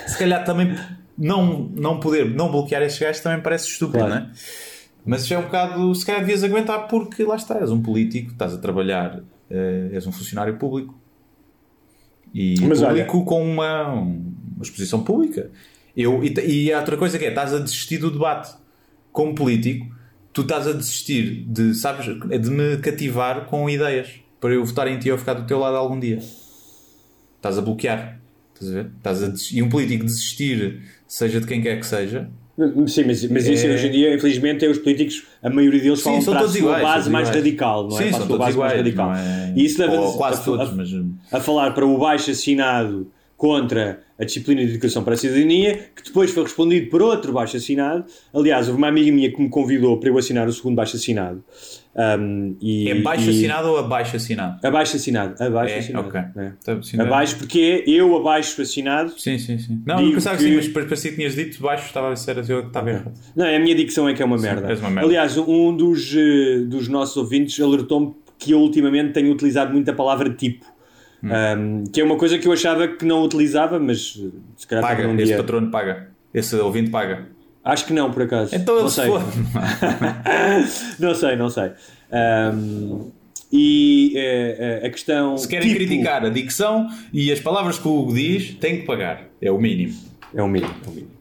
[0.09, 0.77] Se calhar também
[1.17, 4.15] não, não poder, não bloquear esses gajos também parece estúpido, Claro.
[4.15, 4.31] não é?
[5.05, 8.55] Mas é um bocado, se calhar devias aguentar porque lá está, és um político, estás
[8.55, 10.99] a trabalhar, eh, és um funcionário público.
[12.33, 15.51] E Mas público com uma, uma exposição pública.
[15.97, 18.55] Eu, e, e há outra coisa que é, estás a desistir do debate.
[19.13, 19.95] Como político,
[20.33, 24.99] tu estás a desistir de, sabes, de me cativar com ideias para eu votar em
[24.99, 26.19] ti ou ficar do teu lado algum dia.
[27.37, 28.21] Estás a bloquear.
[28.53, 28.91] Estás a ver?
[28.97, 32.29] Estás a E um político desistir, seja de quem quer que seja,
[32.87, 35.99] Sim, mas, mas isso É- hoje em dia, infelizmente, é os políticos, a maioria deles
[35.99, 37.45] Sim, falam são para a sua iguais, base mais iguais.
[37.45, 38.03] radical, não é?
[38.05, 39.07] Sim, para a sua base mais iguais, radical.
[39.09, 39.53] não é?
[39.57, 43.11] E isso leva Ou quase a, a, a falar para o baixo assinado
[43.45, 47.59] contra a disciplina de educação para a cidadania, que depois foi respondido por outro baixo
[47.59, 48.07] assinado.
[48.33, 51.45] Aliás, houve uma amiga minha que me convidou para eu assinar o segundo baixo assinado.
[51.95, 54.67] Um, e, é baixo e- assinado ou abaixo assinado?
[54.67, 55.35] Abaixo assinado.
[55.43, 56.17] Abaixo É, assinado.
[56.17, 56.53] é.
[56.59, 59.13] Então, sim, Abaixo, porque é eu abaixo assinado.
[59.19, 59.83] Sim, sim, sim.
[59.85, 62.39] Não, eu pensava que que- sim, mas parecia que tinhas dito baixo, estava a ser
[62.49, 63.13] eu que estava errado.
[63.37, 64.69] Não, a minha dicção é que é uma merda.
[64.71, 65.07] és uma merda.
[65.07, 69.95] Aliás, um dos, eh, dos nossos ouvintes alertou-me que eu ultimamente tenho utilizado muito a
[69.95, 70.65] palavra tipo.
[71.25, 71.31] Hum.
[71.31, 74.85] Um, que é uma coisa que eu achava que não utilizava, mas eh, se calhar
[74.85, 75.37] Paga, um esse dia.
[75.39, 76.11] patrono paga.
[76.35, 77.27] Esse ouvinte paga.
[77.65, 78.55] Acho que não, por acaso.
[78.55, 79.11] Então não ele se sei.
[81.01, 81.71] não sei, não sei.
[82.13, 83.11] Um,
[83.51, 85.39] e eh, a questão.
[85.39, 88.87] Se querem tipo, criticar a dicção e as palavras que o Hugo diz, têm que
[88.87, 89.25] pagar.
[89.41, 89.95] É o mínimo.
[90.35, 90.75] É o mínimo.
[90.85, 91.15] é o mínimo.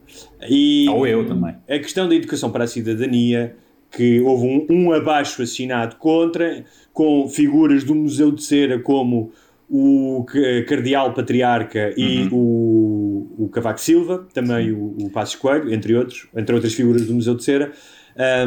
[0.46, 1.54] E Ou eu também.
[1.66, 3.56] a questão da educação para a cidadania,
[3.90, 6.62] que houve um, um abaixo assinado contra,
[6.92, 9.32] com figuras do Museu de Cera como
[9.68, 15.94] o C- Cardeal Patriarca e o, o Cavaco Silva, também o, o Passos Coelho, entre
[15.94, 17.72] outros, entre outras figuras do Museu de Cera,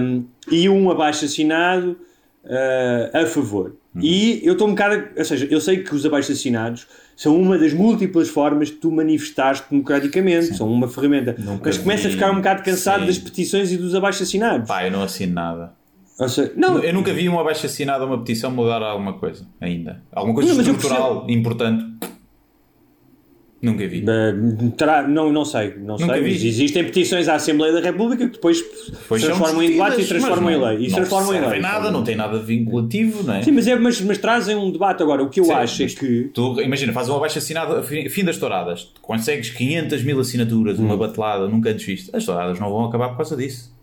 [0.01, 1.97] um, e um abaixo assinado
[2.45, 3.75] uh, a favor.
[3.99, 6.85] E eu estou um bocado, ou seja, eu sei que os abaixo assinados
[7.15, 11.35] são uma das múltiplas formas de tu manifestares democraticamente, são uma ferramenta.
[11.39, 13.05] Nunca Mas começa a ficar um bocado cansado Sim.
[13.07, 14.67] das petições e dos abaixo assinados.
[14.67, 15.73] Pá, eu não assino nada.
[16.17, 20.01] Seja, não, Eu nunca vi um abaixo assinado a uma petição mudar alguma coisa, ainda.
[20.11, 21.85] Alguma coisa Não, estrutural, importante.
[23.59, 24.03] Nunca vi.
[24.03, 26.23] Uh, terá, não, não sei, não Nunca sei.
[26.23, 26.47] vi.
[26.47, 28.63] Existem petições à Assembleia da República que depois
[29.07, 30.85] Pois são transformam em debate e transformam em lei.
[30.85, 31.59] E não, transformam em lei.
[31.59, 33.41] nada, não tem nada vinculativo, não é?
[33.43, 35.23] Sim, mas, é, mas, mas trazem um debate agora.
[35.23, 36.29] O que eu Sim, acho é que.
[36.33, 41.47] Tu, imagina, fazes um abaixo assinado, fim, das touradas, consegues 500 mil assinaturas, uma batelada,
[41.47, 42.15] nunca antes visto.
[42.15, 43.75] As touradas não vão acabar por causa disso.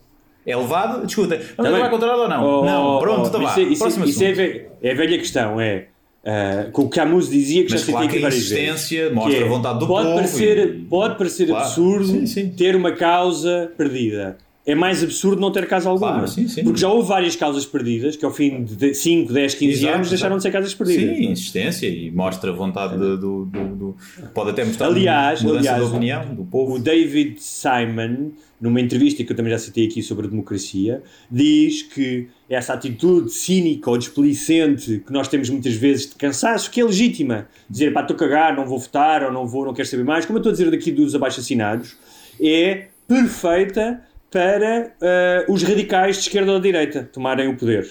[0.46, 2.44] É levado, discutem, vamos com a tourada ou não?
[2.60, 3.72] Oh, não, oh, pronto, oh, está mas bem.
[3.72, 4.36] Isso, isso, isso é, assunto.
[4.36, 5.86] ve- é a velha questão, é.
[6.26, 9.36] Uh, que o Camus dizia que Mas já claro aqui que a existência que mostra
[9.40, 11.64] é, a vontade do pode povo Parecer, e- Pode parecer Claro.
[11.66, 12.48] absurdo Sim, sim.
[12.48, 14.38] ter uma causa perdida.
[14.66, 16.12] É mais absurdo não ter causa alguma.
[16.12, 16.64] Claro, sim, sim.
[16.64, 20.08] Porque já houve várias causas perdidas que ao fim de 5, 10, 15 Exato, anos
[20.08, 20.38] deixaram exato.
[20.38, 21.16] de ser causas perdidas.
[21.18, 23.96] Sim, insistência e mostra a vontade de- do, do, do-
[24.32, 26.74] Pode até mostrar Aliás, mudança aliás, de opinião do povo.
[26.74, 28.30] O David Simon,
[28.60, 33.30] numa entrevista que eu também já citei aqui sobre a democracia, diz que essa atitude
[33.30, 38.00] cínica ou desplicente que nós temos muitas vezes de cansaço, que é legítima, dizer pá,
[38.02, 40.40] estou a cagar, não vou votar ou não vou, não quero saber mais, como eu
[40.40, 41.96] estou a dizer daqui dos abaixo-assinados,
[42.40, 44.00] é perfeita
[44.34, 47.88] para eh, os radicais de esquerda ou de direita tomarem o poder.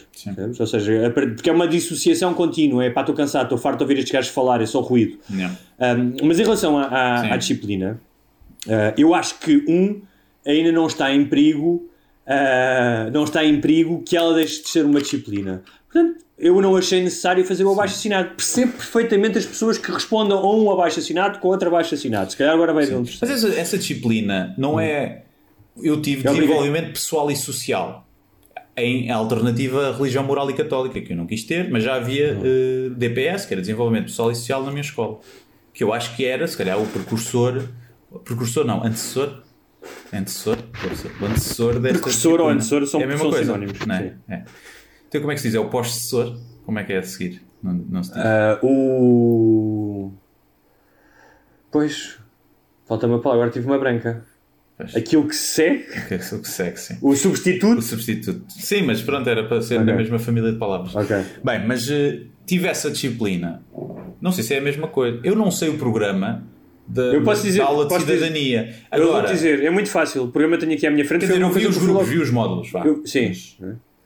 [0.60, 4.00] Ou seja, porque é uma dissociação contínua, é pá, estou cansado, estou farto de ouvir
[4.00, 5.20] estes gajos falar, é só ruído.
[5.32, 7.98] Um, mas em relação à, disciplina,
[8.68, 10.02] uh, eu acho que um
[10.46, 11.90] ainda não está em perigo,
[12.28, 15.64] uh, não está em perigo que ela deixe de ser uma disciplina.
[15.90, 18.32] Portanto, eu não achei necessário fazer o abaixo assinado.
[18.36, 22.32] Percebo perfeitamente as pessoas que respondam a um abaixo assinado com outro abaixo assinado.
[22.32, 25.23] Se calhar agora vai ver um Mas essa, essa disciplina não é.
[25.82, 28.08] Eu tive desenvolvimento pessoal e social
[28.76, 32.38] em alternativa à religião moral e católica, que eu não quis ter, mas já havia
[32.44, 35.20] eh, DPS, que era desenvolvimento pessoal e social, na minha escola.
[35.74, 37.68] Que eu acho que era, se calhar, o precursor.
[38.24, 39.42] Precursor não, antecessor.
[40.12, 40.58] Antecessor?
[41.22, 44.16] O antecessor desta Precursor ou antecessor são- é a mesma são coisa, sinónimos, Não é?
[44.30, 44.44] É.
[45.08, 45.56] Então, como é que se diz?
[45.56, 46.38] É o pós-sucessor?
[46.66, 47.42] Como é que é a seguir?
[47.62, 48.22] Não, não se diz.
[48.22, 50.14] Uh, o.
[51.72, 52.20] Pois.
[52.86, 54.26] Falta-me a palavra, agora tive uma branca.
[54.92, 54.96] Pois.
[54.96, 56.98] Aquilo que se segue, é o que segue, sim.
[57.02, 57.80] o substituto.
[57.80, 58.44] O substituto.
[58.50, 59.96] Sim, mas pronto, era para ser da Ok.
[59.96, 60.96] mesma família de palavras.
[60.96, 61.16] Ok.
[61.44, 63.62] Bem, mas eh, tive essa disciplina.
[64.22, 65.20] Não sei se é a mesma coisa.
[65.24, 66.44] Eu não sei o programa
[66.88, 68.76] da, Eu posso dizer- da aula de posso dizer- cidadania.
[68.92, 70.24] Eu vou Agora, dizer, é muito fácil.
[70.24, 71.22] O programa tenho aqui à minha frente.
[71.22, 72.72] quer dizer, eu uma vi os grupos, vi os módulos.
[72.72, 72.86] Vá.
[72.86, 73.32] Eu- sim.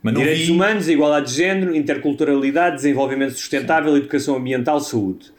[0.03, 0.51] Mas não Direitos vi.
[0.51, 5.31] humanos, igualdade de género, interculturalidade, desenvolvimento sustentável, educação ambiental, saúde.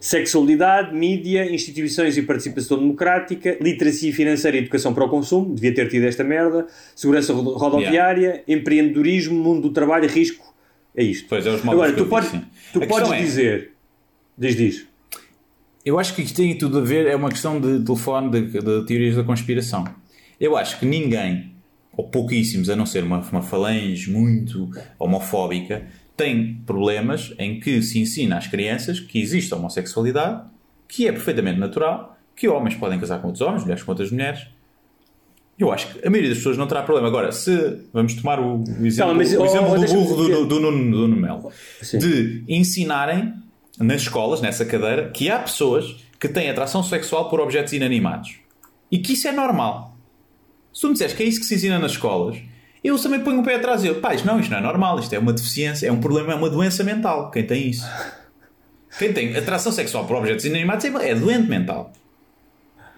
[0.00, 5.88] Sexualidade, mídia, instituições e participação democrática, literacia financeira e educação para o consumo, devia ter
[5.90, 6.66] tido esta merda,
[6.96, 10.54] segurança rodo- rodoviária, empreendedorismo, mundo do trabalho, risco.
[10.96, 11.28] É isto.
[11.28, 12.30] Pois é, os Agora, tu podes,
[12.72, 13.72] tu podes é- dizer.
[14.38, 14.86] Diz, diz.
[15.84, 18.86] Eu acho que isto tem tudo a ver, é uma questão de telefone, de, de
[18.86, 19.84] teorias da conspiração.
[20.40, 21.52] Eu acho que ninguém,
[21.94, 25.86] ou pouquíssimos, a não ser uma, uma falange muito homofóbica,
[26.20, 30.42] tem problemas em que se ensina às crianças que existe a homossexualidade,
[30.86, 34.46] que é perfeitamente natural, que homens podem casar com outros homens, mulheres com outras mulheres.
[35.58, 37.08] Eu acho que a maioria das pessoas não terá problema.
[37.08, 40.46] Agora, se vamos tomar o, o exemplo, mas, o exemplo oh, do burro do, do,
[40.46, 41.98] do Nuno, do Nuno Melo, Sim.
[41.98, 43.32] de ensinarem
[43.78, 48.40] nas escolas, nessa cadeira, que há pessoas que têm atração sexual por objetos inanimados.
[48.92, 49.96] E que isso é normal.
[50.70, 52.36] Se tu me disseres que é isso que se ensina nas escolas,
[52.82, 54.98] eu também ponho o pé atrás e eu, pá, isto não, isto não é normal,
[54.98, 57.30] isto é uma deficiência, é um problema, é uma doença mental.
[57.30, 57.86] Quem tem isso?
[58.98, 61.92] Quem tem atração sexual por objetos inanimados é, é doente mental.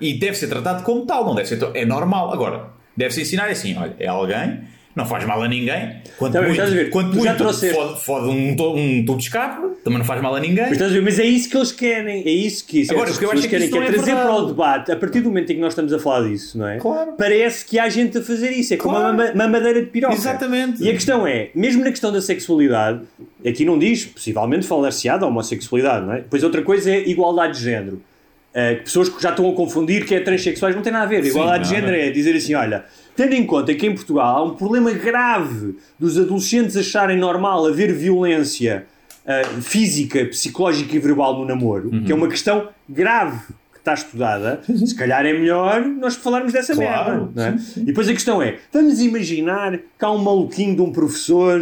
[0.01, 1.61] E deve ser tratado como tal, não deve ser.
[1.75, 2.33] É normal.
[2.33, 4.65] Agora, deve-se ensinar assim: olha, é alguém,
[4.95, 5.97] não faz mal a ninguém.
[6.19, 9.99] Quanto Também, muito, ver, quanto muito trouxeste- fode, fode um, um tubo de escape, também
[9.99, 10.67] não faz mal a ninguém.
[10.69, 11.01] Mas, ver?
[11.03, 13.39] Mas é isso que eles querem, é isso que Agora, essas o que eu acho
[13.39, 15.51] é que querem, isso que é é trazer para o debate, a partir do momento
[15.51, 16.77] em que nós estamos a falar disso, não é?
[16.79, 17.13] Claro.
[17.17, 19.15] Parece que há gente a fazer isso, é como Claro.
[19.15, 20.15] uma ma- mamadeira de piroca.
[20.15, 20.83] Exatamente.
[20.83, 23.01] E a questão é, mesmo na questão da sexualidade,
[23.47, 26.17] aqui não diz, possivelmente falar-se-á da homossexualidade, não é?
[26.19, 28.03] Depois outra coisa é igualdade de género.
[28.55, 31.23] Uh, pessoas que já estão a confundir que é transexuais não tem nada a ver.
[31.25, 32.85] Sim, Igualdade de não, género é dizer assim: olha,
[33.17, 37.93] tendo em conta que em Portugal há um problema grave dos adolescentes acharem normal haver
[37.93, 38.87] violência
[39.25, 42.05] uh, física, psicológica e verbal no namoro, Uhum.
[42.05, 43.39] que é uma questão grave
[43.73, 47.49] que está estudada, se calhar é melhor nós falarmos dessa Claro, merda.
[47.49, 47.59] É?
[47.59, 47.81] sim, sim.
[47.83, 51.61] E depois a questão é: vamos imaginar que há um maluquinho de um professor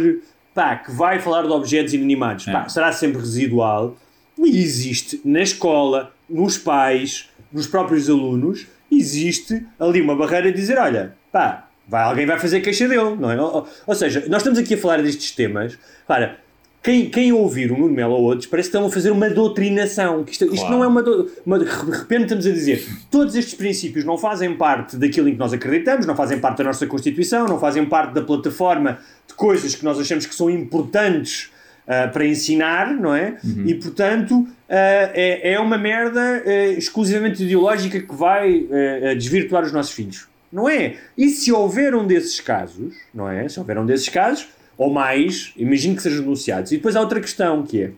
[0.53, 2.45] pá, que vai falar de objetos inanimados.
[2.45, 2.69] Pá, É.
[2.69, 3.95] será sempre residual.
[4.37, 10.77] E existe na escola, nos pais, nos próprios alunos, existe ali uma barreira de dizer:
[10.77, 13.41] olha, pá, vai, alguém vai fazer queixa dele, não é?
[13.41, 15.77] Ou, ou- seja, nós estamos aqui a falar destes temas.
[16.07, 16.37] Para
[16.83, 20.23] quem, quem ouvir o Nuno Melo ou outros parece que estão a fazer uma doutrinação.
[20.23, 20.71] Que isto, isto Claro.
[20.75, 21.59] não é uma, do- uma.
[21.59, 25.53] De repente estamos a dizer todos estes princípios não fazem parte daquilo em que nós
[25.53, 28.97] acreditamos, não fazem parte da nossa Constituição, não fazem parte da plataforma
[29.27, 31.50] de coisas que nós achamos que são importantes
[31.87, 33.37] ah, para ensinar, não é?
[33.43, 33.65] Uhum.
[33.65, 38.67] E portanto ah, é, é uma merda ah, exclusivamente ideológica que vai
[39.17, 40.27] desvirtuar os nossos filhos.
[40.51, 40.95] Não é?
[41.17, 43.47] E se houver um desses casos, não é?
[43.47, 46.73] Se houver um desses casos, ou mais, imagino que sejam denunciados.
[46.73, 47.91] E depois há outra questão que é: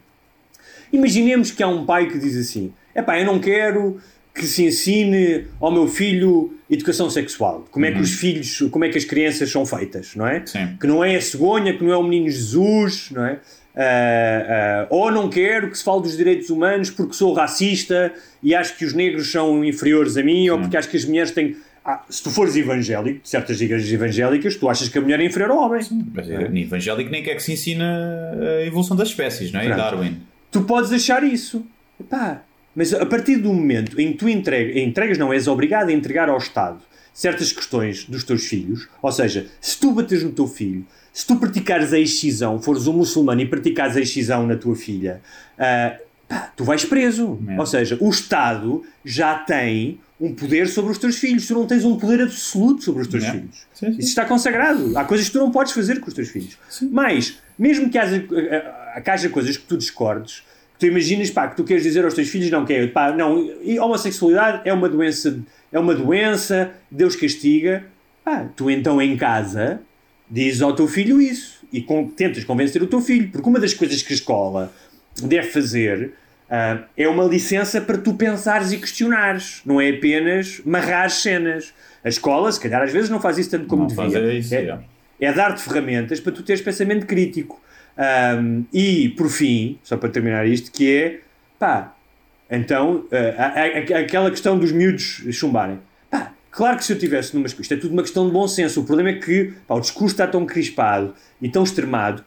[0.91, 3.99] imaginemos que há um pai que diz assim: é pá, eu não quero
[4.33, 7.65] que se ensine ao meu filho educação sexual.
[7.69, 10.43] Como é que os filhos, como é que as crianças são feitas, não é?
[10.45, 10.75] Sim.
[10.79, 13.39] Que não é a cegonha, que não é o menino Jesus, não é?
[13.75, 18.53] Ah, ah, ou não quero que se fale dos direitos humanos porque sou racista e
[18.53, 21.55] acho que os negros são inferiores a mim, ou porque acho que as mulheres têm.
[21.83, 25.25] Ah, se tu fores evangélico, de certas igrejas evangélicas, tu achas que a mulher é
[25.25, 25.81] inferior ao homem.
[26.13, 29.65] Mas é, evangélico nem quer que se ensine a evolução das espécies, não é?
[29.65, 29.77] Pronto.
[29.77, 30.21] Darwin.
[30.49, 31.65] Tu podes achar isso.
[31.99, 32.43] Epá,
[32.75, 36.29] mas a partir do momento em que tu entregas, entregas, não, és obrigado a entregar
[36.29, 36.79] ao Estado
[37.13, 41.35] certas questões dos teus filhos, ou seja, se tu bateres no teu filho, se tu
[41.37, 45.21] praticares a excisão, fores um muçulmano e praticares a excisão na tua filha,
[45.59, 45.95] ah,
[46.27, 47.39] pá, tu vais preso.
[47.47, 47.59] É.
[47.59, 51.45] Ou seja, o Estado já tem um poder sobre os teus filhos.
[51.45, 53.31] Tu não tens um poder absoluto sobre os teus É.
[53.31, 53.67] filhos.
[53.73, 53.99] Sim, sim.
[53.99, 54.97] Isso está consagrado.
[54.97, 56.57] Há coisas que tu não podes fazer com os teus filhos.
[56.91, 61.47] Mas, mesmo que haja, eh, que haja coisas que tu discordes, que tu imaginas pá,
[61.47, 64.89] que tu queres dizer aos teus filhos, não quer, pá, não, e homossexualidade é uma
[64.89, 65.37] doença,
[65.71, 67.85] é uma doença, Deus castiga.
[68.23, 69.81] Pá, tu então em casa
[70.29, 73.73] dizes ao teu filho isso e con- tentas convencer o teu filho, porque uma das
[73.73, 74.71] coisas que a escola
[75.21, 76.13] deve fazer
[76.49, 81.73] ah, é uma licença para tu pensares e questionares, não é apenas marrar cenas.
[82.03, 84.33] A escola, se calhar, às vezes não faz isso tanto como Não devia.
[84.33, 84.79] isso, é, é.
[85.27, 87.61] é dar-te ferramentas para tu teres pensamento crítico.
[87.97, 91.19] Ahm, e, por fim, só para terminar isto, que é,
[91.57, 91.95] pá,
[92.51, 93.61] então, ah, a-
[93.95, 95.79] a- aquela questão dos miúdos chumbarem.
[96.55, 97.47] Claro que se eu tivesse numa...
[97.47, 98.81] Isto é tudo uma questão de bom senso.
[98.81, 102.23] O problema é que pá, o discurso está tão crispado e tão extremado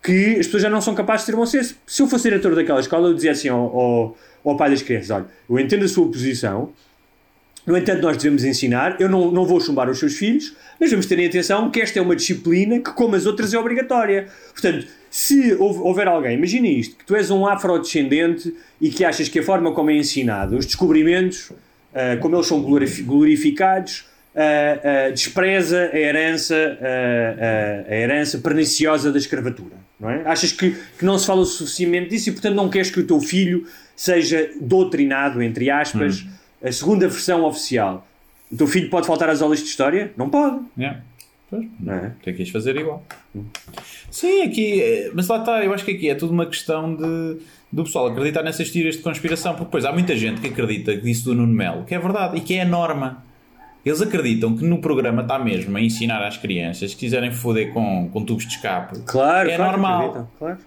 [0.00, 1.76] que as pessoas já não são capazes de ter bom senso.
[1.84, 5.10] Se eu fosse diretor daquela escola, eu dizia assim ao, ao, ao pai das crianças:
[5.10, 6.72] olha, eu entendo a sua posição,
[7.66, 9.00] no entanto, nós devemos ensinar.
[9.00, 11.98] Eu não, não vou chumbar os seus filhos, mas vamos ter em atenção que esta
[11.98, 14.28] é uma disciplina que, como as outras, é obrigatória.
[14.52, 19.28] Portanto, se houve- houver alguém, imagina isto: que tu és um afrodescendente e que achas
[19.28, 21.50] que a forma como é ensinado, os descobrimentos,
[22.20, 24.04] como eles são glorifi- glorificados,
[24.34, 26.78] ah, ah, despreza a herança,
[27.88, 29.76] a herança perniciosa da escravatura.
[29.98, 30.22] Não é?
[30.26, 33.06] Achas que, que não se fala o suficientemente disso e, portanto, não queres que o
[33.06, 36.26] teu filho seja doutrinado, entre aspas,
[36.62, 38.06] a segunda versão oficial.
[38.52, 40.12] O teu filho pode faltar às aulas de história?
[40.16, 40.60] Não pode.
[40.78, 41.00] Yeah.
[41.48, 42.12] Pois, Não é?
[42.22, 43.04] tem que as fazer igual.
[44.10, 47.38] Sim, aqui, eh, mas lá está, eu acho que aqui é tudo uma questão de,
[47.70, 51.02] do pessoal acreditar nessas tiras de conspiração, porque depois há muita gente que acredita que
[51.02, 53.24] disse do Nuno Melo, que é verdade e que é a norma.
[53.84, 58.08] Eles acreditam que no programa está mesmo a ensinar às crianças que quiserem foder com,
[58.12, 58.98] com tubos de escape.
[59.06, 60.30] Claro, é claro, normal.
[60.38, 60.58] Claro.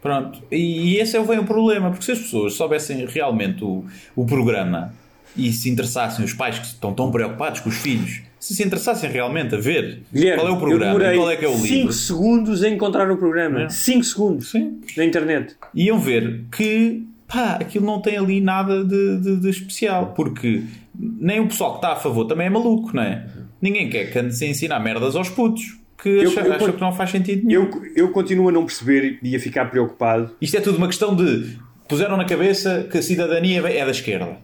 [0.00, 4.24] Pronto, e, e esse é o problema, porque se as pessoas soubessem realmente o, o
[4.24, 4.94] programa
[5.36, 9.10] e se interessassem, os pais que estão tão preocupados com os filhos, se se interessassem
[9.10, 11.66] realmente a ver Guilherme, qual é o programa e qual é que é o 5
[11.66, 13.68] livro, segundos a encontrar o programa.
[13.68, 14.80] 5 segundos Sim.
[14.96, 15.56] na internet.
[15.74, 20.62] iam ver que pá, aquilo não tem ali nada de, de- de especial, porque
[20.98, 23.26] nem o pessoal que está a favor também é maluco, não é?
[23.60, 26.80] Ninguém quer que ande-se a ensinar merdas aos putos que Eu- acha, eu- acha que
[26.80, 27.64] não faz sentido nenhum.
[27.64, 30.30] Eu, eu continuo a não perceber e a ficar preocupado.
[30.40, 31.56] Isto é tudo uma questão de
[31.88, 34.36] puseram na cabeça que a cidadania é da esquerda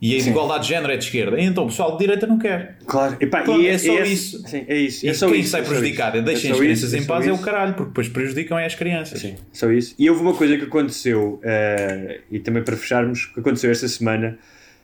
[0.00, 1.40] e a igualdade de género é de esquerda.
[1.40, 2.76] E então o pessoal de direita não quer.
[2.86, 4.48] Claro, Epá, Pronto, e é só esse- isso.
[4.48, 5.04] Sim, é isso.
[5.04, 7.04] E é só quem isso, sai é prejudicado e deixem É as crianças em é
[7.04, 9.20] paz é o caralho, porque depois prejudicam é as crianças.
[9.20, 9.94] Sim, só isso.
[9.98, 14.38] E houve uma coisa que aconteceu, eh, e também para fecharmos, que aconteceu esta semana,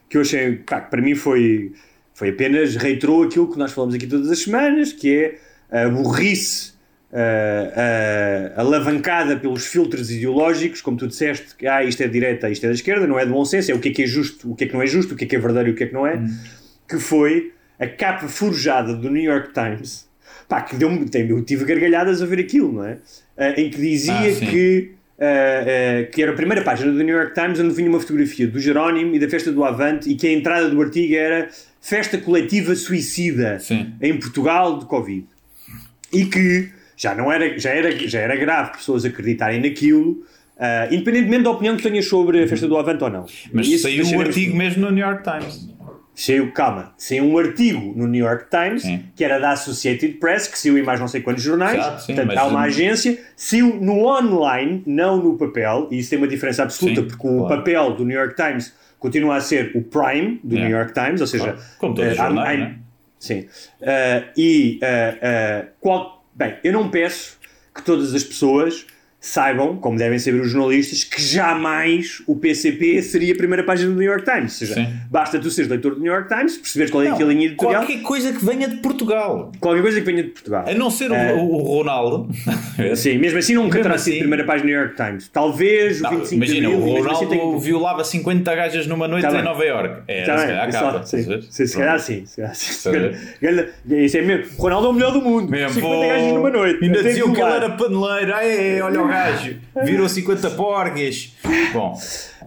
[0.09, 1.73] que eu achei, pá, que para mim foi,
[2.13, 5.15] foi apenas, reiterou aquilo que nós falamos aqui todas as semanas, que
[5.71, 6.74] é a burrice
[7.17, 12.51] eh, eh, alavancada pelos filtros ideológicos, como tu disseste, que ah, isto é de direita,
[12.51, 14.07] isto é da esquerda, não é de bom senso, é o que é que é
[14.07, 15.73] justo, o que é que não é justo, o que é que é verdadeiro e
[15.73, 16.21] o que é que não é,
[16.89, 20.09] que foi a capa forjada do New York Times,
[20.49, 22.99] pá, que deu tem, eu tive gargalhadas a ver aquilo, não é?
[23.37, 27.15] Eh, em que dizia Ah, que, eh, eh, que era a primeira página do New
[27.15, 30.27] York Times onde vinha uma fotografia do Jerónimo e da festa do Avante e que
[30.27, 31.49] a entrada do artigo era
[31.81, 33.93] festa coletiva suicida Sim.
[34.03, 35.27] em Portugal de Covid.
[36.13, 40.25] E que já, não era, já, era, já era grave pessoas acreditarem naquilo,
[40.59, 43.27] ah, independentemente da opinião que tenhas sobre a festa do Avante ou não.
[43.53, 45.75] Mas Isso saiu deixaremos- artigo mesmo no New York Times.
[46.17, 49.03] Saiu, calma, saiu um artigo no New York Times, Sim.
[49.17, 52.15] que era da Associated Press, que saiu em mais não sei quantos jornais, Exato, sim,
[52.15, 56.63] portanto há uma agência, saiu no online, não no papel, e isso tem uma diferença
[56.63, 57.57] absoluta, Sim, porque o claro.
[57.57, 60.61] papel do New York Times continua a ser o Prime do É.
[60.61, 61.59] New York Times, ou seja, Claro.
[61.79, 62.75] Como todos os eh, há- jornais, né?
[63.19, 63.47] Sim.
[63.83, 67.39] Ah, e ah, ah, qual- bem, eu não peço
[67.75, 68.87] que todas as pessoas
[69.27, 73.97] saibam, como devem saber os jornalistas, que jamais o PCP seria a primeira página do
[73.99, 74.53] New York Times.
[74.61, 74.87] Ou seja, Sim.
[75.11, 77.81] basta tu seres leitor do New York Times, perceberes qual é Não, aquela linha editorial,
[77.83, 77.95] qualquer...
[78.03, 79.51] qualquer coisa que venha de Portugal.
[79.61, 80.65] coisa que venha de Portugal.
[80.69, 81.33] A não ser o, É.
[81.33, 82.29] o- o Ronaldo.
[82.97, 85.29] Sim, mesmo assim nunca terá sido assim- a primeira página do New York Times.
[85.29, 88.87] Talvez o Não, 25 imagina, de o Abril, mesmo assim Ronaldo que- violava 50 gajas
[88.87, 89.43] numa noite Tá em.
[89.43, 90.03] Nova York.
[90.07, 91.03] É, Tá se calhar só- capa.
[91.07, 91.23] sim, a
[91.67, 92.27] se calhar sim.
[92.27, 94.45] Se calhar a Isso é mesmo.
[94.59, 95.51] Ronaldo é o melhor do mundo.
[95.51, 96.85] Mesmo, 50 gajos numa noite.
[96.85, 98.35] Ainda diziam que ele era paneleiro.
[98.35, 99.57] Ai, olha o gajo.
[99.85, 101.33] Virou 50 porgas.
[101.73, 101.99] Bom,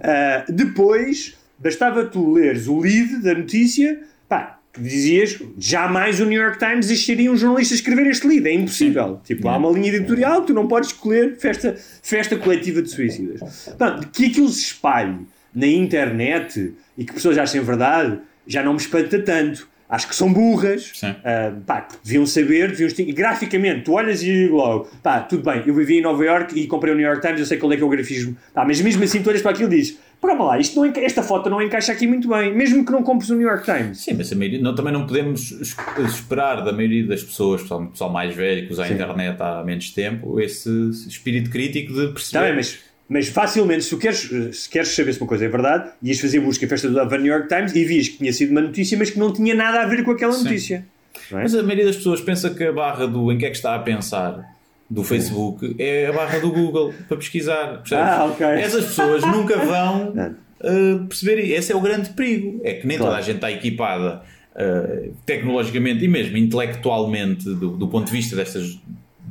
[0.02, 4.00] Ah, depois, bastava tu leres o lead da notícia,
[4.30, 8.48] pá, que dizias jamais o New York Times existiria um jornalista a escrever este lead,
[8.48, 9.20] é impossível.
[9.24, 13.40] Tipo, há uma linha editorial que tu não podes escolher festa, festa coletiva de suicidas.
[13.66, 15.18] Portanto, que aquilo se espalhe
[15.54, 19.68] na internet e que pessoas achem verdade, já não me espanta tanto.
[19.90, 20.92] Acho que são burras,
[21.24, 25.74] ah, pá, deviam saber, deviam e graficamente, tu olhas e logo, pá, tudo bem, eu
[25.74, 27.84] vivi em Nova York e comprei o New York Times, eu sei qual é que
[27.84, 30.58] é o grafismo, pá, mas mesmo assim tu olhas para aquilo e dizes, Pera lá,
[30.58, 33.48] isto não esta foto não encaixa aqui muito bem, mesmo que não compres o New
[33.48, 34.00] York Times.
[34.00, 35.76] sim, mas a maioria, não, também não podemos es-
[36.08, 38.96] esperar da maioria das pessoas, pessoal, pessoal mais velho que usa a Sim.
[38.96, 40.70] internet há menos tempo, esse
[41.08, 42.18] espírito crítico de perceber.
[42.20, 45.92] Está bem, mas, mas facilmente, se queres, se queres saber se uma coisa é verdade,
[46.04, 48.62] ias fazer busca em festa do New York Times e vias que tinha sido uma
[48.62, 50.44] notícia, mas que não tinha nada a ver com aquela Sim.
[50.44, 50.86] notícia.
[51.32, 51.36] É?
[51.36, 53.76] Mas a maioria das pessoas pensa que a barra do em que é que está
[53.76, 54.56] a pensar
[54.90, 57.80] do Facebook é a barra do Google para pesquisar.
[57.80, 58.06] percebes?
[58.06, 58.46] Ah, ok.
[58.46, 60.14] Essas pessoas nunca vão
[60.62, 61.40] uh, perceber.
[61.52, 62.62] Esse é o grande perigo.
[62.64, 63.12] É que nem Claro.
[63.14, 64.22] toda a gente está equipada
[64.56, 68.80] uh, tecnologicamente e mesmo intelectualmente do, do ponto de vista destas,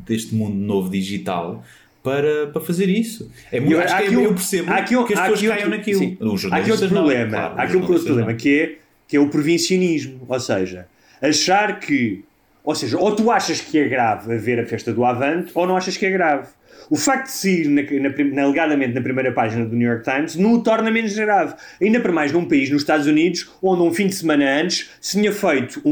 [0.06, 1.62] deste mundo novo digital.
[2.06, 3.28] Para, para fazer isso.
[3.50, 5.42] É muito, Eu- acho que é- um- eu percebo há aqui um- que as pessoas
[5.56, 5.98] caiam naquilo.
[5.98, 6.16] sim.
[6.52, 8.36] Há aqui outro não, problema, claro, há aqui um problema não.
[8.36, 8.74] que é,
[9.08, 10.86] que é o provincianismo, ou seja,
[11.20, 12.22] achar que,
[12.66, 15.76] ou seja, ou tu achas que é grave haver a festa do Avante, ou não
[15.76, 16.48] achas que é grave.
[16.88, 20.36] O facto de sair na, na, na- alegadamente na primeira página do New York Times
[20.36, 21.54] não o torna menos grave.
[21.82, 25.18] Ainda para mais num país, nos Estados Unidos, onde um fim de semana antes se
[25.18, 25.90] tinha feito um,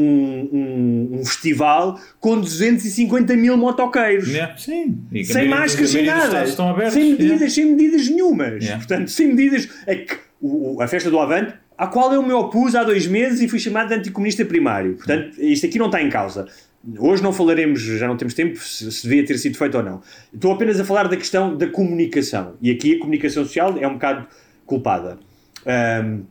[0.53, 4.99] um, um festival com 250 mil motoqueiros Yeah, Sim.
[5.11, 6.39] E a sem máscaras, a sem nada,
[6.71, 6.93] abertos.
[6.95, 7.49] sem medidas, Yeah.
[7.51, 8.63] sem medidas nenhumas.
[8.63, 8.77] Yeah.
[8.77, 9.69] Portanto, sem medidas.
[9.87, 13.41] É que o- a festa do Avante, à qual eu me opus há dois meses
[13.41, 14.97] e fui chamado de anticomunista primário.
[14.97, 16.47] Portanto, isto aqui não está em causa.
[16.99, 20.03] Hoje não falaremos, já não temos tempo, se, se devia ter sido feito ou não.
[20.33, 22.55] Estou apenas a falar da questão da comunicação.
[22.61, 24.27] E aqui a comunicação social é um bocado
[24.67, 25.19] culpada.
[25.67, 26.25] Ahm,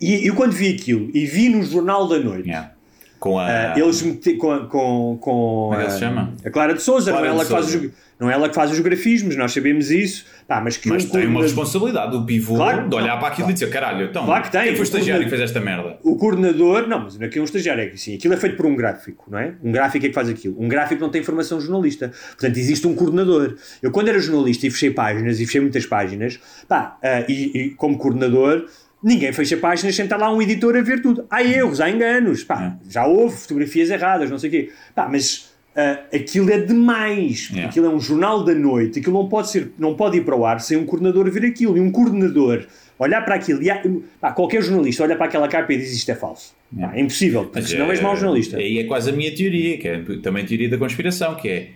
[0.00, 2.74] e eu quando vi aquilo e vi no Jornal da Noite Yeah.
[3.18, 3.46] Com a.
[3.46, 6.34] ah, eles com, com, com Como é que se chama?
[6.44, 8.54] a Clara de Souza, Clara não, é ela que faz os, não é ela que
[8.54, 12.10] faz os grafismos, nós sabemos isso, Pá, mas que Mas um tem uma coordenador- responsabilidade
[12.12, 14.62] do pivô Claro, de olhar não, para aquilo e dizer caralho, então, Claro que tem.
[14.64, 15.98] quem foi o estagiário O que fez esta merda?
[16.02, 18.66] O coordenador, não, mas aqui é um estagiário, é que sim, aquilo é feito por
[18.66, 19.54] um gráfico, não é?
[19.62, 20.54] Um gráfico é que faz aquilo.
[20.62, 22.12] Um gráfico não tem formação jornalista.
[22.32, 23.56] Portanto, existe um coordenador.
[23.82, 26.38] Eu, quando era jornalista e fechei páginas, e fechei muitas páginas,
[26.68, 28.66] pá, ah, e, e como coordenador,
[29.02, 31.26] ninguém fecha páginas sem estar lá um editor a ver tudo.
[31.30, 34.70] Há erros, há enganos, pá, já houve fotografias erradas, não sei o quê.
[34.94, 37.48] Pá, mas ah, aquilo é demais.
[37.50, 37.68] Yeah.
[37.68, 40.44] Aquilo é um jornal da noite, aquilo não pode, ser, não pode ir para o
[40.46, 41.76] ar sem um coordenador ver aquilo.
[41.76, 42.66] E um coordenador
[42.98, 43.82] olhar para aquilo, e há-
[44.20, 46.54] pá, qualquer jornalista olha para aquela capa e diz isto é falso.
[46.78, 48.56] Pá, é impossível, porque Mas senão és mau jornalista.
[48.56, 51.68] Aí é quase a minha teoria, que é também a teoria da conspiração, que é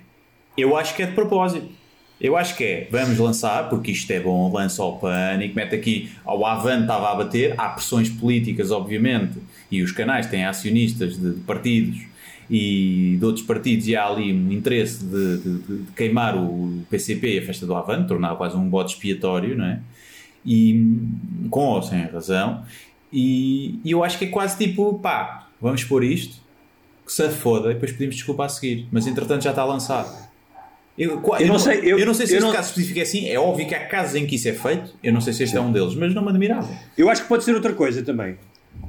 [0.57, 1.67] eu acho que é de propósito.
[2.21, 6.11] Eu acho que é, vamos lançar, porque isto é bom, lança ao pânico, mete aqui,
[6.25, 9.39] ao Avante estava a bater, há pressões políticas, obviamente,
[9.71, 12.01] e os canais têm acionistas de, de partidos
[12.51, 17.35] e de outros partidos, e há ali um interesse de, de- de- queimar o PCP
[17.35, 19.81] e a festa do Avante, tornar quase um bode expiatório, não é?
[20.47, 20.99] E
[21.51, 22.65] com ou sem razão,
[23.13, 26.37] e, e eu acho que é quase tipo, pá, vamos pôr isto,
[27.05, 30.29] que se foda, e depois pedimos desculpa a seguir, mas entretanto já está lançado.
[30.97, 33.29] Eu, Eu não sei, eu- eu não sei se este não- caso específico é assim.
[33.29, 34.93] É óbvio que há casos em que isso é feito.
[35.01, 36.69] Eu não sei se este é um deles, mas não me admirava.
[36.97, 38.37] Eu acho que pode ser outra coisa também.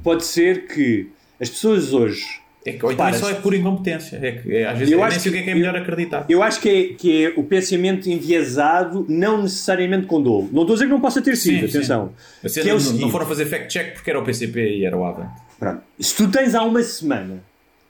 [0.02, 1.08] Pode ser que
[1.40, 2.39] as pessoas hoje.
[2.64, 4.18] É que, ou então só é por incompetência.
[4.22, 5.54] É que, é, às vezes Eu eu acho nem sei o que é que é
[5.54, 6.26] melhor acreditar.
[6.28, 10.48] Eu acho que é, que é o pensamento enviesado, não necessariamente com dolo.
[10.52, 11.78] Não estou a dizer que não possa ter sido, Sim, sim.
[11.78, 12.12] atenção.
[12.42, 15.04] Que é não, não seguinte, foram fazer fact-check porque era o PCP e era o
[15.04, 15.32] Avante.
[15.58, 17.42] pronto, se tu tens há uma semana,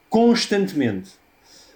[0.09, 1.09] constantemente,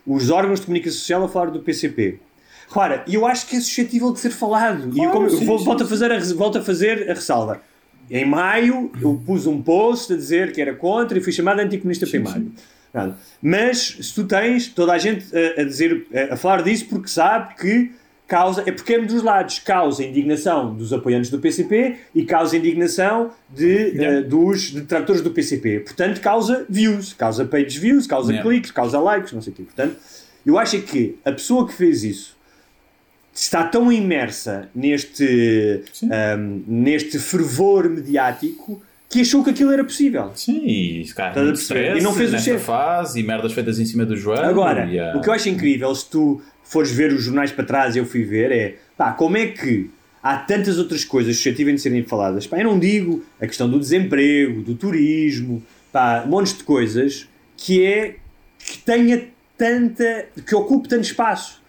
[0.05, 2.19] os órgãos de comunicação social a falar do PCP.
[2.67, 4.89] Repara, eu acho que é suscetível de ser falado.
[4.95, 7.13] e eu, como- eu sim, vou- sim, volto, a fazer a, volto a fazer a
[7.13, 7.61] ressalva.
[8.09, 12.05] Em maio, eu pus um post a dizer que era contra e fui chamado anticomunista
[12.05, 12.51] primário.
[12.95, 13.15] Pronto.
[13.41, 17.09] Mas se tu tens toda a gente a, a dizer, a, a falar disso porque
[17.09, 17.91] sabe que
[18.27, 23.31] causa, é porque é dos lados, causa indignação dos apoiantes do PCP e causa indignação
[23.49, 24.19] de, Yeah.
[24.19, 25.81] eh, dos detratores do PCP.
[25.81, 28.49] Portanto, causa views, causa page views, causa Yeah.
[28.49, 29.63] cliques, causa likes, não sei o quê.
[29.63, 29.97] Portanto,
[30.45, 32.35] eu acho que a pessoa que fez isso
[33.33, 38.81] está tão imersa neste, um, neste fervor mediático
[39.15, 40.31] que achou que aquilo era possível.
[40.35, 41.79] Sim, e, cara, Estás a muito perceber?
[41.85, 42.63] stress E não fez o chefe.
[42.65, 44.45] fase e merdas feitas em cima do joelho.
[44.45, 47.63] Agora, e, ah, o que eu acho incrível, se tu fores ver os jornais para
[47.63, 49.89] trás, eu fui ver, é pá, como é que
[50.21, 52.45] há tantas outras coisas suscetíveis de serem faladas.
[52.47, 57.85] Pá, eu não digo a questão do desemprego, do turismo, pá, montes de coisas que
[57.85, 58.15] é
[58.59, 59.27] que tenha
[59.57, 60.25] tanta.
[60.45, 61.61] que ocupe tanto espaço.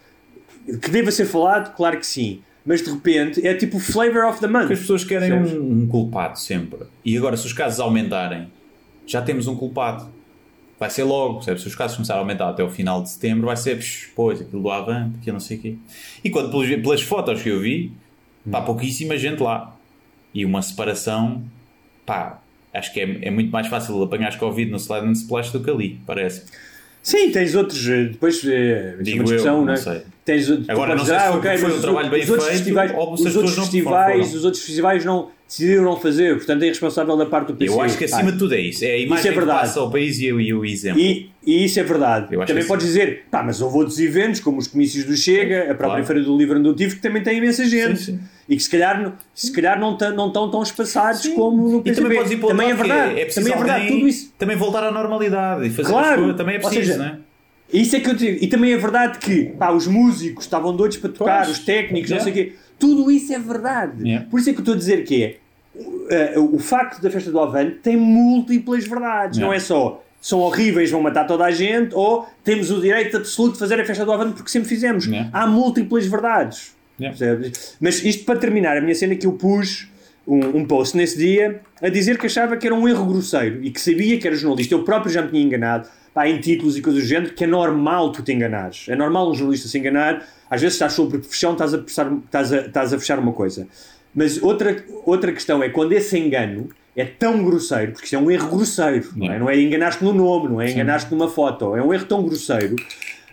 [0.81, 2.41] Que deva ser falado, claro que sim.
[2.67, 4.59] Mas de repente é tipo o flavor of the month.
[4.63, 6.79] Porque as pessoas querem um, um culpado sempre.
[7.03, 8.49] E agora, se os casos aumentarem,
[9.05, 10.09] já temos um culpado.
[10.77, 11.61] Vai ser logo, percebes?
[11.61, 14.41] Se os casos começarem a aumentar até o final de setembro, vai ser, "Psh, pois,
[14.41, 15.75] aquilo do Avante, aquilo não sei o quê.
[16.21, 17.93] E quando, pelas, pelas fotos que eu vi,
[18.51, 19.73] pá, pouquíssima gente lá.
[20.33, 21.43] E uma separação,
[22.05, 22.41] pá,
[22.73, 25.69] acho que é, é muito mais fácil apanhar Covid no Slide and Splash do que
[25.69, 26.43] ali, parece.
[27.07, 27.87] Sim, tens outros.
[27.87, 28.43] eh, Depois.
[28.45, 29.77] eh, isso é uma discussão, eu, não é?
[29.77, 30.01] sei.
[30.25, 32.29] Tens, Agora, não sei dizer, se ah, foi- ok, foi mas um trabalho bem os
[32.29, 36.35] outros feito festivais, ou se os outros festivais, os outros festivais não decidiram não fazer,
[36.35, 37.71] portanto é responsável da parte do PC.
[37.73, 38.83] Eu acho que acima de tudo é isso.
[38.83, 39.59] É a imagem é verdade.
[39.59, 40.99] que passa ao país e, o- exemplo.
[40.99, 42.35] E, e isso é verdade.
[42.35, 45.75] Eu Também podes dizer, pá, mas houve outros eventos, como os comícios do Chega, a
[45.75, 46.05] própria Claro.
[46.05, 47.97] Feira do Livro onde eu tive, que também tem imensa gente.
[47.99, 48.19] Sim, sim.
[48.49, 51.79] E que se calhar, não- se calhar não, tão, não estão tão espaçados como no
[51.79, 52.01] E PCB.
[52.01, 53.19] também podes ir também é verdade.
[53.19, 53.87] É preciso também é verdade.
[53.93, 54.33] Tudo isso.
[54.37, 56.07] também voltar à normalidade e fazer Claro.
[56.09, 56.35] as coisas.
[56.37, 57.17] Também é preciso, seja, não é?
[57.73, 58.43] Isso é que eu digo.
[58.43, 61.57] E também é verdade que pá, os músicos estavam doidos para tocar, Pois.
[61.57, 62.53] os técnicos, não sei o quê.
[62.79, 64.01] Tudo isso é verdade.
[64.07, 64.25] Yeah.
[64.29, 65.23] Por isso é que eu estou a dizer que
[66.09, 69.39] é uh, o facto da festa do Avante tem múltiplas verdades.
[69.39, 73.53] Não é só são horríveis, vão matar toda a gente, ou temos o direito absoluto
[73.53, 75.07] de fazer a festa do Avante porque sempre fizemos.
[75.33, 76.75] Há múltiplas verdades.
[76.99, 77.17] Yeah.
[77.17, 77.77] Percebes?
[77.79, 79.87] Mas isto para terminar, a minha cena que eu pus
[80.27, 83.71] um, um post nesse dia a dizer que achava que era um erro grosseiro e
[83.71, 84.73] que sabia que era jornalista.
[84.73, 87.47] Eu próprio já me tinha enganado pá, em títulos e coisas do género, que é
[87.47, 88.85] normal tu te enganares.
[88.89, 90.27] É normal um jornalista se enganar.
[90.49, 93.67] Às vezes estás sobre profissão, estás a, fechar, estás a, estás a fechar uma coisa.
[94.13, 98.31] Mas outra, outra questão é quando esse engano é tão grosseiro, porque isto é um
[98.31, 99.37] erro grosseiro, não é?
[99.37, 102.75] Não é enganar-te no nome, não é enganar-te numa foto, é um erro tão grosseiro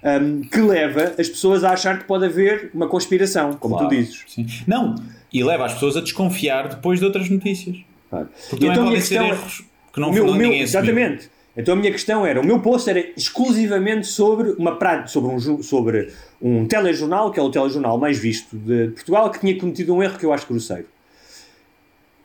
[0.05, 3.97] hum, que leva as pessoas a achar que pode haver uma conspiração, como Claro, tu
[3.97, 4.25] dizes.
[4.29, 4.47] sim.
[4.67, 4.95] Não,
[5.33, 7.77] e leva as pessoas a desconfiar depois de outras notícias.
[8.11, 8.29] Claro.
[8.51, 11.31] Porque então a minha podem ser questão erros que não meu, meu- exatamente.
[11.57, 15.63] Então a minha questão era, o meu post era exclusivamente sobre uma prática, sobre um,
[15.63, 16.13] sobre
[16.43, 20.19] um telejornal, que é o telejornal mais visto de Portugal, que tinha cometido um erro
[20.19, 20.87] que eu acho grosseiro.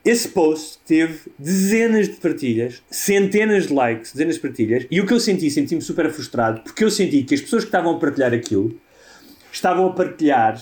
[0.10, 5.14] Esse post teve dezenas de partilhas, centenas de likes, dezenas de partilhas, e o que
[5.14, 8.34] eu senti, senti-me super frustrado, porque eu senti que as pessoas que estavam a partilhar
[8.34, 8.76] aquilo
[9.52, 10.60] estavam a partilhar,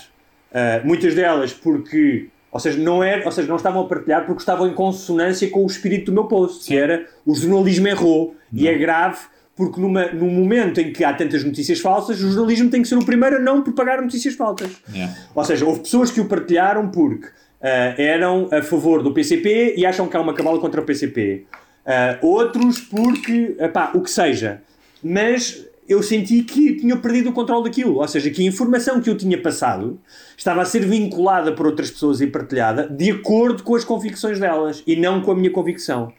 [0.54, 4.42] ah, muitas delas porque, ou seja, não era, ou seja, não estavam a partilhar porque
[4.42, 8.68] estavam em consonância com o espírito do meu post, que era o jornalismo errou, e
[8.68, 12.82] é grave porque numa, num momento em que há tantas notícias falsas, o jornalismo tem
[12.82, 14.72] que ser o primeiro a não propagar notícias falsas.
[14.94, 15.16] Yeah.
[15.34, 17.30] Ou seja, houve pessoas que o partilharam porque
[17.62, 21.46] ah, eram a favor do PCP e acham que há uma cabala contra o PCP.
[21.86, 24.62] Ah, outros porque, epá, o que seja.
[25.04, 27.96] Mas eu senti que tinha perdido o controle daquilo.
[27.96, 30.00] Ou seja, que a informação que eu tinha passado
[30.36, 34.84] estava a ser vinculada por outras pessoas e partilhada de acordo com as convicções delas
[34.86, 36.12] e não com a minha convicção.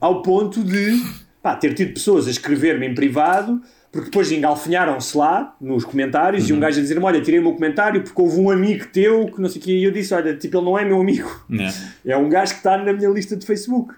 [0.00, 1.00] Ao ponto de
[1.40, 3.60] pá, ter tido pessoas a escrever-me em privado
[3.92, 7.52] porque depois engalfinharam-se lá nos comentários e um gajo a dizer-me: Olha, tirei o meu
[7.52, 9.72] comentário porque houve um amigo teu que não sei o quê.
[9.72, 11.44] E eu disse: Olha, tipo, ele não é meu amigo.
[11.50, 11.76] Yeah.
[12.04, 13.94] É um gajo que está na minha lista de Facebook.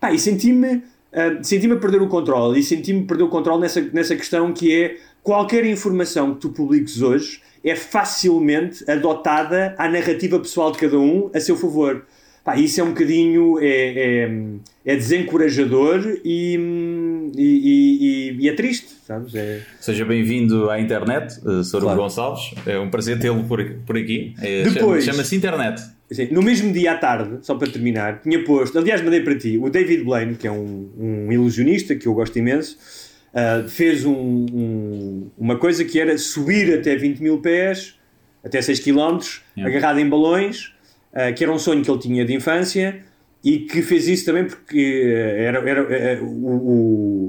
[0.00, 0.82] Pá, e senti-me
[1.16, 2.60] ah, senti-me a perder o controle.
[2.60, 7.00] E senti-me perder o controle nessa, nessa questão que é qualquer informação que tu publiques
[7.00, 12.04] hoje é facilmente adotada à narrativa pessoal de cada um a seu favor.
[12.46, 13.66] Pá, isso é um bocadinho é,
[14.24, 14.30] é,
[14.84, 16.54] é desencorajador e,
[17.36, 19.34] e, e- e é triste, sabes?
[19.34, 21.80] É, Seja bem-vindo à internet, uh, Sr.
[21.80, 22.02] Claro.
[22.02, 22.54] Gonçalves.
[22.64, 24.32] É um prazer tê-lo por, por aqui.
[24.40, 25.82] É, Depois- chama- Chama-se internet.
[26.08, 29.58] Assim, no mesmo dia à tarde, só para terminar, tinha posto, aliás, mandei para ti,
[29.60, 32.78] o David Blaine, que é um, um ilusionista que eu gosto imenso,
[33.34, 37.96] ah, fez um- um- uma coisa que era subir até 20 mil pés,
[38.44, 39.18] até 6 km,
[39.56, 39.66] Yeah.
[39.76, 40.72] agarrado em balões,
[41.16, 43.04] ah, que era um sonho que ele tinha de infância
[43.44, 46.26] e que fez isso também porque eh, era, era, eh, o,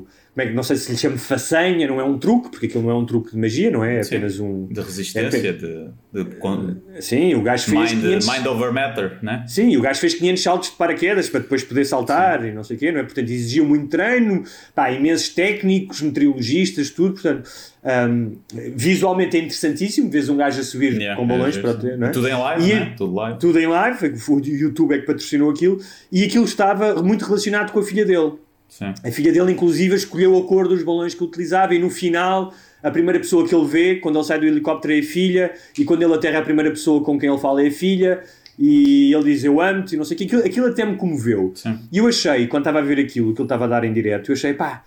[0.03, 0.07] o-
[0.37, 2.67] como é que- não sei se lhe chamo de façanha, não é um truque, porque
[2.67, 3.97] aquilo não é um truque de magia, não é?
[3.97, 4.17] É Sim.
[4.17, 4.67] apenas um.
[4.67, 7.91] De resistência, de, de con- Sim, o gajo fez.
[7.93, 9.43] mind, 500 mind over matter, né?
[9.47, 12.75] Sim, o gajo fez 500 saltos de paraquedas para depois poder saltar e não sei
[12.77, 13.03] o quê, não é?
[13.03, 14.43] Portanto, exigiu muito treino,
[14.75, 17.13] pá, imensos técnicos, meteorologistas, tudo.
[17.13, 17.49] Portanto,
[17.83, 18.37] hum,
[18.75, 20.07] visualmente é interessantíssimo.
[20.11, 22.11] Vês um gajo a subir Yeah, com balões é, para é, ter, não é?
[22.11, 22.93] Tudo em live, E- né?
[22.95, 23.39] Tudo live.
[23.39, 25.79] Tudo em live, o YouTube é que patrocinou aquilo,
[26.11, 28.33] e aquilo estava muito relacionado com a filha dele.
[28.69, 28.93] Sim.
[29.03, 32.53] A filha dele, inclusive, escolheu a cor dos balões que utilizava e no final
[32.83, 35.83] a primeira pessoa que ele vê quando ele sai do helicóptero é a filha, e
[35.83, 38.21] quando ele aterra a primeira pessoa com quem ele fala é a filha,
[38.59, 41.51] e ele diz eu amo-te, e não sei o que, aquilo, aquilo até me comoveu.
[41.55, 41.79] Sim.
[41.91, 44.29] E eu achei, quando estava a ver aquilo que ele estava a dar em direto,
[44.31, 44.83] eu achei, pá,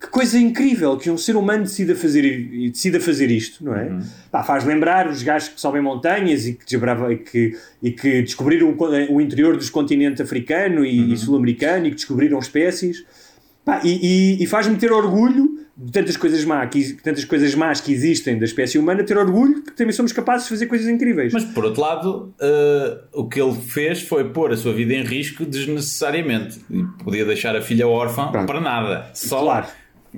[0.00, 3.84] que coisa incrível que um ser humano decida fazer, e decida fazer isto, não é?
[3.84, 4.00] Uhum.
[4.30, 8.22] Pá, faz lembrar os gajos que sobem montanhas e que, desbrava, e que, e que
[8.22, 11.12] descobriram o, co- o interior dos continentes africano e, Uhum.
[11.12, 13.04] e sul-americano e que descobriram espécies.
[13.64, 17.80] Pá, e, e- e faz-me ter orgulho de tantas coisas, má que, tantas coisas más
[17.80, 21.32] que existem da espécie humana, ter orgulho que também somos capazes de fazer coisas incríveis.
[21.32, 25.02] Mas por outro lado, eh, o que ele fez foi pôr a sua vida em
[25.02, 26.60] risco desnecessariamente.
[26.70, 28.46] E podia deixar a filha órfã Pronto.
[28.46, 29.10] para nada.
[29.14, 29.66] Só, Claro.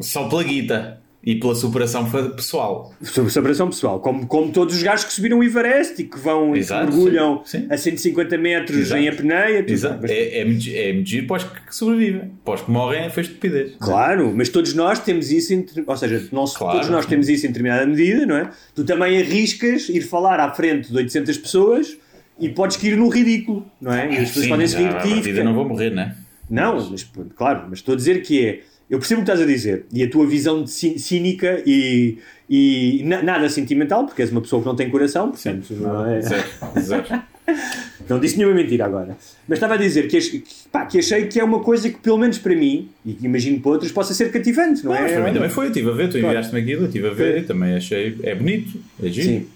[0.00, 2.94] só pela guita e pela superação pessoal.
[3.02, 6.54] sobre separação pessoal, como, como todos os gajos que subiram o Everest e que vão
[6.54, 7.66] e Exato, mergulham sim, sim.
[7.68, 9.00] a 150 metros Exato.
[9.02, 9.62] em apneia.
[9.62, 9.98] tudo Exato.
[10.02, 12.30] mas- É, é, muito- é para os que sobrevivem.
[12.44, 13.72] Para os que morrem foi estupidez.
[13.80, 16.74] Claro, mas todos nós temos isso, em, ou seja, nós, Claro.
[16.78, 18.50] todos nós temos isso em determinada medida, não é?
[18.74, 21.96] Tu também arriscas ir falar à frente de 800 pessoas
[22.38, 24.12] e podes ir no ridículo, não é?
[24.12, 25.28] E as pessoas podem mas se rir à de ti.
[25.30, 26.14] e não vou morrer, né?
[26.48, 27.02] Não, mas,
[27.34, 28.60] claro, mas estou a dizer que é.
[28.88, 32.18] Eu percebo o que estás a dizer e a tua visão de cí- cínica e,
[32.48, 36.20] e na- nada sentimental, porque és uma pessoa que não tem coração, portanto, não é.
[36.22, 36.44] Zero.
[36.80, 37.22] Zero.
[38.08, 39.16] Não disse nenhuma mentira agora.
[39.48, 42.18] Mas estava a dizer que, que, pá, que achei que é uma coisa que, pelo
[42.18, 45.14] menos para mim, e que imagino para outros, possa ser cativante, não, mas é?
[45.14, 45.66] para mim também foi.
[45.66, 46.26] Eu estive a ver, tu Claro.
[46.28, 48.16] enviaste-me aquilo, eu estive a ver e também achei.
[48.22, 49.26] É bonito, é giro.
[49.28, 49.46] Sim.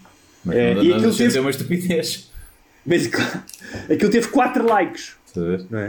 [0.44, 2.31] Mas É, não, e não teve- uma estupidez.
[2.86, 3.09] Mas
[3.90, 5.66] aquilo teve 4 likes, Estás a ver?
[5.70, 5.86] não é?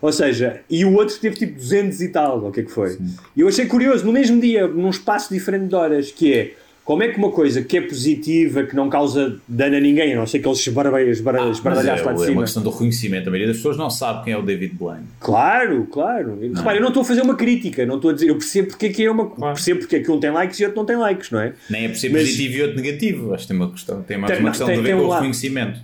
[0.00, 2.70] Ou seja, e o outro teve tipo 200 e tal, ou o que é que
[2.70, 2.98] foi?
[3.36, 6.52] E eu achei curioso, no mesmo dia, num espaço diferente de horas, que é
[6.84, 10.16] como é que uma coisa que é positiva, que não causa dano a ninguém, a
[10.16, 12.42] não ser que eles esbardalhassem esbar, Mas é, lá de é uma cima.
[12.42, 13.26] questão do reconhecimento.
[13.28, 15.02] A maioria das pessoas não sabe quem é o David Blaine.
[15.18, 16.38] Claro, claro.
[16.54, 18.86] Repara, eu não estou a fazer uma crítica, não estou a dizer, eu percebo porque
[18.86, 19.28] é que é uma.
[19.30, 21.54] Percebo porque é que um tem likes e outro não tem likes, não é?
[21.68, 23.34] Nem é por ser Mas- positivo e outro negativo.
[23.34, 25.04] Acho que tem uma questão, tem mais Tem- uma questão tem- a ver com um
[25.04, 25.20] o lado.
[25.22, 25.80] reconhecimento.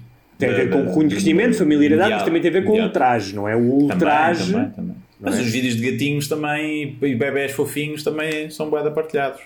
[0.47, 2.19] Tem a ver com da- conhecimento, da- familiaridade, mundial.
[2.21, 3.57] mas também tem a ver com o ultraje, não é?
[3.57, 4.53] O ultraje.
[4.53, 4.97] também, também.
[5.21, 5.41] Mas é?
[5.43, 9.41] os vídeos de gatinhos também e bebés fofinhos também são de partilhados.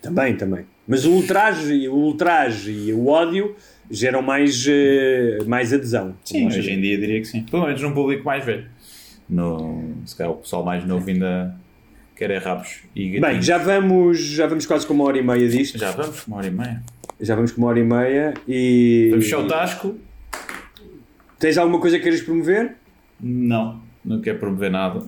[0.00, 0.64] Também, também.
[0.88, 3.54] Mas o ultraje, o ultraje e o ódio
[3.90, 6.14] geram mais, eh, mais adesão.
[6.24, 7.42] Sim, hoje em dia diria que sim.
[7.48, 8.64] Pelo menos num público mais velho.
[9.28, 11.54] No, se calhar o pessoal mais novo ainda
[12.16, 13.32] quer é rabos e gatinhos.
[13.34, 15.78] Bem, já vamos, já vamos quase com uma hora e meia disto.
[15.78, 16.82] Já vamos, uma hora e meia.
[17.20, 19.08] Já vamos com uma hora e meia e.
[19.10, 19.96] Vamos fechar o tasco?
[21.42, 22.76] Tens alguma coisa que queiras promover?
[23.20, 25.02] Não, não quero promover nada.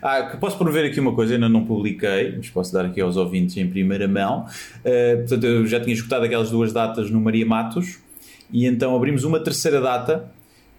[0.00, 3.16] Ah, que posso promover aqui uma coisa, ainda não publiquei, mas posso dar aqui aos
[3.16, 4.46] ouvintes em primeira mão.
[4.78, 7.98] Uh, portanto, eu já tinha escutado aquelas duas datas no Maria Matos
[8.52, 10.30] e então abrimos uma terceira data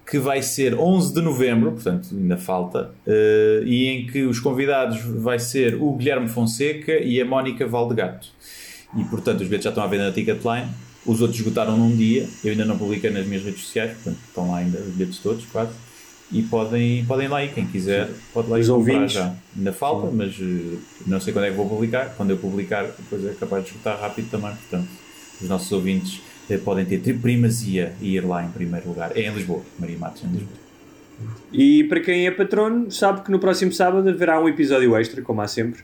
[0.10, 5.02] que vai ser 11 de novembro, portanto ainda falta, uh, e em que os convidados
[5.02, 8.30] vai ser o Guilherme Fonseca e a Mónica Valdegato.
[8.98, 10.70] E portanto os bilhetes já estão à venda na Ticketline.
[11.06, 14.50] Os outros esgotaram num dia, eu ainda não publiquei nas minhas redes sociais, portanto estão
[14.52, 15.72] lá ainda os bilhetes todos, quase.
[16.32, 19.14] E podem, podem lá ir, quem quiser, pode lá ir Os comprar ouvintes.
[19.14, 19.36] já.
[19.56, 22.14] Ainda falta, mas eh, não sei quando é que vou publicar.
[22.18, 24.50] Quando eu publicar, depois é capaz de esgotar rápido também.
[24.56, 24.88] Portanto,
[25.40, 29.16] os nossos ouvintes eh, podem ter primazia e ir lá em primeiro lugar.
[29.16, 30.64] É em Lisboa, Maria Matos, em Lisboa.
[31.52, 35.42] E para quem é patrono, sabe que no próximo sábado haverá um episódio extra, como
[35.42, 35.82] há sempre.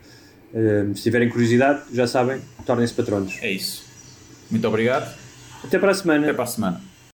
[0.51, 3.37] Uh, se tiverem curiosidade, já sabem, tornem-se patronos.
[3.41, 3.88] É isso.
[4.49, 5.15] Muito obrigado.
[5.63, 6.23] Até para a semana.
[6.23, 6.88] Até para a semana.